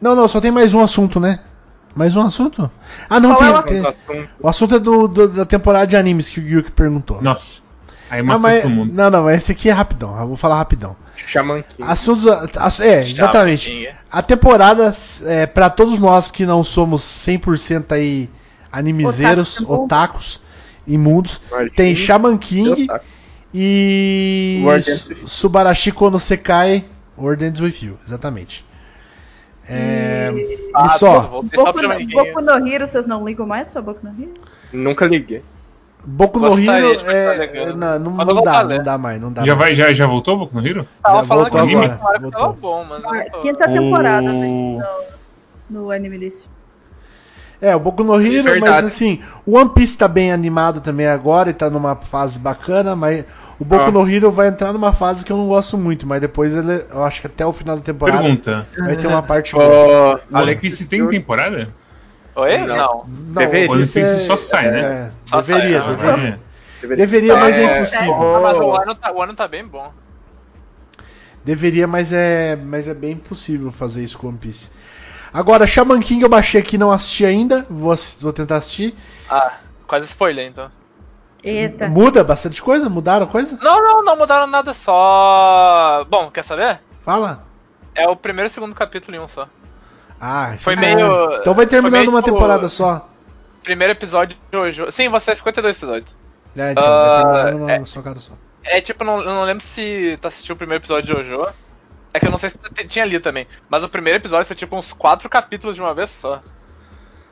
[0.00, 1.40] Não, não, só tem mais um assunto, né?
[1.94, 2.70] Mais um assunto?
[3.08, 4.28] Ah, não, Qual é o tem, tem- Assunto.
[4.40, 7.20] O assunto é do, do- da temporada de animes que o Yuki perguntou.
[7.20, 7.62] Nossa.
[8.10, 8.92] Aí Não, matou mas, todo mundo.
[8.94, 10.18] não, não, mas esse aqui é rapidão.
[10.20, 10.96] Eu vou falar rapidão.
[11.16, 11.88] Xamã King.
[11.88, 12.26] Assuntos.
[12.56, 13.64] as- é, exatamente.
[13.70, 13.96] Chapadinha.
[14.10, 14.92] A temporada,
[15.24, 18.28] é, para todos nós que não somos 100% aí
[18.72, 20.40] animizeiros, Otakus otakus,
[20.86, 21.74] imundos, Martin.
[21.76, 23.04] tem Shaman King Otaku.
[23.54, 24.62] e
[25.26, 26.84] Subarashi Kono Sekai
[27.16, 28.64] War Dance with You, exatamente.
[29.68, 30.30] É,
[30.74, 32.06] Ah, e só, Voltei só Boku pra no.
[32.08, 34.34] Boku no Hero, vocês não ligam mais pra Boku no Hero?
[34.72, 35.42] Nunca liguei.
[36.04, 38.78] Boku no Hero é, não, não, não vou dá, ler.
[38.78, 39.76] não dá mais, não dá Já, mais.
[39.78, 40.86] vai, já, já voltou o Boku no Hero?
[41.02, 42.60] Tava Já falando que voltou o anime agora, claro que tava voltou.
[42.60, 44.82] bom, mas não tô- Quinta temporada né, O...
[45.68, 46.46] no Anime List.
[47.60, 51.50] É, o Boku no Hero, mas assim, o One Piece tá bem animado também agora
[51.50, 53.26] e tá numa fase bacana, mas
[53.58, 53.90] o Boku Ah.
[53.90, 57.04] no Hero vai entrar numa fase que eu não gosto muito, mas depois ele, eu
[57.04, 58.66] acho que até o final da temporada Pergunta.
[58.78, 60.18] vai ter uma parte boa.
[60.32, 61.68] O One Piece tem temporada?
[62.36, 62.58] Oi?
[62.58, 62.76] Não.
[62.76, 63.04] Não.
[63.06, 63.70] Não, Deveria.
[63.70, 64.80] One One Piece só sai, né?
[64.80, 66.40] É, Só deveria, sai, deveria.
[66.82, 66.86] É.
[66.96, 68.36] Deveria, mas é É, impossível.
[68.36, 69.92] Ah, mas o ano, tá, o ano tá bem bom.
[71.44, 74.70] Deveria, mas é, mas é bem impossível fazer isso com One Piece.
[75.32, 78.94] Agora, Shaman King eu baixei aqui, não assisti ainda, vou, vou tentar assistir.
[79.28, 79.54] Ah,
[79.86, 80.70] quase spoiler então.
[81.42, 81.88] Eita.
[81.88, 82.88] Muda bastante coisa?
[82.90, 83.58] Mudaram coisa?
[83.62, 86.04] Não, não, não mudaram nada, só.
[86.08, 86.80] Bom, quer saber?
[87.02, 87.44] Fala.
[87.94, 89.48] É o primeiro e segundo capítulo em um só.
[90.20, 90.82] Ah, isso Foi é bom.
[90.82, 93.08] meio- Então vai terminar foi meio, numa tipo, temporada só.
[93.62, 94.90] Primeiro episódio de Jojo.
[94.90, 96.14] Sim, você é 52 episódios.
[96.56, 98.32] É, então, Ah, vai terminar numa é- socada só.
[98.62, 101.48] É tipo, não, eu não lembro se tu assistiu o primeiro episódio de Jojo.
[102.12, 103.46] É que eu não sei se tinha lido também.
[103.68, 106.42] Mas o primeiro episódio foi tipo uns quatro capítulos de uma vez só.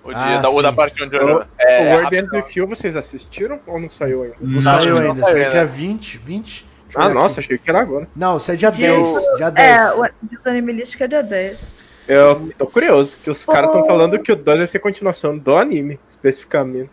[0.05, 1.39] O, Ah, dia, da, o da parte de O, Jojo.
[1.41, 2.25] o É, World rapidão.
[2.39, 4.37] End With You vocês assistiram ou não saiu ainda?
[4.41, 5.51] Não Não, saiu não ainda, saiu sai ainda.
[5.51, 6.67] dia 20, 20?
[6.85, 7.49] Deixa eu Ah, nossa, aqui.
[7.49, 8.09] achei que era agora.
[8.17, 9.37] Não, sai dia Dia- 10.
[9.37, 9.69] Dia 10.
[9.69, 11.61] É, o dos Anime List que é dia 10.
[12.09, 13.87] Eu tô curioso, que os caras estão Oh.
[13.87, 16.91] falando que o 2 vai ser continuação do anime, especificamente.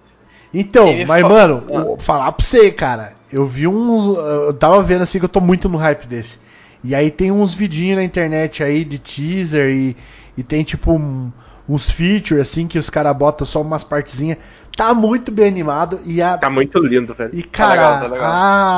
[0.53, 1.63] Então, Ele mas mano,
[1.93, 4.05] o- falar pra você, cara, eu vi uns.
[4.17, 6.37] Eu tava vendo assim que eu tô muito no hype desse.
[6.83, 9.97] E aí tem uns vidinhos na internet aí de teaser e,
[10.37, 11.31] e tem tipo um-
[11.67, 14.37] uns features assim que os caras botam só umas partezinhas.
[14.75, 16.37] Tá muito bem animado e a.
[16.37, 17.29] Tá muito lindo, velho.
[17.33, 18.31] E cara, legal, tá legal.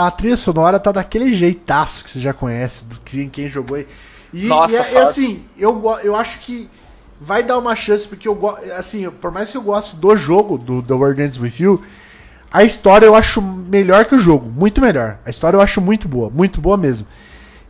[0.07, 3.87] a trilha sonora tá daquele jeitaço que você já conhece, do que quem jogou aí.
[4.31, 4.99] E, Nossa, e, é- e fácil.
[4.99, 6.69] assim, eu, eu acho que
[7.19, 10.83] vai dar uma chance, porque eu assim, por mais que eu goste do jogo, do
[10.83, 11.83] The World Ends With You,
[12.51, 15.17] a história eu acho melhor que o jogo, muito melhor.
[15.25, 17.07] A história eu acho muito boa, muito boa mesmo.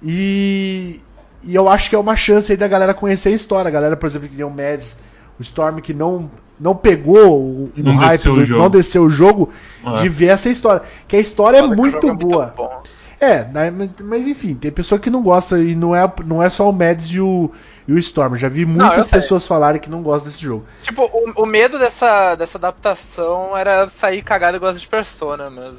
[0.04, 1.02] E,
[1.44, 3.70] e eu acho que é uma chance aí da galera conhecer a história.
[3.70, 4.96] A galera, por exemplo, que o Mads,
[5.40, 8.62] o Storm, que não, não pegou o, o Não hype, desceu o do- jogo.
[8.64, 9.50] não desceu o jogo,
[9.86, 9.94] É.
[10.02, 10.82] de ver essa história.
[11.08, 12.54] Que a história é o muito boa.
[12.56, 12.82] bom.
[13.20, 13.74] É, né,
[14.04, 17.08] mas- enfim, tem pessoa que não gosta e não é, não é só o Mads
[17.08, 17.52] e o,
[17.88, 18.36] e o Storm.
[18.36, 19.20] Já vi muitas sei.
[19.20, 20.66] pessoas falarem que não gostam desse jogo.
[20.84, 25.74] Tipo, o, o medo dessa, dessa adaptação era sair cagado igual as de Persona, mas.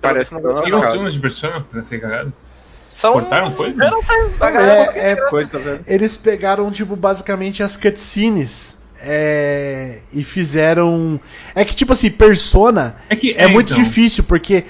[0.00, 0.78] Parece não que não.
[0.78, 1.08] O gostou, não.
[1.10, 2.32] de Persona pra ser cagado?
[2.96, 3.12] São...
[3.14, 3.84] Cortaram coisa?
[3.84, 4.16] Eu não sei.
[4.56, 5.80] É, é, Coisa, velho.
[5.86, 11.20] eles pegaram, tipo, basicamente as cutscenes é, e fizeram.
[11.54, 13.82] É que, tipo assim, Persona É que é, muito então.
[13.82, 14.64] difícil, porque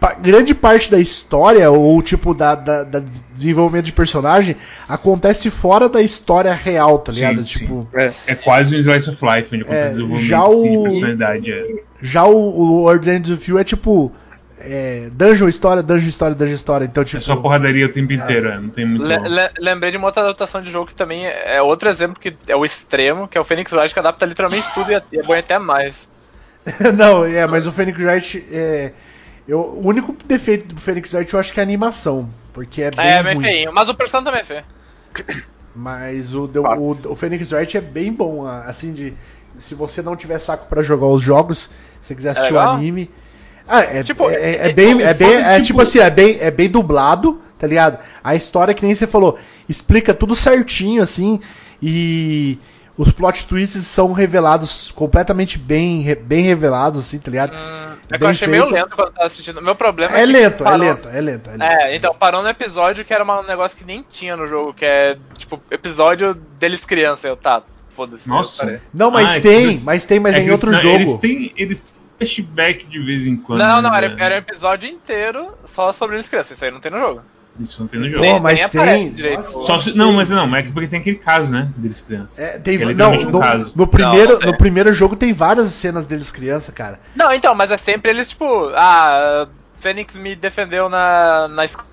[0.00, 3.02] pa- grande parte da história, ou tipo, da, da, da
[3.34, 4.56] desenvolvimento de personagem,
[4.88, 7.46] acontece fora da história real, tá Sim, ligado?
[7.46, 7.58] sim.
[7.60, 8.10] Tipo, É.
[8.26, 10.82] É quase um slice of life, onde É, acontece o já desenvolvimento assim, de o-
[10.82, 11.52] personalidade.
[11.52, 11.66] É.
[12.02, 14.12] já o, o World Ends of You é tipo.
[14.58, 16.84] É, dungeon história, dungeon história, dungeon história.
[16.84, 17.18] Então, tipo.
[17.18, 19.04] É só porradaria o tempo inteiro, é, não tem muito.
[19.04, 22.34] Le- le- lembrei de uma outra adaptação de jogo que também é outro exemplo que
[22.46, 25.18] é o extremo, que é o Phoenix Wright, que adapta literalmente tudo e é, e
[25.18, 26.08] é bom até mais.
[26.96, 28.46] não, é, mas o Phoenix Wright.
[28.50, 28.92] É,
[29.46, 32.28] eu, o único defeito do Phoenix Wright eu acho que é a animação.
[32.52, 33.44] Porque é bem é, bem ruim.
[33.44, 33.72] feinho.
[33.72, 34.64] Mas o Persona também é feio.
[35.74, 39.12] Mas o, o, o Phoenix Wright é bem bom, assim, de.
[39.58, 41.70] Se você não tiver saco pra jogar os jogos,
[42.00, 43.10] se você quiser assistir o anime.
[43.68, 45.02] Ah, é, Tipo, é, é é- bem.
[45.02, 47.98] É, bem, foda é é tipo- tipo assim, é bem, é bem dublado, tá ligado?
[48.22, 49.38] A história, que nem você falou,
[49.68, 51.40] explica tudo certinho, assim,
[51.82, 52.58] e
[52.96, 57.52] os plot twists são revelados completamente bem, bem revelados, assim, tá ligado?
[57.52, 58.74] Hum, é que eu achei meio feito.
[58.74, 59.60] lento quando eu tava assistindo.
[59.62, 61.62] Meu problema é, É que lento, é parou- lento, é lento, é lento.
[61.62, 64.84] É, então, parou no episódio que era um negócio que nem tinha no jogo, que
[64.84, 67.28] é, tipo, episódio deles criança.
[67.28, 68.26] Eu, tá, foda-se.
[68.28, 68.80] Nossa.
[68.94, 70.94] Não, mas Ah, é tem, eles- mas tem, mas É é em outro eles, jogo.
[70.94, 71.52] Eles têm.
[71.56, 73.58] Eles têm flashback de vez em quando.
[73.60, 76.52] Não, não, mas era, é- era um episódio inteiro só sobre eles crianças.
[76.52, 77.22] Isso aí não tem no jogo.
[77.58, 78.20] Isso não tem no jogo.
[78.20, 79.12] Nem- mas tem.
[79.12, 79.38] direito.
[79.50, 81.70] Nossa, Só se- não, mas não, mas é porque tem aquele caso, né?
[81.76, 82.38] Deles crianças.
[82.38, 83.72] É, tem, é não, literalmente um no, caso.
[83.74, 87.00] no primeiro, Não, não no primeiro jogo tem várias cenas deles criança, cara.
[87.14, 88.44] Não, então, mas é sempre eles, tipo,
[88.74, 89.48] ah,
[89.80, 91.86] Fênix me defendeu na, na escola.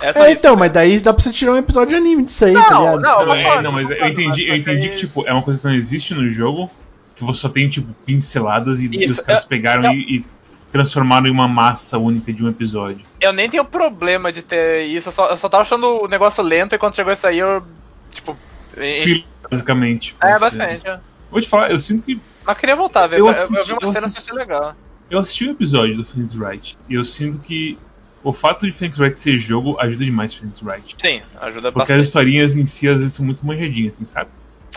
[0.00, 0.38] É só É, isso.
[0.38, 2.78] então, mas daí dá pra você tirar um episódio de anime disso aí, tá Não,
[2.80, 3.00] ligado?
[3.00, 3.26] não.
[3.26, 5.64] Não, é, não, mas eu entendi, eu entendi aí- que, tipo, é uma coisa que
[5.66, 6.70] não existe no jogo,
[7.16, 10.24] que você só tem, tipo, pinceladas e, Isso, os caras eu- pegaram eu- e, e
[10.70, 13.04] transformaram em uma massa única de um episódio.
[13.20, 16.42] Eu nem tenho problema de ter isso, eu só, eu só tava achando o negócio
[16.44, 17.62] lento e quando chegou isso aí eu,
[18.10, 18.36] tipo...
[18.74, 20.14] Filler, basicamente.
[20.22, 20.86] É, Você- bastante.
[20.86, 21.00] é.
[21.30, 22.20] Vou te falar, eu sinto que.
[22.44, 24.38] Mas queria voltar a ver, Eu assisti- eu vi uma eu cena que assisti- achei
[24.38, 24.76] legal.
[25.08, 27.78] Eu assisti um episódio do Phoenix Wright e eu sinto que
[28.22, 30.94] o fato de Phoenix Wright ser jogo ajuda demais Phoenix Wright.
[31.00, 32.00] Sim, ajuda Porque as bastante.
[32.04, 34.30] historinhas em si às vezes são muito manjadinhas, assim, sabe?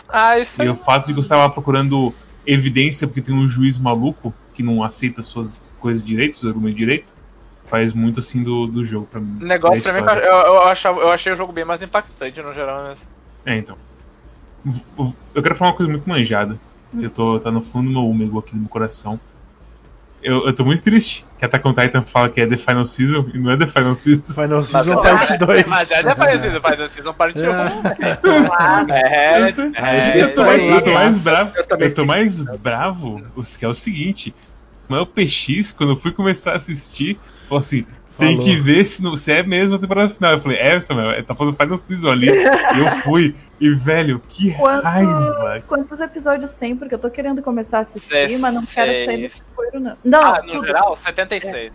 [0.08, 0.68] Ah, isso E aí.
[0.68, 2.14] o fato de que eu estava procurando
[2.46, 7.14] evidência porque tem um juiz maluco que não aceita suas coisas direito, seus argumentos direito,
[7.64, 9.38] faz muito assim do, do jogo pra mim.
[9.42, 12.42] O negócio pra mim, é eu, eu, achava, eu achei o jogo bem mais impactante
[12.42, 13.00] no geral mesmo.
[13.44, 13.76] É, então.
[15.34, 16.58] Eu quero falar uma coisa muito manjada.
[16.90, 19.20] que Eu tô, tá no fundo do meu úmero aqui do meu coração.
[20.22, 23.30] Eu, eu tô muito triste que Attack on Titan fala que é The Final Season
[23.32, 24.34] e não é The Final Season.
[24.34, 25.66] Final Season Mas- Parte 2.
[25.66, 27.42] Mas é depois disso, faz a season parte 1.
[27.42, 28.18] É.
[28.90, 31.52] É, é, eu tô mais, eu tô mais bravo.
[31.78, 34.34] Eu tô mais bravo, o que é o seguinte.
[34.88, 37.18] Mas o PX, quando eu fui começar a assistir,
[37.48, 37.86] falou assim.
[38.20, 38.44] Tem Falou.
[38.44, 40.32] que ver se, não- se é mesmo a temporada final.
[40.32, 42.28] Eu falei, é, Samuel, tá falando Final Season ali.
[42.30, 43.34] e eu fui.
[43.58, 45.34] E, velho, que raiva.
[45.40, 46.76] Quantos, quantos episódios tem?
[46.76, 48.40] Porque eu tô querendo começar a assistir, Dezesseis.
[48.40, 49.96] mas não quero sair do spoiler, não.
[50.04, 50.66] Não, Ah, no tudo.
[50.66, 51.72] geral, 76.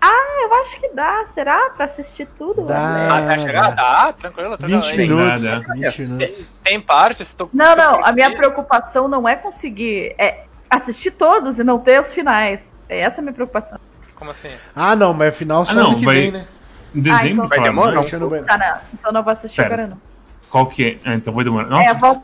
[0.00, 1.24] Ah, eu acho que dá.
[1.26, 1.70] Será?
[1.70, 2.62] Pra assistir tudo?
[2.66, 3.18] Dá.
[3.24, 3.74] Até chegar?
[3.74, 4.82] Dá, tranquilo, tranquilo.
[4.82, 5.42] 20 Aí, minutos.
[5.42, 5.66] Nada.
[5.74, 6.52] 20 minutos.
[6.62, 7.48] Tem partes, tô.
[7.52, 8.04] Não, tô não.
[8.04, 12.74] A minha preocupação não é conseguir é assistir todos e não ter os finais.
[12.88, 13.78] É essa a minha preocupação.
[14.16, 14.48] Como assim?
[14.74, 16.46] Ah, não, mas final só Ah, não, ano que vai- vem, né?
[16.94, 18.46] Em dezembro, então vai demorar Deixa eu no banheiro.
[18.48, 18.78] Tá, não.
[18.94, 19.74] Então não vou assistir Pera.
[19.74, 19.98] agora, não.
[20.48, 21.00] Qual que é?
[21.04, 21.66] Ah, então vai demorar.
[21.66, 22.22] É, Nossa, volta.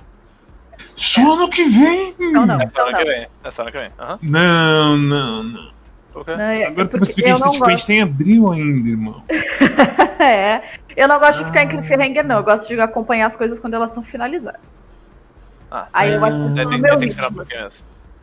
[0.95, 2.15] só ano que vem!
[2.19, 2.55] Então não.
[2.61, 3.11] É só Então ano que não.
[3.13, 3.29] vem.
[3.45, 3.91] É só ano que vem.
[3.99, 4.19] Aham.
[4.23, 5.73] Não, não, não.
[6.15, 6.37] O quê?
[6.37, 7.87] Não, é- Agora que porque eu percebi que a gente, não tipo, a gente gosto.
[7.87, 9.25] tem abril ainda, irmão.
[10.21, 10.63] é.
[10.97, 12.37] Eu não gosto de ficar em cliffhanger, não.
[12.37, 14.61] Eu gosto de acompanhar as coisas quando elas estão finalizadas.
[15.71, 16.29] Ah, Aí eu Ah.
[16.29, 17.45] assisto Tem, no tem, meu tem que ser ritmo.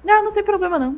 [0.03, 0.95] Não, não tem problema, não.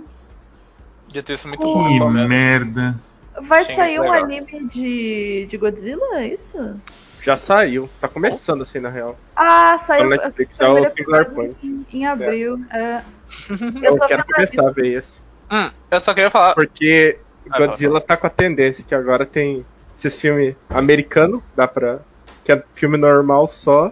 [1.13, 2.09] Isso, muito Que bom.
[2.09, 2.27] mesmo.
[2.27, 2.95] merda.
[3.43, 4.23] Vai Sim, sair um legal.
[4.23, 6.75] anime de, de Godzilla, é isso?
[7.21, 7.89] Já saiu.
[7.99, 9.17] Tá começando assim, na real.
[9.35, 10.09] Ah, saiu.
[10.09, 12.59] Tá no Netflix, é o Singular episódio Em, em abril.
[12.71, 13.01] É.
[13.81, 15.23] Eu, tô quero começar a ver esse.
[15.49, 16.53] Hum, eu só queria falar.
[16.55, 17.17] Porque
[17.49, 19.65] Ah, Godzilla tá com a tendência que agora tem
[19.95, 21.99] esses filmes americanos, dá pra.
[22.43, 23.91] que é filme normal só.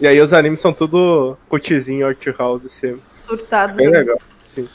[0.00, 2.98] E aí os animes são tudo cutizinho, art house sempre.
[3.20, 3.76] surtados.
[3.76, 4.68] Bem legal, sim.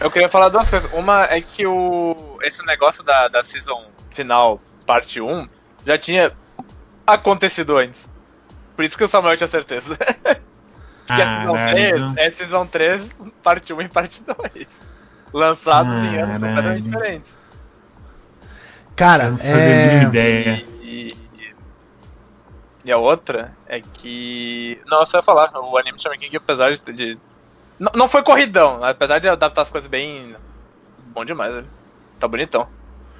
[0.00, 0.92] Eu queria falar duas coisas.
[0.92, 5.46] Uma é que o esse negócio da, da season final, parte 1,
[5.86, 6.32] já tinha
[7.06, 8.08] acontecido antes.
[8.76, 9.96] Por isso que o Samuel tinha certeza.
[11.06, 12.14] que a season 3 Caralho.
[12.16, 14.22] é season 3, parte 1 e parte
[14.52, 14.66] 2.
[15.32, 16.40] Lançados em anos Caralho.
[16.40, 17.38] completamente diferentes.
[18.96, 20.02] Cara, não é.
[20.04, 20.64] ideia.
[20.82, 21.16] E,
[22.84, 24.80] e a outra é que.
[24.86, 26.92] Não, eu só ia falar, o anime Shaman King, apesar de.
[26.92, 27.18] de-
[27.84, 30.34] Não, não foi corridão, apesar de adaptar as coisas bem.
[31.14, 31.66] Bom demais, velho.
[32.18, 32.62] Tá bonitão.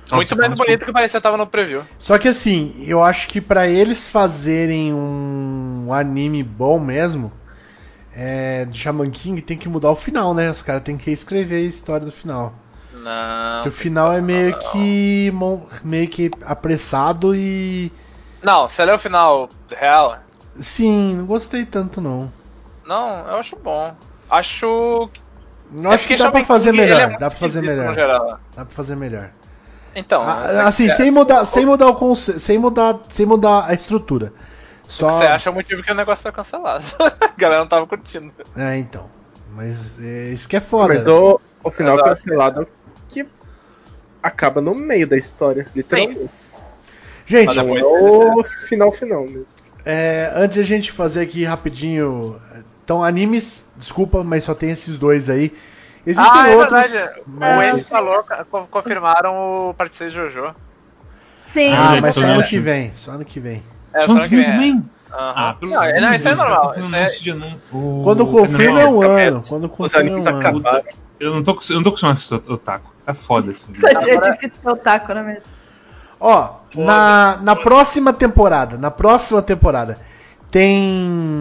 [0.04, 1.82] Nossa, Muito mais vamos- bonito que parecia que tava no preview.
[1.98, 7.32] Só que assim, eu acho que pra eles fazerem um anime bom mesmo,
[8.14, 10.50] é, de Shaman King tem que mudar o final, né?
[10.50, 12.52] Os caras têm que reescrever a história do final.
[12.92, 13.56] Não.
[13.62, 17.90] Porque o final é meio que mon- meio que apressado e
[18.42, 20.18] Não, se ler o final real.
[20.60, 22.30] sim, não gostei tanto não.
[22.86, 23.94] Não, eu acho bom.
[24.30, 25.08] Acho.
[25.76, 28.40] Eu acho que dá Shaman pra fazer é melhor, muito dá pra fazer melhor.
[28.54, 29.30] Dá pra fazer melhor.
[29.94, 30.22] Então.
[30.22, 33.74] Ah, é- assim, é- sem mudar, sem mudar o conceito, sem mudar, sem mudar a
[33.74, 34.32] estrutura.
[34.86, 36.84] Só Você acha o motivo que o negócio foi cancelado.
[37.00, 38.32] a galera não tava curtindo.
[38.56, 39.08] É, então.
[39.52, 40.92] Mas é, isso que é foda.
[40.92, 42.08] Mas o, o final Exato.
[42.10, 42.68] cancelado
[43.08, 43.26] que
[44.22, 46.28] acaba no meio da história, literalmente.
[47.26, 49.46] Gente, Não depois- é o final final mesmo.
[49.86, 52.38] É, antes de a gente fazer aqui rapidinho.
[52.84, 55.52] Então, animes, desculpa, mas só tem esses dois aí.
[56.06, 56.90] Existem ah, é outros.
[56.92, 57.20] verdade.
[57.26, 57.62] O.
[57.62, 60.54] Enzo falou, co- confirmaram o parte 6 de Jojo.
[61.42, 61.72] Sim.
[61.72, 62.92] Ah, Ah, mas só ano que vem.
[62.94, 63.62] Só ano que vem.
[63.92, 64.90] É, Só só no que vem, também?
[65.10, 65.32] Aham.
[65.36, 66.74] Ah, pelo não, é- não, isso é normal.
[66.76, 67.56] isso é-.
[67.72, 69.42] O- Quando confirma é um ano.
[69.48, 70.84] Quando Os confirma é um animes ano.
[71.20, 72.90] Eu não tô, eu não tô acostumado a assistir o- otaku.
[73.06, 73.72] Tá foda assim.
[73.82, 75.42] É difícil ser otaku, não é mesmo?
[76.20, 79.98] Ó, na, na próxima temporada, na próxima temporada,
[80.50, 81.33] tem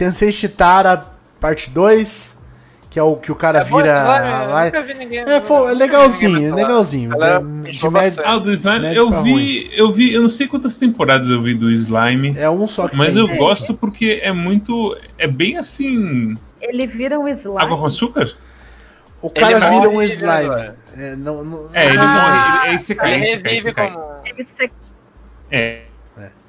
[0.00, 1.04] Tensei Chitara
[1.38, 2.34] parte 2,
[2.88, 4.64] que é o que o cara É vira lá.
[4.64, 7.10] nunca vi ninguém- É, é legalzinho, ninguém é legalzinho.
[7.10, 8.26] De- de pintou média- bastante.
[8.26, 11.70] Ah, do Slime, eu vi, eu vi, eu não sei quantas temporadas eu vi do
[11.70, 13.22] Slime, É um só que mas tem.
[13.28, 17.58] eu gosto porque é muito, é bem assim, Ele vira um slime.
[17.60, 18.32] água com açúcar.
[19.20, 20.48] O cara Ele vira um morre, slime.
[20.56, 22.04] né, É, não, não- É, ele Ah,
[22.62, 23.48] não, ele é Isekai, Ele.
[24.24, 24.70] Ele se...
[25.50, 25.82] É.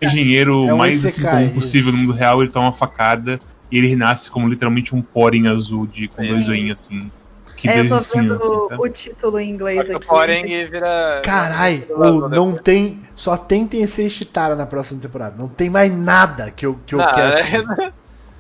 [0.02, 3.40] Engenheiro É um mais assim, comum possível no mundo real, ele toma uma facada
[3.72, 7.12] e ele renasce como literalmente um poring azul de, com dois zoinhos assim.
[7.58, 10.08] Que É, eu tô vendo assim, o título em inglês Acho o aqui.
[10.08, 11.22] Poring vira.
[11.24, 12.32] Carai, ô, depois.
[12.32, 13.00] não tem.
[13.16, 15.36] Só tem Tensei Chitara na próxima temporada.
[15.38, 17.94] Não tem mais nada que eu, que eu Não, quero é- assistir.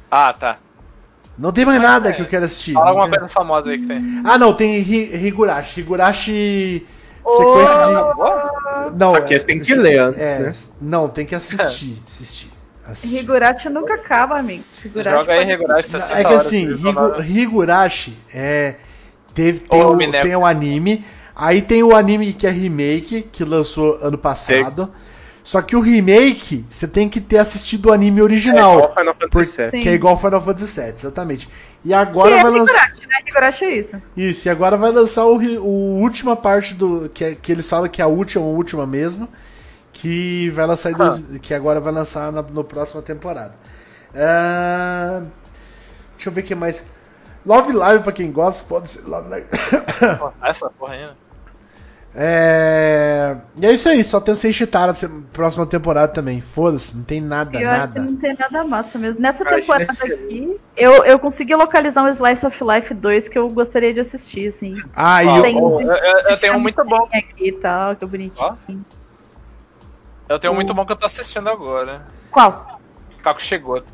[0.09, 0.57] Ah, tá.
[1.37, 2.13] Não tem mais nada é.
[2.13, 2.73] que eu quero assistir.
[2.73, 4.21] Fala alguma tem- coisa famosa aí que tem.
[4.25, 5.79] Ah, não, tem Hi- Higurashi.
[5.81, 6.85] Higurashi.
[7.25, 7.77] Sequência
[8.91, 8.97] de.
[8.97, 10.55] Não, Só que esse tem que ler antes, é, né?
[10.81, 12.01] Não, tem que assistir.
[12.07, 12.51] Assistir.
[12.85, 13.19] assistir.
[13.19, 14.63] Higurashi nunca acaba, amigo.
[14.83, 17.21] Higurashi Joga aí, pode- Higurashi, tá É 60 que assim, Higu-.
[17.23, 18.75] Higurashi é.
[19.33, 21.05] Teve, tem, o, tem o anime.
[21.35, 24.89] Aí tem o anime que é remake, que lançou ano passado.
[25.51, 28.75] Só que o remake, você tem que ter assistido o anime É original.
[28.77, 29.81] igual Final Fantasy VII.
[29.81, 31.49] Que é igual Final Fantasy VII, exatamente.
[31.83, 32.73] E Que agora é vai lançar.
[32.73, 33.15] Higurashi, né?
[33.27, 34.01] Higurashi é isso.
[34.15, 37.09] Isso, e agora vai lançar o, o última parte do.
[37.13, 39.27] Que, é- que eles falam que é a última, a última mesmo.
[39.91, 43.53] Que vai lançar em dois- que agora vai lançar na no próxima temporada.
[44.15, 45.23] Ah,
[46.13, 46.81] deixa eu ver o que mais.
[47.45, 49.47] Love Live, pra quem gosta, pode ser Love Live.
[50.43, 51.15] Essa porra ainda.
[52.13, 53.37] É...
[53.55, 56.41] E é isso aí, só tem Sei Chitara se- próxima temporada também.
[56.41, 58.01] Foda-se, não tem nada, eu acho que nada.
[58.11, 59.21] não tem nada massa mesmo.
[59.21, 63.49] Nessa temporada gente, aqui, eu, eu consegui localizar um Slice of Life 2 que eu
[63.49, 64.75] gostaria de assistir, assim.
[64.93, 67.07] Ah, e eu- Tem- eu, eu- eu tenho um muito bom.
[67.13, 68.57] Aqui e tal, que bonitinho.
[70.27, 72.01] Eu tenho um muito bom que eu tô assistindo agora.
[72.29, 72.79] Qual?
[73.23, 73.91] Kaku Shigoto.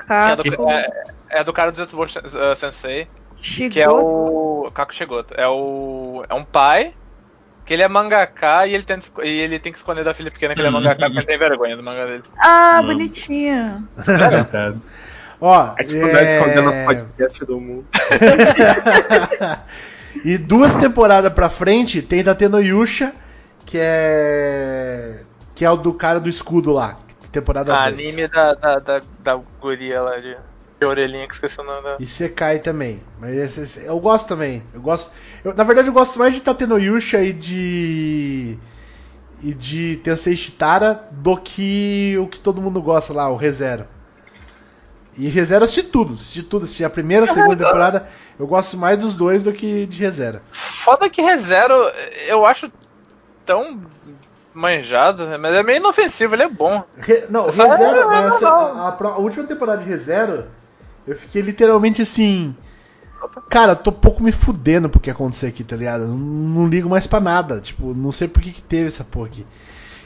[0.00, 0.88] Que Kaku é, do, é,
[1.30, 3.06] é do cara do Zetsubo uh, Sensei.
[3.44, 3.72] Shigoto.
[3.74, 4.70] Que é o.
[4.74, 5.34] Kaku Shigoto.
[5.36, 6.24] É o.
[6.28, 6.94] É um pai.
[7.64, 10.52] Que ele é mangaká e ele, tem, e ele tem que esconder da filha pequena
[10.54, 12.22] que ele é mangaká porque ele tem vergonha do mangá dele.
[12.38, 12.88] Ah, Não.
[12.88, 13.88] bonitinho.
[13.94, 14.82] Coitado.
[15.40, 16.84] Ó, É tipo nós escondendo o é...
[16.84, 17.86] podcast do mundo.
[20.24, 23.12] e duas temporadas pra frente tem Tateno Yusha,
[23.64, 25.20] que é.
[25.54, 26.96] Que é o do cara do escudo lá.
[27.32, 27.94] Temporada Ah, 2.
[28.00, 30.36] anime da, da, da, da guria lá de,
[30.80, 31.96] de orelhinha que nome dela.
[32.00, 33.02] E Sekai também.
[33.20, 34.62] Mas esse, esse- eu gosto também.
[34.74, 35.10] Eu gosto.
[35.44, 38.58] eu- na verdade, eu gosto mais de Tateno Yusha e de.
[39.42, 43.86] E de Tensei Shitara do que o que todo mundo gosta lá, o ReZero.
[45.18, 48.08] E ReZero assisti tudo, assisti tudo, assisti a primeira, a segunda temporada.
[48.38, 50.40] Eu gosto mais dos dois do que de ReZero.
[50.50, 51.74] Foda que ReZero
[52.26, 52.72] eu acho
[53.44, 53.80] tão
[54.54, 55.36] manjado, né?
[55.36, 56.82] mas é meio inofensivo, ele é bom.
[56.96, 58.48] Re- não, ReZero, é, a,
[58.88, 60.46] a- a última temporada de ReZero,
[61.06, 62.54] eu fiquei literalmente assim.
[63.48, 66.06] Cara, tô pouco me fudendo pro que acontecer aqui, tá ligado?
[66.06, 67.60] Não, não ligo mais pra nada.
[67.60, 69.46] Tipo, não sei por que, que teve essa porra aqui.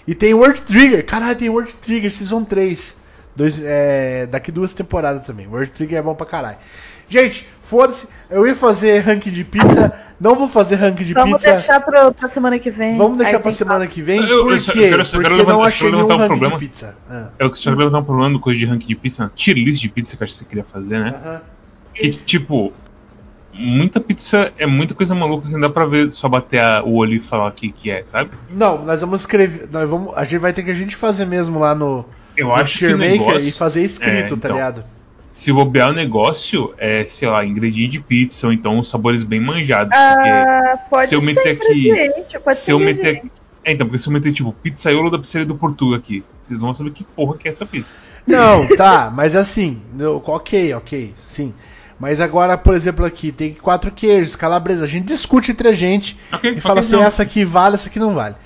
[0.06, 2.96] E tem World Trigger, caralho, tem World Trigger Season 3.
[3.36, 5.46] Dois, é, daqui duas temporadas também.
[5.46, 6.58] World Trigger é bom pra caralho.
[7.08, 11.50] Gente, foda-se, eu ia fazer ranking de pizza, não vou fazer ranking de Vamos pizza.
[11.50, 12.96] deixar pro, pra semana que vem.
[12.96, 14.78] Vamos deixar Aí pra semana que vem, Eu- eu por só- quê?
[14.78, 16.40] eu quero- eu quero Porque levantar- não eu achei quero nenhum levantar um ranking de
[16.50, 16.58] problema.
[16.58, 16.96] pizza.
[17.10, 17.28] Ah.
[17.38, 19.88] Eu só queria levantar um problema do coisa de ranking de pizza, tier list de
[19.88, 21.14] pizza que eu acho que você queria fazer, né?
[21.24, 21.40] Aham.
[21.94, 22.26] Que, Isso.
[22.26, 22.72] tipo,
[23.52, 26.94] muita pizza é muita coisa maluca que não dá pra ver só bater a- o
[26.94, 28.30] olho e falar o que, que é, sabe?
[28.50, 29.68] Não, nós vamos escrever.
[29.72, 32.04] Nós vamos, a gente vai ter que a gente fazer mesmo lá no,
[32.36, 34.52] Eu no acho que Cheermaker negócio, e fazer escrito, É, tá então.
[34.52, 34.84] ligado?
[35.30, 39.40] Se bobear o negócio, é, sei lá, ingrediente de pizza, ou então os sabores bem
[39.40, 41.94] manjados, Ah, pode se eu ser meter aqui-
[42.50, 43.22] se ser eu meter.
[43.64, 46.72] É, então, porque se eu meter, tipo, pizzaiolo da pizzaria do Portuga aqui, vocês vão
[46.72, 47.98] saber que porra que é essa pizza.
[48.26, 49.82] Não, tá, mas assim,
[50.26, 51.54] ok, ok, sim.
[51.98, 54.84] Mas agora, por exemplo, aqui tem quatro queijos, calabresa.
[54.84, 57.02] A gente discute entre a gente Ok, e fala assim: não.
[57.02, 58.36] essa aqui vale, essa aqui não vale.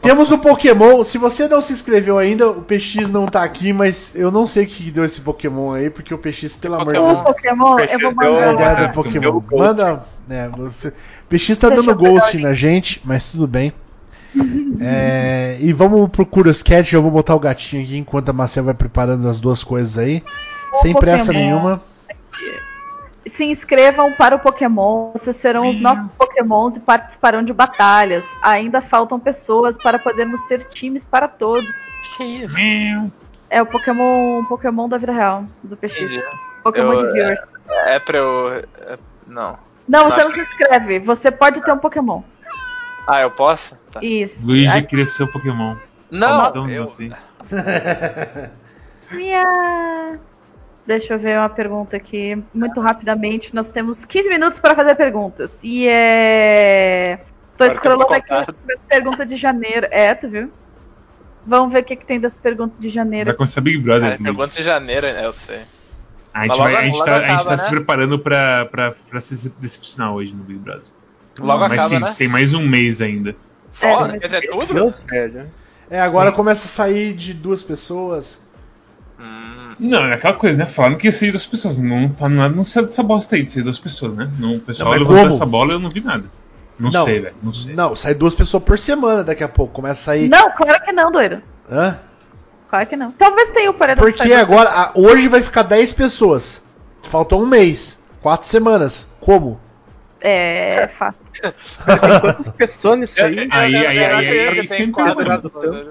[0.00, 1.02] Temos um Pokémon.
[1.04, 4.64] Se você não se inscreveu ainda, o PX não tá aqui, mas eu não sei
[4.64, 7.14] o que deu esse Pokémon aí, porque o PX, pelo amor de Pokémon.
[7.14, 7.20] Deus.
[7.20, 8.92] O Pokémon, eu vou mandar.
[8.92, 9.20] Pokémon.
[9.20, 9.56] deu ghost.
[9.56, 10.04] Manda.
[10.30, 10.92] É, o F-
[11.28, 13.72] PX tá Deixa dando ghost na gente, mas tudo bem.
[14.80, 18.74] É, e vamos pro Curioscat, eu vou botar o gatinho aqui enquanto a Marcel vai
[18.74, 20.22] preparando as duas coisas aí.
[20.80, 21.38] Sem pressa Pokémon.
[21.44, 21.82] nenhuma.
[23.26, 28.24] Se inscrevam para o Pokémon, vocês serão os nossos Pokémons e participarão de batalhas.
[28.42, 31.72] Ainda faltam pessoas para podermos ter times para todos.
[32.16, 32.56] Que isso?
[33.48, 35.96] É o Pokémon, Pokémon da vida real, do PX.
[36.00, 36.22] Entendi.
[36.64, 37.40] Pokémon Eu- de viewers.
[37.86, 38.48] É pra eu.
[38.80, 39.56] é- não.
[39.86, 40.24] Não, você Não.
[40.28, 40.98] não se inscreve.
[41.00, 42.22] Você pode ter um Pokémon.
[43.06, 43.76] Ah, eu posso?
[43.92, 44.00] Tá.
[44.02, 44.46] Isso.
[44.46, 45.76] Luigi Aí- queria ser o Pokémon.
[46.10, 47.10] Não, Então, eu, assim.
[49.10, 50.18] Minha...
[50.86, 52.42] Deixa eu ver uma pergunta aqui.
[52.52, 55.60] Muito rapidamente, nós temos 15 minutos para fazer perguntas.
[55.62, 57.20] E é.
[57.56, 58.46] Tô Agora scrollando aqui as
[58.88, 59.86] perguntas de janeiro.
[59.90, 60.50] É, tu viu?
[61.46, 63.26] Vamos ver o que, que tem das perguntas de janeiro.
[63.26, 64.02] Vai começar Big Brother.
[64.02, 64.24] Cara, Luigi.
[64.24, 65.24] pergunta de janeiro, né?
[65.26, 65.60] Eu sei.
[66.34, 67.70] A gente, vai- logo- a gente tá, a gente acaba, tá se né?
[67.76, 70.82] preparando pra, pra, pra se decepcionar hoje no Big Brother.
[71.38, 72.14] Logo Mas acaba, sim, né?
[72.16, 73.36] tem mais um mês ainda.
[73.72, 74.06] Só?
[74.06, 74.74] É, Quer dizer, tudo?
[74.74, 75.50] Deus, velho.
[75.90, 78.40] É, agora começa a sair de duas pessoas.
[79.20, 80.66] Hum, Não, é aquela coisa, né?
[80.66, 81.78] Falaram que ia ser duas pessoas.
[81.82, 84.30] Não tá nada não saiu dessa bosta aí de ser duas pessoas, né?
[84.38, 85.28] Não, o pessoal Não, levantou como?
[85.28, 86.24] essa bola e eu não vi nada.
[86.78, 87.04] Não, Não.
[87.04, 87.34] sei, velho.
[87.42, 87.74] Não sei.
[87.74, 89.72] Não, sai duas pessoas por semana daqui a pouco.
[89.74, 90.28] Começa a sair.
[90.28, 91.42] Não, claro que não, doido.
[91.70, 91.98] Hã?
[92.70, 93.10] Claro que não.
[93.12, 96.62] Talvez tenha o paredão que Porque agora, a- hoje vai ficar 10 pessoas.
[97.02, 97.98] Faltou um mês.
[98.22, 99.06] Quatro semanas.
[99.20, 99.60] Como?
[100.20, 101.16] É, fato.
[101.40, 103.40] Tem quantas pessoas nisso aí?
[103.50, 105.86] Aí, aí, aí, eu aí, acredito aí, que tem sempre quatro quadrado pessoas.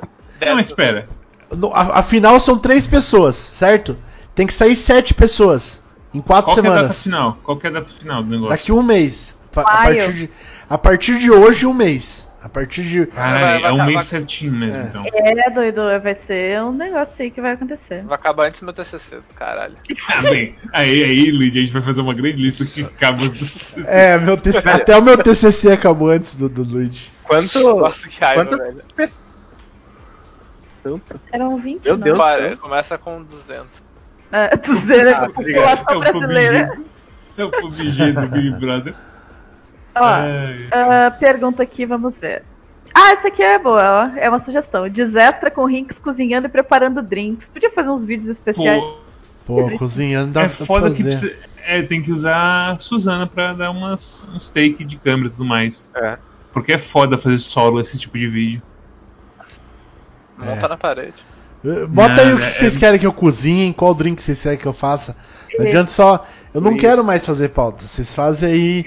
[0.46, 1.08] Não, mas espera.
[1.56, 3.98] No- a- afinal são três pessoas, certo?
[4.34, 5.82] Tem que sair sete pessoas.
[6.14, 7.04] Em quatro Qual que é a data semanas.
[7.04, 7.38] final?
[7.44, 8.50] Qual que é a data final do negócio?
[8.50, 9.34] Daqui um mês.
[9.56, 10.30] A partir, de,
[10.70, 12.28] a partir de hoje, um mês.
[12.42, 13.06] A partir de.
[13.06, 14.84] Caralho, é um mês certinho mesmo, É.
[14.84, 15.06] então.
[15.14, 18.04] É, doido, vai ser um negócio aí que vai acontecer.
[18.04, 19.76] Vai acabar antes do meu TCC, do caralho.
[20.10, 23.24] Ah, bem, aí, aí, Luigi, a gente vai fazer uma grande lista que acaba.
[23.86, 27.12] É, meu TCC, até o meu TCC acabou antes do, do Luigi.
[27.24, 27.60] Quanto.
[27.78, 28.82] Nossa, que raiva, Quantas velho.
[30.84, 31.20] Tanto.
[31.32, 32.04] Eram 20, Meu não?
[32.04, 32.18] Deus.
[32.18, 33.84] Para, começa com 200.
[34.32, 36.80] É, tu zera Ah, a população brasileira.
[37.38, 38.96] É o PUBG do Big Brother.
[39.96, 42.44] Ó, ah, pergunta aqui, vamos ver.
[42.94, 44.18] Ah, essa aqui é boa, ó.
[44.18, 44.88] É uma sugestão.
[44.90, 47.50] Desestra com Rinks cozinhando e preparando drinks.
[47.50, 48.82] Podia fazer uns vídeos especiais.
[49.46, 51.20] Pô, Pô, cozinhando dá é pra foda que fazer.
[51.20, 55.32] precisa, é, tem que usar a Suzana pra dar umas, uns take de câmera e
[55.32, 55.92] tudo mais.
[55.96, 56.18] É.
[56.52, 58.62] Porque é foda fazer solo esse tipo de vídeo.
[60.46, 61.14] Monta na parede.
[61.66, 64.22] Eh, Bota aí Não, o que, é- que vocês querem que eu cozinhe, qual drink
[64.22, 65.16] vocês querem que eu faça.
[65.58, 66.26] Não adianta só.
[66.54, 66.80] Eu não Isso.
[66.80, 67.84] quero mais fazer pauta.
[67.86, 68.86] Vocês fazem aí.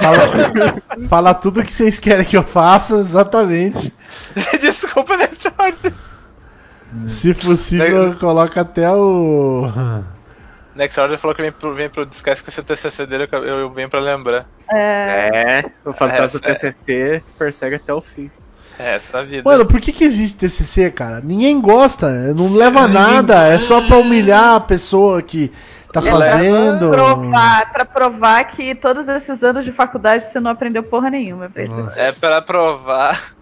[0.00, 0.18] Fala,
[1.08, 3.92] fala tudo que vocês querem que eu faça, exatamente.
[4.60, 5.92] Desculpa, né, Jordan?
[7.08, 9.66] Se possível, coloca até o.
[10.74, 13.70] Next Order falou que vem pro, vem pro Esquece que esse TCC dele eu, eu
[13.70, 14.44] venho pra lembrar.
[14.68, 16.54] É, É, o fantasma É, é.
[16.54, 18.28] TCC te persegue até o fim.
[18.78, 19.42] É, essa vida.
[19.44, 21.20] Mano, por que, que existe TCC, cara?
[21.20, 25.52] Ninguém gosta, não leva a nada, é só pra humilhar a pessoa que
[25.92, 26.90] tá fazendo.
[26.90, 31.48] provar, pra provar que todos esses anos de faculdade você não aprendeu porra nenhuma.
[31.48, 31.62] pra.
[31.96, 33.34] É pra provar.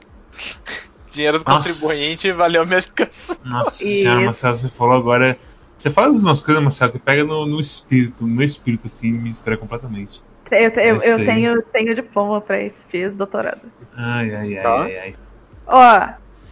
[1.13, 1.69] Dinheiro do Nossa.
[1.69, 3.37] contribuinte valeu minha educação.
[3.45, 4.03] Nossa Isso.
[4.03, 5.39] senhora, Marcelo, você falou agora.
[5.77, 9.57] Você faz umas coisas, Marcelo, que pega no, no espírito, no espírito, assim, me distrai
[9.57, 10.23] completamente.
[10.51, 13.61] Eu, eu, eu tenho, tenho diploma pra isso, fiz doutorado.
[13.97, 14.83] Ai, ai, ai, Tá.
[14.83, 15.15] ai, ai.
[15.67, 15.79] Ó,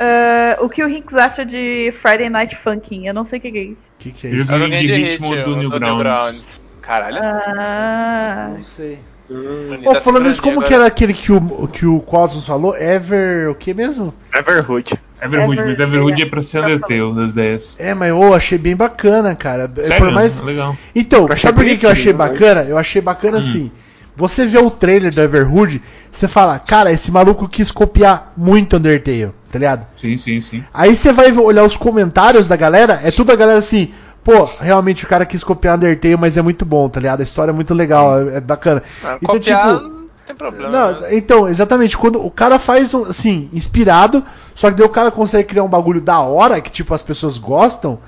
[0.02, 3.06] ah, o que o Rinks acha de Friday Night Funkin'?
[3.06, 3.92] Eu não sei o que que é isso.
[3.92, 4.44] O que, que é isso?
[4.52, 6.60] Joguinho de de ritmo hit, do o- Newgrounds.
[6.80, 7.18] Caralho.
[7.22, 8.98] Ah, Não sei.
[9.34, 10.66] Bonita Pô, falando isso, como agora.
[10.68, 12.76] que era aquele que o, que o Cosmos falou?
[12.76, 13.48] Ever.
[13.50, 14.12] O que mesmo?
[14.34, 14.94] Everhood.
[15.22, 16.24] Everhood, Ever- mas Everhood é.
[16.24, 17.76] é pra ser Undertale das 10.
[17.78, 19.70] É, mas eu achei bem bacana, cara.
[19.76, 20.04] É, Sério?
[20.06, 20.40] Por mais...
[20.40, 20.76] Legal.
[20.94, 22.62] Então, sabe por que, que eu achei bonitinho, bacana?
[22.68, 23.40] Eu achei bacana Hum.
[23.40, 23.70] assim.
[24.16, 25.80] Você vê o trailer do Everhood,
[26.10, 29.86] você fala, cara, esse maluco quis copiar muito Undertale, tá ligado?
[29.96, 30.64] Sim, sim, sim.
[30.74, 33.92] Aí você vai olhar os comentários da galera, é tudo a galera assim,
[34.24, 37.20] pô, realmente o cara quis copiar Undertale, mas é muito bom, tá ligado?
[37.20, 38.82] A história é muito legal, é, é bacana.
[39.04, 40.68] Ah, Então, copiar tipo, não tem problema.
[40.70, 41.08] Não, né?
[41.16, 44.22] então, exatamente, quando o cara faz um, assim, inspirado,
[44.54, 47.36] só que daí o cara consegue criar um bagulho da hora, que tipo, as pessoas
[47.38, 47.98] gostam,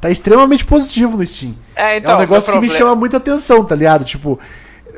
[0.00, 1.54] tá extremamente positivo no Steam.
[1.74, 4.04] É, é então, um negócio meu que me problema- chama muita atenção, tá ligado?
[4.04, 4.38] Tipo,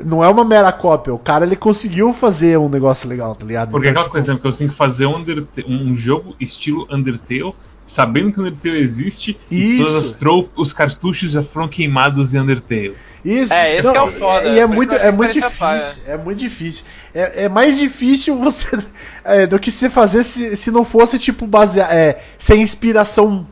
[0.05, 3.71] não é uma mera cópia, o cara ele conseguiu fazer um negócio legal, tá ligado?
[3.71, 4.33] Porque é Então, aquela coisa, né?
[4.35, 5.23] Porque você tem que fazer um,
[5.67, 7.53] um jogo estilo Undertale,
[7.85, 9.83] sabendo que Undertale existe, e Isso.
[9.91, 12.95] todas as tro- os cartuchos já foram queimados em Undertale.
[13.25, 15.79] Isso, É, esse não, que é o foda, E é por muito, é muito paia.
[15.79, 16.03] difícil.
[16.07, 16.83] É muito difícil.
[17.13, 18.67] É, é mais difícil você
[19.25, 23.47] é, do que você fazer se, se não fosse tipo basear, é, sem inspiração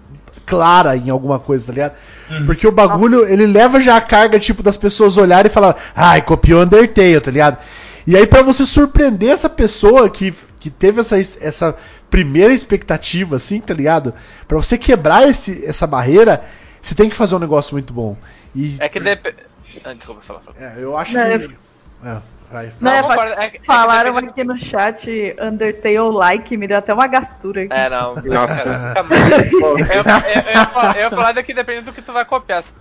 [0.45, 1.93] clara em alguma coisa, tá ligado?
[2.29, 2.45] Uhum.
[2.45, 6.21] Porque o bagulho, ele leva já a carga tipo das pessoas olharem e falar, ai,
[6.21, 7.57] copiou Undertale, tá ligado?
[8.07, 11.75] E aí pra você surpreender essa pessoa que, que teve essa, essa
[12.09, 14.13] primeira expectativa, assim, tá ligado?
[14.47, 16.43] Pra você quebrar esse, essa barreira,
[16.81, 18.15] você tem que fazer um negócio muito bom.
[18.55, 19.37] E, É que depende.
[19.83, 20.41] Ah, desculpa, fala.
[20.41, 20.57] fala.
[20.57, 21.55] é, eu acho Não, que.
[22.05, 22.17] É,
[22.51, 22.71] vai.
[22.79, 26.93] Não, é, concordo, é que- é falaram aqui no chat Undertale like, me deu até
[26.93, 27.73] uma gastura aqui.
[27.73, 28.15] É, não.
[28.15, 28.93] Nossa.
[28.95, 29.05] Eu,
[29.69, 32.63] eu, eu, ia falar- eu ia falar daqui depende do que tu vai copiar.
[32.63, 32.73] Se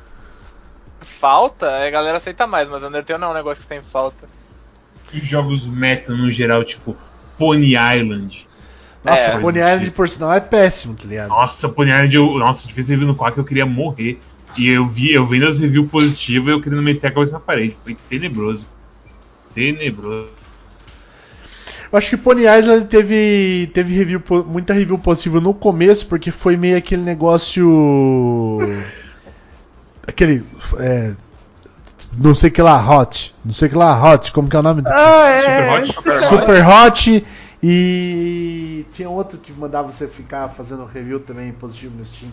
[1.03, 4.27] Falta, a galera aceita mais, mas Undertale não é um negócio que tem falta.
[5.13, 6.97] E jogos meta no geral, tipo
[7.39, 8.49] Pony Island.
[9.05, 9.39] Nossa, É.
[9.39, 11.29] Pony Island por sinal é péssimo, tá ligado?
[11.29, 14.19] Nossa, Pony Island, eu, nossa, de vez em no Quack eu queria morrer.
[14.57, 17.77] E eu vi, eu vendo as reviews positivas eu querendo meter a cabeça na parede.
[17.83, 18.67] Foi tenebroso.
[19.55, 20.31] Tenebroso.
[21.93, 26.57] Eu acho que Pony Island teve, teve review, muita review positiva no começo, porque foi
[26.57, 28.59] meio aquele negócio.
[30.07, 30.45] aquele.
[30.79, 31.13] é,
[32.17, 33.35] não sei que lá, Hot.
[33.45, 34.33] Não sei que lá, Hot.
[34.33, 34.83] Como que é o nome?
[34.83, 37.25] do- Ah, é, Super Hot, Super Hot.
[37.63, 42.31] E tinha outro que mandava você ficar fazendo review também positivo no Steam.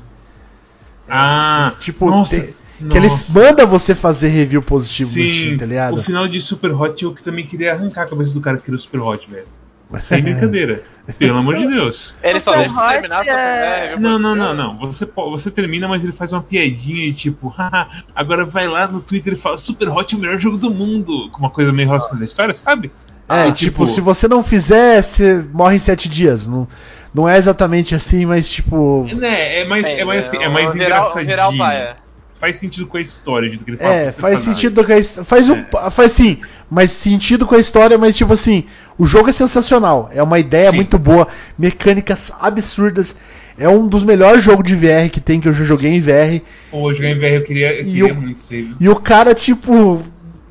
[1.07, 2.49] É, Ah, tipo, nossa,
[2.81, 3.39] tem- que ele nossa.
[3.39, 5.93] manda você fazer review positivo no Steam, Sim, tá ligado?
[5.97, 8.63] o final de Super Hot eu que também queria arrancar a cabeça do cara que
[8.63, 9.45] criou Super Hot, velho.
[9.89, 10.81] Mas sem brincadeira.
[11.19, 12.15] Pelo amor de Deus.
[12.23, 14.77] Ele só Super deixa tu Hot terminar é- é, Não, não, não, não.
[14.77, 19.01] Você, você termina, mas ele faz uma piadinha e tipo, haha, agora vai lá no
[19.01, 21.29] Twitter e fala Super Hot é o melhor jogo do mundo.
[21.31, 22.89] Com uma coisa meio relacionada à história, sabe?
[23.27, 26.47] É, Ah, tipo, se você não fizer, você morre em sete dias.
[26.47, 26.65] Não,
[27.13, 29.05] não é exatamente assim, mas tipo.
[29.09, 31.57] É, né, é mais, é, mais, assim, é mais um engraçadinho.
[31.57, 31.97] paia.
[32.41, 33.93] Faz sentido com a história, do que ele fala.
[33.93, 37.97] É, faz sentido com a his- faz um, faz sim, mas sentido com a história,
[37.99, 38.65] mas tipo assim,
[38.97, 40.75] o jogo é sensacional, é uma ideia Sim.
[40.77, 41.27] muito boa,
[41.57, 43.15] mecânicas absurdas,
[43.59, 46.41] é um dos melhores jogos de VR que tem que eu já joguei em VR.
[46.71, 48.75] Pô, jogar em VR eu queria, eu E queria o- muito save.
[48.79, 50.03] E o cara tipo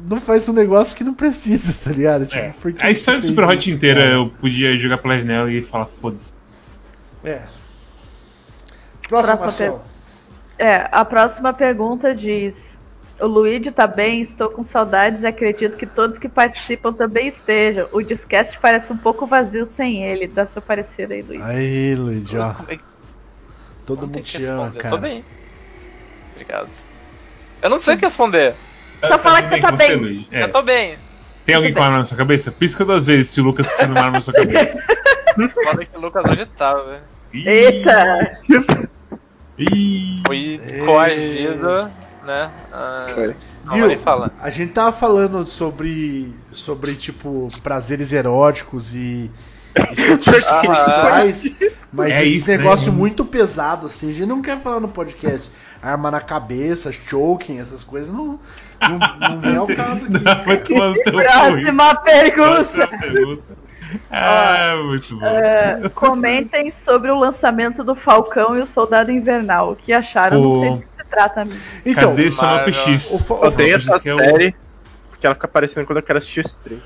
[0.08, 2.24] não faz um negócio que não precisa, tá ligado?
[2.26, 2.54] Tipo, É.
[2.86, 4.12] A história do Super Hot isso, inteira cara?
[4.14, 6.34] eu podia jogar pela janela e falar foda-se.
[7.24, 7.40] É.
[9.08, 9.89] Próximo, Próxima.
[10.60, 12.78] É, a próxima pergunta diz:
[13.18, 17.88] O Luigi tá bem, estou com saudades e acredito que todos que participam também estejam.
[17.92, 20.26] O Discast parece um pouco vazio sem ele.
[20.26, 21.42] Dá seu parecer aí, Luigi.
[21.42, 22.54] Aí, Luigi, ó.
[22.68, 22.78] É
[23.86, 24.90] Todo mundo te ama, cara.
[24.90, 25.24] Tô bem.
[26.34, 26.68] Obrigado.
[27.62, 28.54] Eu não sei o que responder.
[29.02, 29.96] Só fala que você tá bem.
[29.96, 30.28] Luigi.
[30.30, 30.42] É.
[30.42, 30.98] Eu tô bem.
[31.46, 32.52] Tem alguém com arma na sua cabeça?
[32.52, 34.78] Pisca duas vezes se o Lucas tá sendo uma arma na sua cabeça.
[35.64, 37.02] Foda que o Lucas hoje tá, velho.
[37.32, 38.40] Eita!
[39.60, 41.90] Ih, Foi coagido,
[42.24, 42.50] né?
[42.72, 43.34] Ah, Foi.
[43.72, 43.86] Viu?
[44.40, 49.30] A gente tava falando sobre, sobre tipo, prazeres eróticos e,
[49.76, 51.52] e fetiches Ah, sexuais,
[51.92, 52.56] mas É esse isso, né?
[52.56, 52.98] negócio É isso.
[52.98, 55.50] muito pesado, assim, a gente não quer falar no podcast.
[55.82, 58.38] Arma na cabeça, choking, essas coisas, não,
[58.82, 58.98] não,
[59.30, 60.12] não vem ao caso aqui.
[60.12, 62.02] Não, teu cu, Próxima isso.
[62.02, 63.42] pergunta.
[64.10, 65.26] Ah, muito bom.
[65.26, 69.72] É, comentem sobre o lançamento do Falcão e o Soldado Invernal.
[69.72, 70.40] O que acharam?
[70.40, 70.60] Não Pô.
[70.60, 71.40] sei do que se trata.
[71.42, 71.60] amigo.
[71.86, 74.54] Então, Cadê o, Fa- Eu odeio essa que é o- série
[75.10, 76.80] porque ela fica aparecendo quando eu quero assistir stream.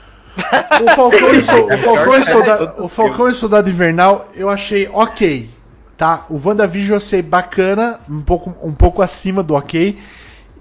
[0.82, 1.40] o Falcão, e o,
[1.74, 5.48] o Falcão e o Soldado, o Falcão e o Soldado Invernal eu achei ok,
[5.96, 6.24] tá?
[6.28, 9.96] O WandaVision eu achei bacana, um pouco, um pouco acima do ok,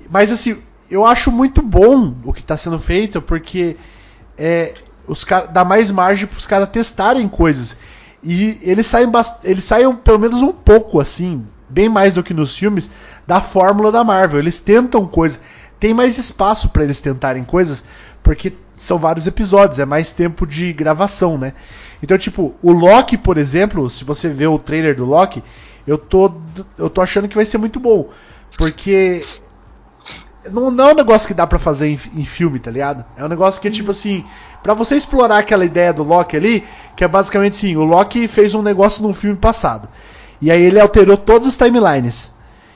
[0.10, 0.62] mas assim,
[0.92, 3.76] eu acho muito bom o que está sendo feito, porque
[4.38, 4.76] é,
[5.08, 7.78] os cara, dá mais margem para os caras testarem coisas.
[8.24, 9.12] E eles saem,
[9.44, 12.90] eles saem pelo menos um pouco assim, bem mais do que nos filmes,
[13.28, 14.40] da fórmula da Marvel.
[14.40, 15.42] Eles tentam coisas,
[15.80, 17.84] tem mais espaço para eles tentarem coisas,
[18.22, 21.54] porque são vários episódios, é mais tempo de gravação, né?
[22.02, 25.44] Então, tipo, o Loki, por exemplo, se você vê o trailer do Loki,
[25.86, 26.32] eu tô,
[26.78, 28.10] eu tô achando que vai ser muito bom,
[28.58, 29.24] porque
[30.52, 33.06] não, não é um negócio que dá pra fazer em, em filme, tá ligado?
[33.16, 34.26] É um negócio que é tipo assim,
[34.64, 36.64] pra você explorar aquela ideia do Loki ali,
[36.96, 39.88] que é basicamente assim, o Loki fez um negócio num filme passado.
[40.42, 42.34] E aí ele alterou todas as timelines.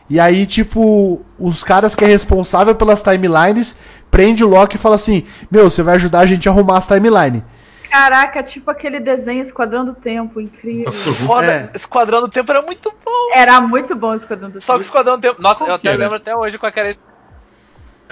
[0.09, 3.77] E aí, tipo, os caras que é responsável pelas timelines
[4.11, 6.87] prende o Loki e fala assim: Meu, você vai ajudar a gente a arrumar as
[6.87, 7.43] timelines.
[7.89, 10.91] Caraca, tipo aquele desenho Esquadrão do Tempo, incrível.
[11.25, 11.77] Foda, É.
[11.77, 13.31] Esquadrão do Tempo era muito bom.
[13.33, 14.81] Era muito bom o Esquadrão do Só que Tempo.
[14.81, 15.41] Esquadrão do Tempo.
[15.41, 15.97] Nossa, eu até era?
[15.97, 16.95] lembro até hoje com aquela.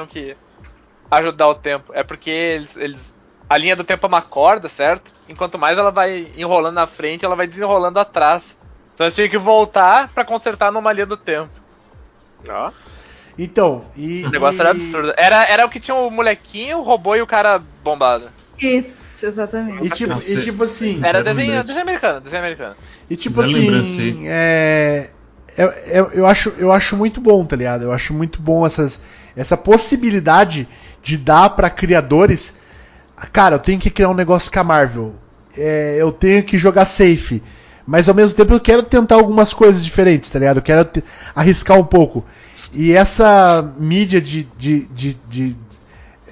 [0.10, 0.36] Que
[1.10, 1.92] ajudar o tempo.
[1.94, 3.15] É porque eles, eles.
[3.50, 5.12] A linha do tempo é uma corda, certo?
[5.30, 8.44] Enquanto mais ela vai enrolando na frente, ela vai desenrolando atrás.
[8.94, 11.50] Então eles tinham que voltar pra consertar a anomalia do tempo.
[12.48, 12.72] Ó.
[13.38, 14.24] Então, e.
[14.26, 15.14] O negócio e- era absurdo.
[15.18, 18.30] Era, era o que tinha o molequinho, o robô e o cara bombado.
[18.58, 19.86] Isso, exatamente.
[19.86, 21.02] E tipo, Nossa, e tipo assim.
[21.04, 22.76] Era desenho, desenho americano, desenho americano.
[23.10, 25.10] E tipo Zero assim, é,
[25.58, 25.64] é-
[26.00, 27.84] é- eu, acho, eu acho muito bom, tá ligado?
[27.84, 29.02] Eu acho muito bom essas,
[29.36, 30.68] essa possibilidade
[31.04, 32.56] de dar pra criadores.
[33.32, 35.14] Cara, eu tenho que criar um negócio com a Marvel.
[35.58, 37.42] É, eu tenho que jogar safe.
[37.88, 40.58] Mas ao mesmo tempo eu quero tentar algumas coisas diferentes, tá ligado?
[40.58, 40.90] Eu quero
[41.36, 42.26] arriscar um pouco.
[42.74, 44.44] E essa mídia de.
[44.58, 45.56] de, de, de-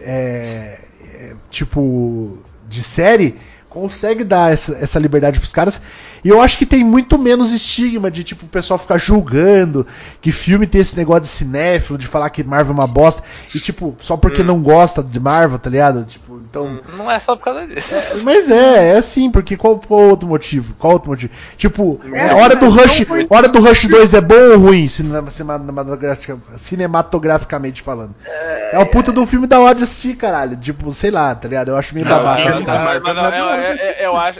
[0.02, 0.80] é,
[1.14, 2.38] é, tipo.
[2.68, 3.36] de série
[3.70, 5.82] consegue dar essa, essa liberdade pros caras.
[6.24, 9.86] E eu acho que tem muito menos estigma de tipo o pessoal ficar julgando
[10.22, 13.22] que filme tem esse negócio de cinéfilo, de falar que Marvel é uma bosta.
[13.54, 16.06] E tipo, só porque não gosta de Marvel, tá ligado?
[16.06, 16.80] Tipo, então.
[16.98, 17.94] Não é só por causa disso.
[18.24, 20.74] Mas é, é assim, porque qual, qual outro motivo?
[20.80, 21.32] Qual outro motivo?
[21.58, 26.38] Tipo, é, hora do Rush, hora do Rush 2 é bom ou ruim, cinema- cinematografica-
[26.58, 28.16] cinematograficamente falando?
[28.72, 30.56] É o puta de um filme da hora de assistir, caralho.
[30.58, 31.70] Tipo, sei lá, tá ligado?
[31.70, 32.50] Eu acho meio babaca.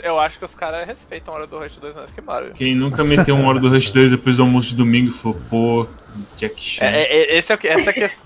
[0.02, 2.52] eu acho que os caras respeitam a hora do Rush 2 mais que Mario.
[2.52, 5.38] Quem nunca meteu uma hora do Rush 2 depois do almoço de domingo e falou,
[5.50, 5.86] pô,
[6.36, 6.84] Jack Chan.
[6.86, 8.24] É, é, esse é o que, essa é a questão.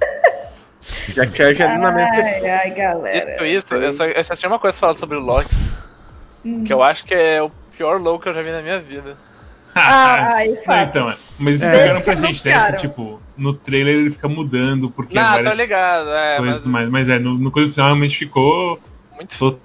[1.14, 2.20] Já que é genuinamente.
[2.20, 3.30] Ai, ai, galera.
[3.32, 5.54] Dito isso, eu só, eu só tinha uma coisa falar sobre o Loki,
[6.42, 6.64] Hum.
[6.64, 9.14] que eu acho que é o pior low que eu já vi na minha vida.
[9.72, 10.88] Ah, Não, Fábio.
[10.88, 11.16] então, é.
[11.38, 11.66] mas É.
[11.66, 12.72] explicaram pra gente, né?
[12.72, 16.72] Que, tipo, no trailer ele fica mudando, porque Não, tô várias ligado, é, coisas mas
[16.72, 16.90] mais.
[16.90, 18.80] Mas é, no, no coisa final realmente ficou.
[19.14, 19.60] muito ficou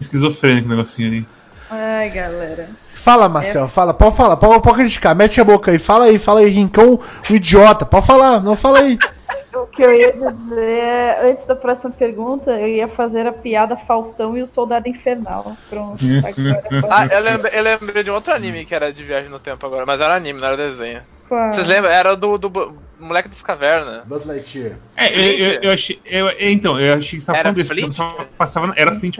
[0.00, 1.26] esquizofrênico o negocinho ali.
[1.74, 2.68] Ai, galera.
[3.02, 6.40] Fala, Marcel, fala, pode falar, pode, pode criticar, mete a boca aí, fala aí, fala
[6.40, 6.98] aí, Rincão,
[7.28, 8.98] o idiota, pode falar, não fala aí.
[9.54, 14.36] O que eu ia dizer, antes da próxima pergunta, eu ia fazer a piada Faustão
[14.36, 15.56] e o Soldado Infernal.
[15.70, 16.04] Pronto.
[16.24, 19.38] Agora Ah, eu lembrei, eu lembrei de um outro anime que era de viagem no
[19.38, 21.02] tempo agora, mas era anime, não era desenho.
[21.28, 21.52] Qual?
[21.52, 21.90] Vocês lembram?
[21.92, 24.04] Era do, do bu- moleque das cavernas.
[24.06, 24.72] Buzz Lightyear.
[24.96, 26.00] É, eu, eu, eu achei.
[26.04, 27.94] eu- é, então, eu achei que você tava Era falando desse, porque Flint?
[27.94, 28.72] só passava.
[28.76, 29.18] Era Flint.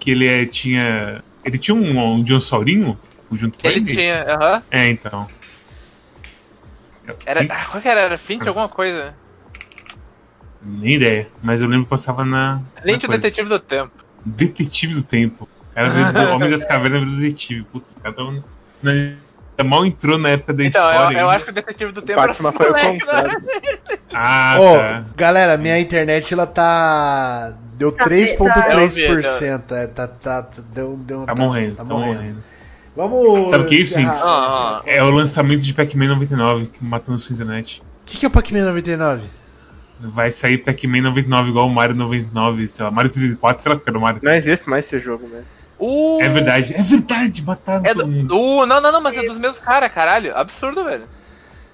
[0.00, 1.22] Que ele é, tinha.
[1.44, 2.98] Ele tinha um, um dinossaurinho
[3.32, 3.80] junto com ele?
[3.80, 4.62] Ele tinha, aham.
[4.70, 5.28] É, então.
[7.26, 7.46] Era.
[7.46, 8.00] Qual que era?
[8.00, 9.14] Era Flint alguma coisa?
[10.64, 12.62] Nem ideia, mas eu lembro que passava na.
[12.78, 13.08] O coisa.
[13.08, 13.92] Detetive do Tempo.
[14.24, 15.48] Detetive do Tempo.
[15.70, 17.64] O cara veio do Homem das Cavernas virou detetive.
[17.64, 18.44] Puta, o cara tava.
[18.82, 19.31] na-
[19.62, 21.14] mal entrou na época da Então, eu, história.
[21.18, 21.36] eu ainda.
[21.36, 22.98] acho que o Detetive do Tempo era Batman foi o moleque, né?
[23.00, 23.42] contrário.
[24.14, 25.04] Ah, Ó, tá.
[25.16, 27.54] galera, minha internet ela tá.
[27.76, 29.72] Deu 3,3%.
[29.72, 32.14] É, tá, tá, tá, deu, deu, Tá morrendo, Tá tá morrendo.
[32.16, 32.42] morrendo.
[32.94, 33.50] Vamos.
[33.50, 34.10] Sabe o que é isso, encerrar.
[34.12, 34.22] Inks?
[34.26, 37.82] Ah, É o lançamento de Pac-Man 99 que matando sua internet.
[38.02, 39.22] O que, que é o Pac-Man 99?
[39.98, 43.88] Vai sair Pac-Man 99 igual o Mario 99, sei lá, Mario 34, sei lá que
[43.88, 44.20] era o Mario.
[44.22, 45.42] Não existe mais esse jogo, né?
[45.84, 48.36] Uh, É verdade, é verdade, mataram É todo do, mundo.
[48.38, 50.36] uh, não, não, não, mas é dos mesmos caras, caralho.
[50.36, 51.04] Absurdo, velho.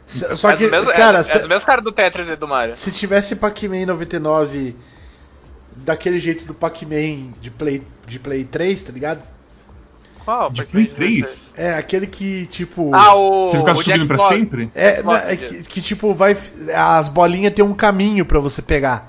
[0.08, 2.28] S- Só é que, do mesmo, cara, é, se, é do mesmo cara do Tetris
[2.28, 2.74] e do Mario.
[2.74, 4.74] se tivesse Pac-Man 99
[5.76, 9.22] daquele jeito do Pac-Man de Play, de Play 3, tá ligado?
[10.24, 10.50] Qual?
[10.50, 11.54] De Play 3?
[11.56, 12.90] É, aquele que, tipo.
[12.94, 13.48] Ah, o.
[13.48, 14.28] Você ficar o subindo pra Jackbox.
[14.40, 14.70] sempre?
[14.74, 16.36] É, na- é que, que, tipo, vai.
[16.74, 19.07] As bolinhas tem um caminho pra você pegar.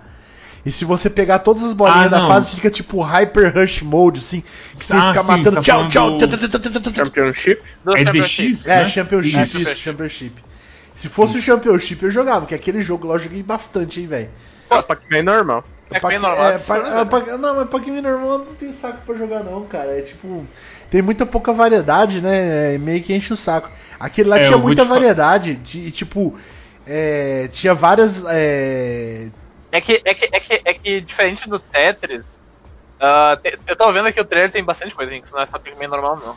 [0.69, 4.19] E se você pegar todas as bolinhas Ah, da fase, fica tipo Hyper Rush Mode,
[4.19, 4.41] assim.
[4.41, 5.55] Que você Ah, fica sim, matando.
[5.55, 6.19] tá tchau, tchau.
[6.93, 7.61] Championship?
[7.83, 8.47] Do É Championship.
[8.51, 8.67] DX?
[8.67, 8.87] É, né?
[8.87, 10.43] Championship, É, isso, Championship.
[10.95, 14.29] Se fosse o Championship, eu jogava, que aquele jogo lá eu joguei bastante, hein, velho.
[14.69, 15.63] Pô, Pac-Man normal.
[15.89, 16.45] É Pac- bem normal.
[16.51, 19.63] é, pa- absurdo, é, pa- não, mas Pac-Man normal não tem saco pra jogar, não,
[19.65, 19.97] cara.
[19.97, 20.45] É tipo.
[20.91, 22.75] Tem muita pouca variedade, né?
[22.75, 23.71] É, meio que enche o saco.
[23.99, 25.55] Aquele lá É, tinha muita variedade.
[25.55, 26.35] De, e, tipo.
[26.85, 28.23] é, tinha várias.
[28.27, 29.29] é,
[29.71, 32.23] É que, é, que, é, que, é que diferente do Tetris,
[33.41, 35.59] te- eu tô vendo que o trailer tem bastante coisa, hein, que não é só
[35.59, 36.35] Pac-Man normal, não.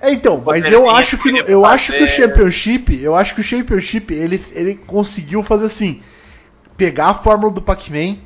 [0.00, 2.08] É, então, mas eu acho que eu pra acho que o fazer.
[2.08, 6.02] Championship, eu acho que o Championship ele, ele conseguiu fazer assim,
[6.76, 8.16] pegar a fórmula do Pac-Man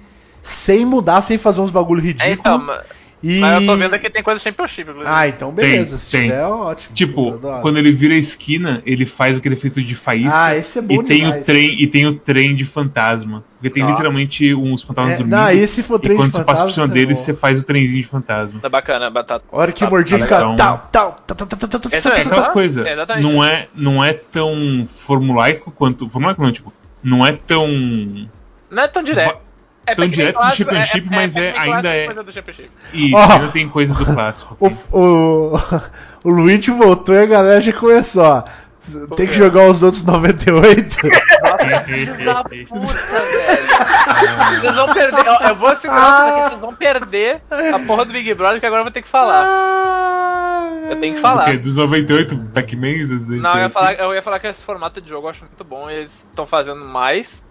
[0.43, 2.39] sem mudar, sem fazer uns bagulho É, ridículo.
[2.39, 2.83] então, ma-
[3.23, 3.41] e...
[3.41, 5.07] mas eu tô vendo que tem coisa do Championship, inclusive.
[5.13, 6.23] Ah, então beleza, Tem, se tem.
[6.23, 6.95] tiver é ótimo.
[6.95, 10.39] Tipo, quando ele vira a esquina, ele faz aquele efeito de faísca.
[10.45, 11.43] Ah, esse é bom e tem demais.
[11.43, 13.43] o trem E tem o trem de fantasma.
[13.57, 13.89] Porque tem Ó.
[13.89, 15.35] literalmente uns fantasmas É, dormindo.
[15.37, 17.23] não, esse foi o e trem quando de você passa por fantasma, cima deles, é
[17.23, 17.39] você bom.
[17.39, 18.61] faz o trenzinho de fantasma.
[18.61, 19.45] Tá bacana, batata.
[19.51, 21.47] A hora que tá- o mordinho tá fica tal, tal, tá, tá,
[21.93, 26.09] Esse tá, é Aquela coisa, É, não é, não é tão formulaico quanto.
[26.09, 26.73] Formulaico não, tipo,
[27.03, 27.67] não é tão.
[28.71, 29.46] Não é tão direto.
[29.87, 32.71] É tão direto do clássico, Championship, mas é- ainda clássico, é- coisa do Championship.
[32.93, 33.33] E Ó.
[33.33, 34.57] ainda tem coisa do clássico.
[34.61, 35.61] O, o,
[36.25, 38.45] o Luigi voltou e a galera já começou, ó.
[39.17, 40.97] Tem que jogar os outros 98.
[41.87, 44.61] Filho da puta, velho.
[44.61, 45.29] Vocês vão perder.
[45.29, 47.43] ó, Eu vou segurar isso daqui, vocês vão perder
[47.75, 49.45] a porra do Big Brother que agora eu vou ter que falar.
[50.89, 51.45] Eu tenho que falar.
[51.45, 55.09] Porque dos 98 Pac-Mans, Não, eu ia, falar, eu ia falar que esse formato de
[55.09, 55.91] jogo eu acho muito bom.
[55.91, 57.43] Eles estão fazendo mais.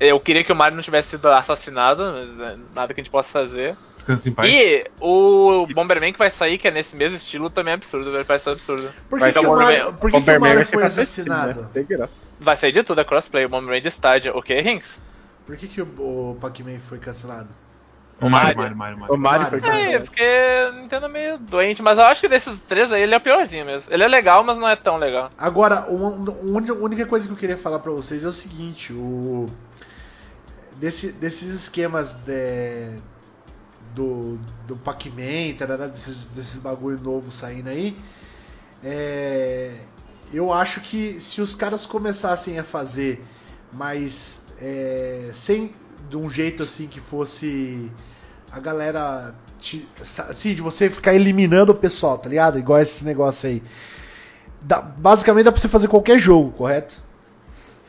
[0.00, 3.12] Eu queria que o Mario não tivesse sido assassinado, mas é, nada que a gente
[3.12, 3.76] possa fazer.
[3.94, 4.50] Descansa em paz.
[4.50, 8.24] E o Bomberman que vai sair, que é nesse mesmo estilo, também é absurdo, velho.
[8.24, 8.90] Parece absurdo.
[9.10, 9.78] Por que, Vai que ser o Bomberman.
[9.78, 11.68] Mario, por que que o Bomberman Mario vai foi assassinado?
[11.74, 12.08] né?
[12.40, 13.44] Vai sair de tudo, é crossplay.
[13.44, 14.34] O Bomberman de estádio.
[14.34, 14.98] O que, Rinks?
[15.44, 17.48] Por que, que o, o Pac-Man foi cancelado?
[18.20, 18.76] O Mario, Mario.
[18.76, 19.14] Mario, Mario, Mario.
[19.14, 22.58] O Mario foi É, porque o Nintendo é meio doente, mas eu acho que desses
[22.68, 23.92] três aí ele é o piorzinho mesmo.
[23.92, 25.30] Ele é legal, mas não é tão legal.
[25.38, 29.46] Agora, a única coisa que eu queria falar pra vocês é o seguinte, o
[30.80, 32.96] desse- desses esquemas de,
[33.94, 35.54] do, do Pac-Man,
[35.92, 37.96] desses, desses bagulho novo saindo aí,
[38.82, 39.74] é,
[40.32, 43.22] eu acho que se os caras começassem a fazer,
[43.72, 45.72] mas é, sem
[46.08, 47.90] de um jeito assim que fosse
[48.50, 49.86] a galera te-
[50.28, 52.58] assim, de você ficar eliminando o pessoal, tá ligado?
[52.58, 53.62] Igual esse negócio aí.
[54.98, 57.02] Basicamente dá pra você fazer qualquer jogo, correto?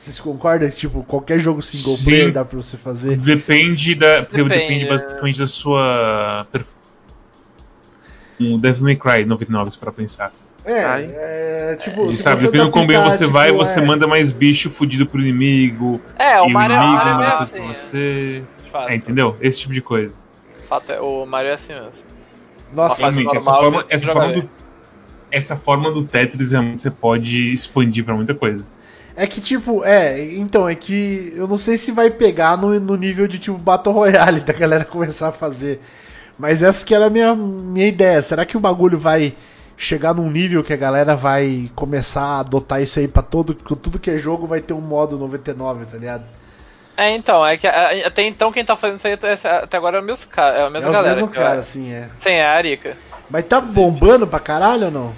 [0.02, 0.68] Vocês concordam?
[0.72, 2.06] Tipo, qualquer jogo single Sim.
[2.06, 3.18] player dá pra você fazer.
[3.18, 4.24] Depende da.
[4.24, 4.90] Porque Depende, depende é.
[4.90, 6.48] basicamente da sua.
[8.40, 10.34] Um Devil May Cry 99, para pensar.
[10.66, 11.06] É, Ai.
[11.14, 13.86] é, tipo, E sabe, você dependendo do quão bem adaptar, você tipo, vai, você é,
[13.86, 16.02] manda mais bicho fudido pro inimigo.
[16.18, 17.54] É, o e Mario, o inimigo Mario é meio mata assim.
[17.58, 18.44] pra você.
[18.64, 18.90] de fato.
[18.90, 19.38] É, entendeu?
[19.40, 20.18] Esse tipo de coisa.
[20.68, 21.92] Fato, é- o Mario é assim mesmo.
[22.74, 24.50] Nossa, Realmente, essa forma, essa, forma do,
[25.30, 28.68] essa forma do Tetris realmente você pode expandir pra muita coisa.
[29.22, 32.96] É que, tipo, é, então, é que eu não sei se vai pegar no, no
[32.96, 35.80] nível de, tipo, Battle Royale da galera começar a fazer.
[36.40, 38.20] Mas essa que era a minha, minha ideia.
[38.24, 39.36] Será que o bagulho vai
[39.78, 44.00] chegar num nível que a galera vai começar a adotar isso aí pra todo, tudo
[44.00, 46.24] que é jogo vai ter um modo 99, tá ligado?
[46.98, 50.02] É, então, é que a- até então quem tá fazendo isso aí até, agora é,
[50.02, 51.14] o meus, ca- é a É mesma os galera.
[51.16, 52.10] mesmos que eu- caras, assim, é.
[52.20, 52.98] Sim, é a Arica.
[53.30, 55.14] Mas tá bombando pra caralho ou não?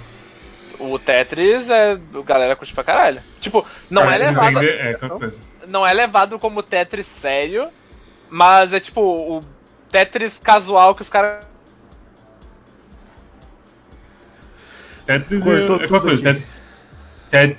[0.78, 1.92] O Tetris é.
[1.92, 3.22] A galera curte pra caralho.
[3.40, 4.58] Tipo, não Cara, é levado.
[4.62, 5.40] É coisa.
[5.66, 7.68] Não é levado como Tetris sério,
[8.28, 9.40] mas é tipo o
[9.90, 11.46] Tetris casual que os caras.
[15.06, 16.22] Tetris é, Cortou é tudo coisa.
[16.22, 16.46] Tetris.
[17.30, 17.58] Tet...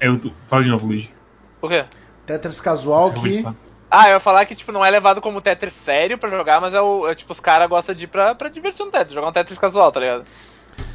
[0.00, 1.12] Eu, fala de novo, Luigi.
[1.60, 1.84] O quê?
[2.26, 3.44] Tetris casual que.
[3.90, 6.72] Ah, eu ia falar que tipo, não é levado como Tetris sério pra jogar, mas
[6.72, 7.06] é o.
[7.06, 9.58] é, tipo, os caras gostam de ir pra, pra divertir no Tetris, jogar um Tetris
[9.58, 10.24] casual, tá ligado?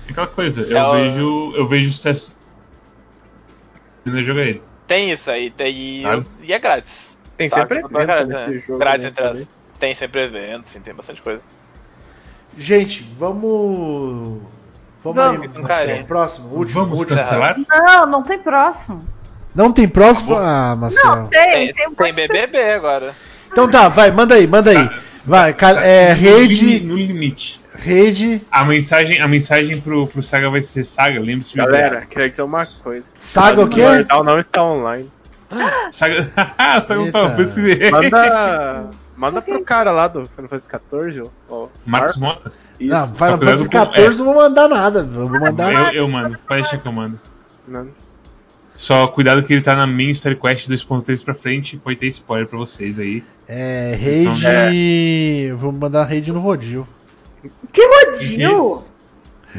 [0.08, 0.62] É aquela coisa.
[0.64, 1.54] Eu É o- vejo.
[1.56, 2.38] Eu vejo sucesso.
[4.06, 4.62] Ainda jogar ele.
[4.88, 6.00] Tem isso aí, tem.
[6.00, 6.26] Sabe?
[6.42, 7.18] E é grátis.
[7.36, 8.64] Tem Tá, sempre evento nesse né?
[8.66, 9.48] jogo, Grátis né, entre as.
[9.80, 11.42] Tem sempre evento, sim, tem bastante coisa.
[12.58, 14.42] Gente, vamos.
[15.04, 15.42] Vamos, Vamos.
[15.42, 16.06] aí, Então, Marcelo.
[16.06, 17.18] Próximo, último, Vamos último.
[17.18, 17.56] cancelar?
[17.70, 19.06] Não, não tem próximo.
[19.54, 20.36] Não tem próximo?
[20.36, 21.16] Ah, Marcelo.
[21.16, 23.14] Não, tem, Tem, tem, um tem BBB agora.
[23.52, 24.90] Então tá, vai, manda aí, manda aí.
[25.26, 27.62] Vai, ca- é, No rede, No limite.
[27.78, 32.30] Rede, A mensagem, a mensagem pro, pro Saga vai ser Saga, lembre-se de Galera, queria
[32.30, 33.06] dizer uma coisa.
[33.20, 33.82] saga o quê?
[34.14, 35.10] O nome está online.
[35.92, 36.24] Saga,
[36.82, 37.12] Saga não Eita.
[37.12, 42.18] fala, por isso que- Manda, manda pro cara lá do Final Fantasy XIV, o Marcos.
[42.18, 42.52] Mota?
[42.80, 42.94] Isso.
[42.94, 43.64] Não, Final Só Fantasy
[43.96, 45.00] XIV não vou mandar nada.
[45.00, 45.94] Eu vou mandar.
[45.94, 47.20] Eu, eu mando, pode deixar que eu mando.
[47.68, 47.88] Não.
[48.76, 52.48] Só cuidado que ele tá na main Story Quest 2.3 pra frente, pode ter spoiler
[52.48, 53.24] pra vocês aí.
[53.48, 55.48] É, raid.
[55.50, 56.88] Eu vou mandar raid no rodil.
[57.72, 58.56] Que rodinho!
[58.56, 58.98] Isso.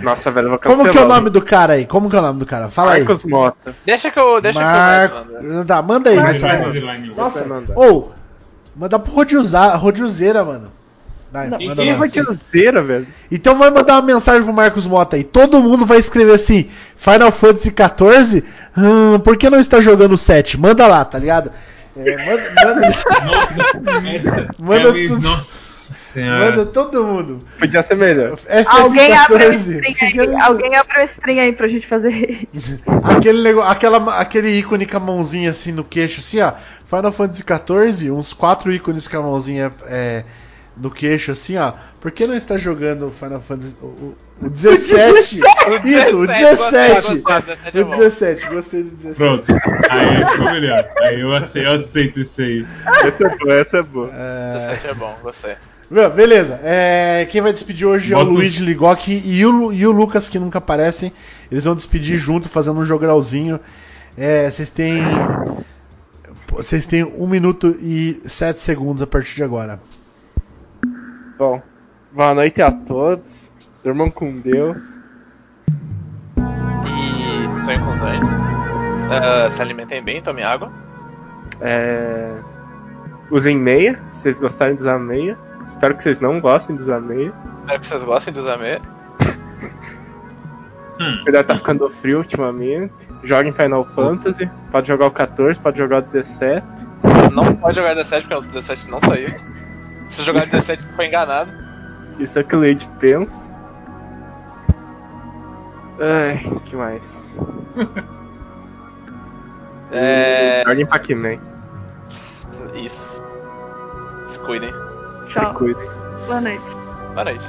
[0.02, 0.78] Nossa, velho, eu vou cancelar.
[0.86, 1.86] Como que é o nome do cara aí?
[1.86, 2.68] Como que é o nome do cara?
[2.68, 3.00] Fala aí.
[3.00, 3.74] Marcos Mota.
[3.84, 4.40] Deixa que eu.
[4.40, 5.26] Deixa Marco.
[5.26, 5.64] que eu mando.
[5.64, 6.68] Tá, manda aí, Marcelo.
[6.68, 7.12] underline.
[7.16, 7.72] Nossa, Você manda.
[7.74, 8.12] ou,
[8.76, 10.70] manda pro Rodiuzeira, mano.
[11.32, 11.59] Vai, Não.
[11.60, 13.06] manda vai te dizer, velho?
[13.30, 15.24] Então vai mandar uma mensagem pro Marcos Mota aí.
[15.24, 18.44] Todo mundo vai escrever assim: Final Fantasy XIV?
[18.76, 20.59] Hum, por que não está jogando o 7?
[20.59, 21.50] Manda lá, tá ligado?
[21.96, 25.28] É, manda, manda, Nossa, essa Manda é tudo.
[25.28, 25.68] Nossa
[26.19, 26.51] senhora.
[26.51, 27.39] manda todo mundo.
[27.59, 28.39] Podia ser melhor.
[28.66, 29.57] Alguém abre o FF14.
[29.59, 30.35] stream que que aí.
[30.40, 32.49] Alguém abre o stream aí pra gente fazer.
[33.05, 36.53] Aquele, nego- aquela, aquele ícone com a mãozinha assim no queixo, assim, ó.
[36.89, 40.24] Final Fantasy XIV, uns quatro ícones com a mãozinha é,
[40.77, 41.73] no queixo, assim, ó.
[42.01, 43.77] Por que não está jogando Final Fantasy.
[43.82, 45.40] O, o- o 17?
[45.85, 47.19] Isso, o 17!
[47.19, 49.16] gostei, O 17, gostei do 17.
[49.16, 49.53] Pronto,
[49.90, 50.89] aí ficou melhor.
[51.01, 52.65] Aí eu aceito, eu aceito isso aí.
[53.05, 54.11] Essa é boa, essa é boa.
[54.15, 55.55] É, 17 é bom, gostei.
[55.90, 59.73] Bom, Beleza, é, quem vai despedir hoje é o Bota os- Luigi Ligoc e o,
[59.73, 61.12] e o Lucas, que nunca aparecem.
[61.51, 63.59] Eles vão despedir junto, fazendo um jogralzinho.
[64.16, 65.02] É, vocês têm.
[66.51, 69.81] Vocês têm 1 minuto e 7 segundos a partir de agora.
[71.39, 71.62] Bom,
[72.12, 73.51] boa noite a todos.
[73.82, 74.82] Dormam com Deus.
[76.36, 78.31] E sonho com os anjos.
[79.10, 80.70] Ah, se alimentem bem, tomem água.
[81.60, 82.35] É...
[83.31, 85.39] Usem meia, se vocês gostarem de usar meia.
[85.69, 87.32] Espero que vocês não gostem de usar meia.
[87.61, 88.81] Espero que vocês gostem de usar meia.
[91.01, 91.16] Hum.
[91.23, 93.09] Cuidado, tá ficando frio ultimamente.
[93.23, 94.51] Joguem Final Fantasy.
[94.73, 96.66] Pode jogar o 14, pode jogar o 17.
[97.32, 99.28] Não pode jogar 17 porque o 17 não saiu.
[100.11, 101.53] Se jogar 17 foi enganado.
[102.19, 103.49] Isso é o que o Lady pensa.
[106.01, 107.39] Ai, que mais?
[109.90, 110.65] É.
[110.66, 111.39] Joguem Pac-Man.
[112.74, 113.23] Isso.
[114.27, 114.70] Se cuidem.
[115.28, 115.55] Se Tchau.
[115.55, 115.88] cuidem.
[116.26, 116.64] Boa noite.
[117.14, 117.44] Boa noite.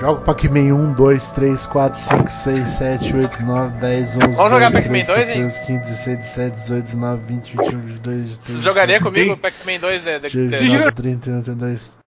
[0.00, 4.70] Joga Pac-Man 1, 2, 3, 4, 5, 6, 7, 8, 9, 10, 11, Vamos jogar
[4.70, 5.34] 12, Pac-Man 13, 2, hein?
[5.42, 9.36] 14, 15, 16, 17, 18, 19, 20, 21, 22, 23, Vocês jogariam 24, comigo o
[9.36, 11.99] Pac-Man 2 é, de, de, 19, 30, 32.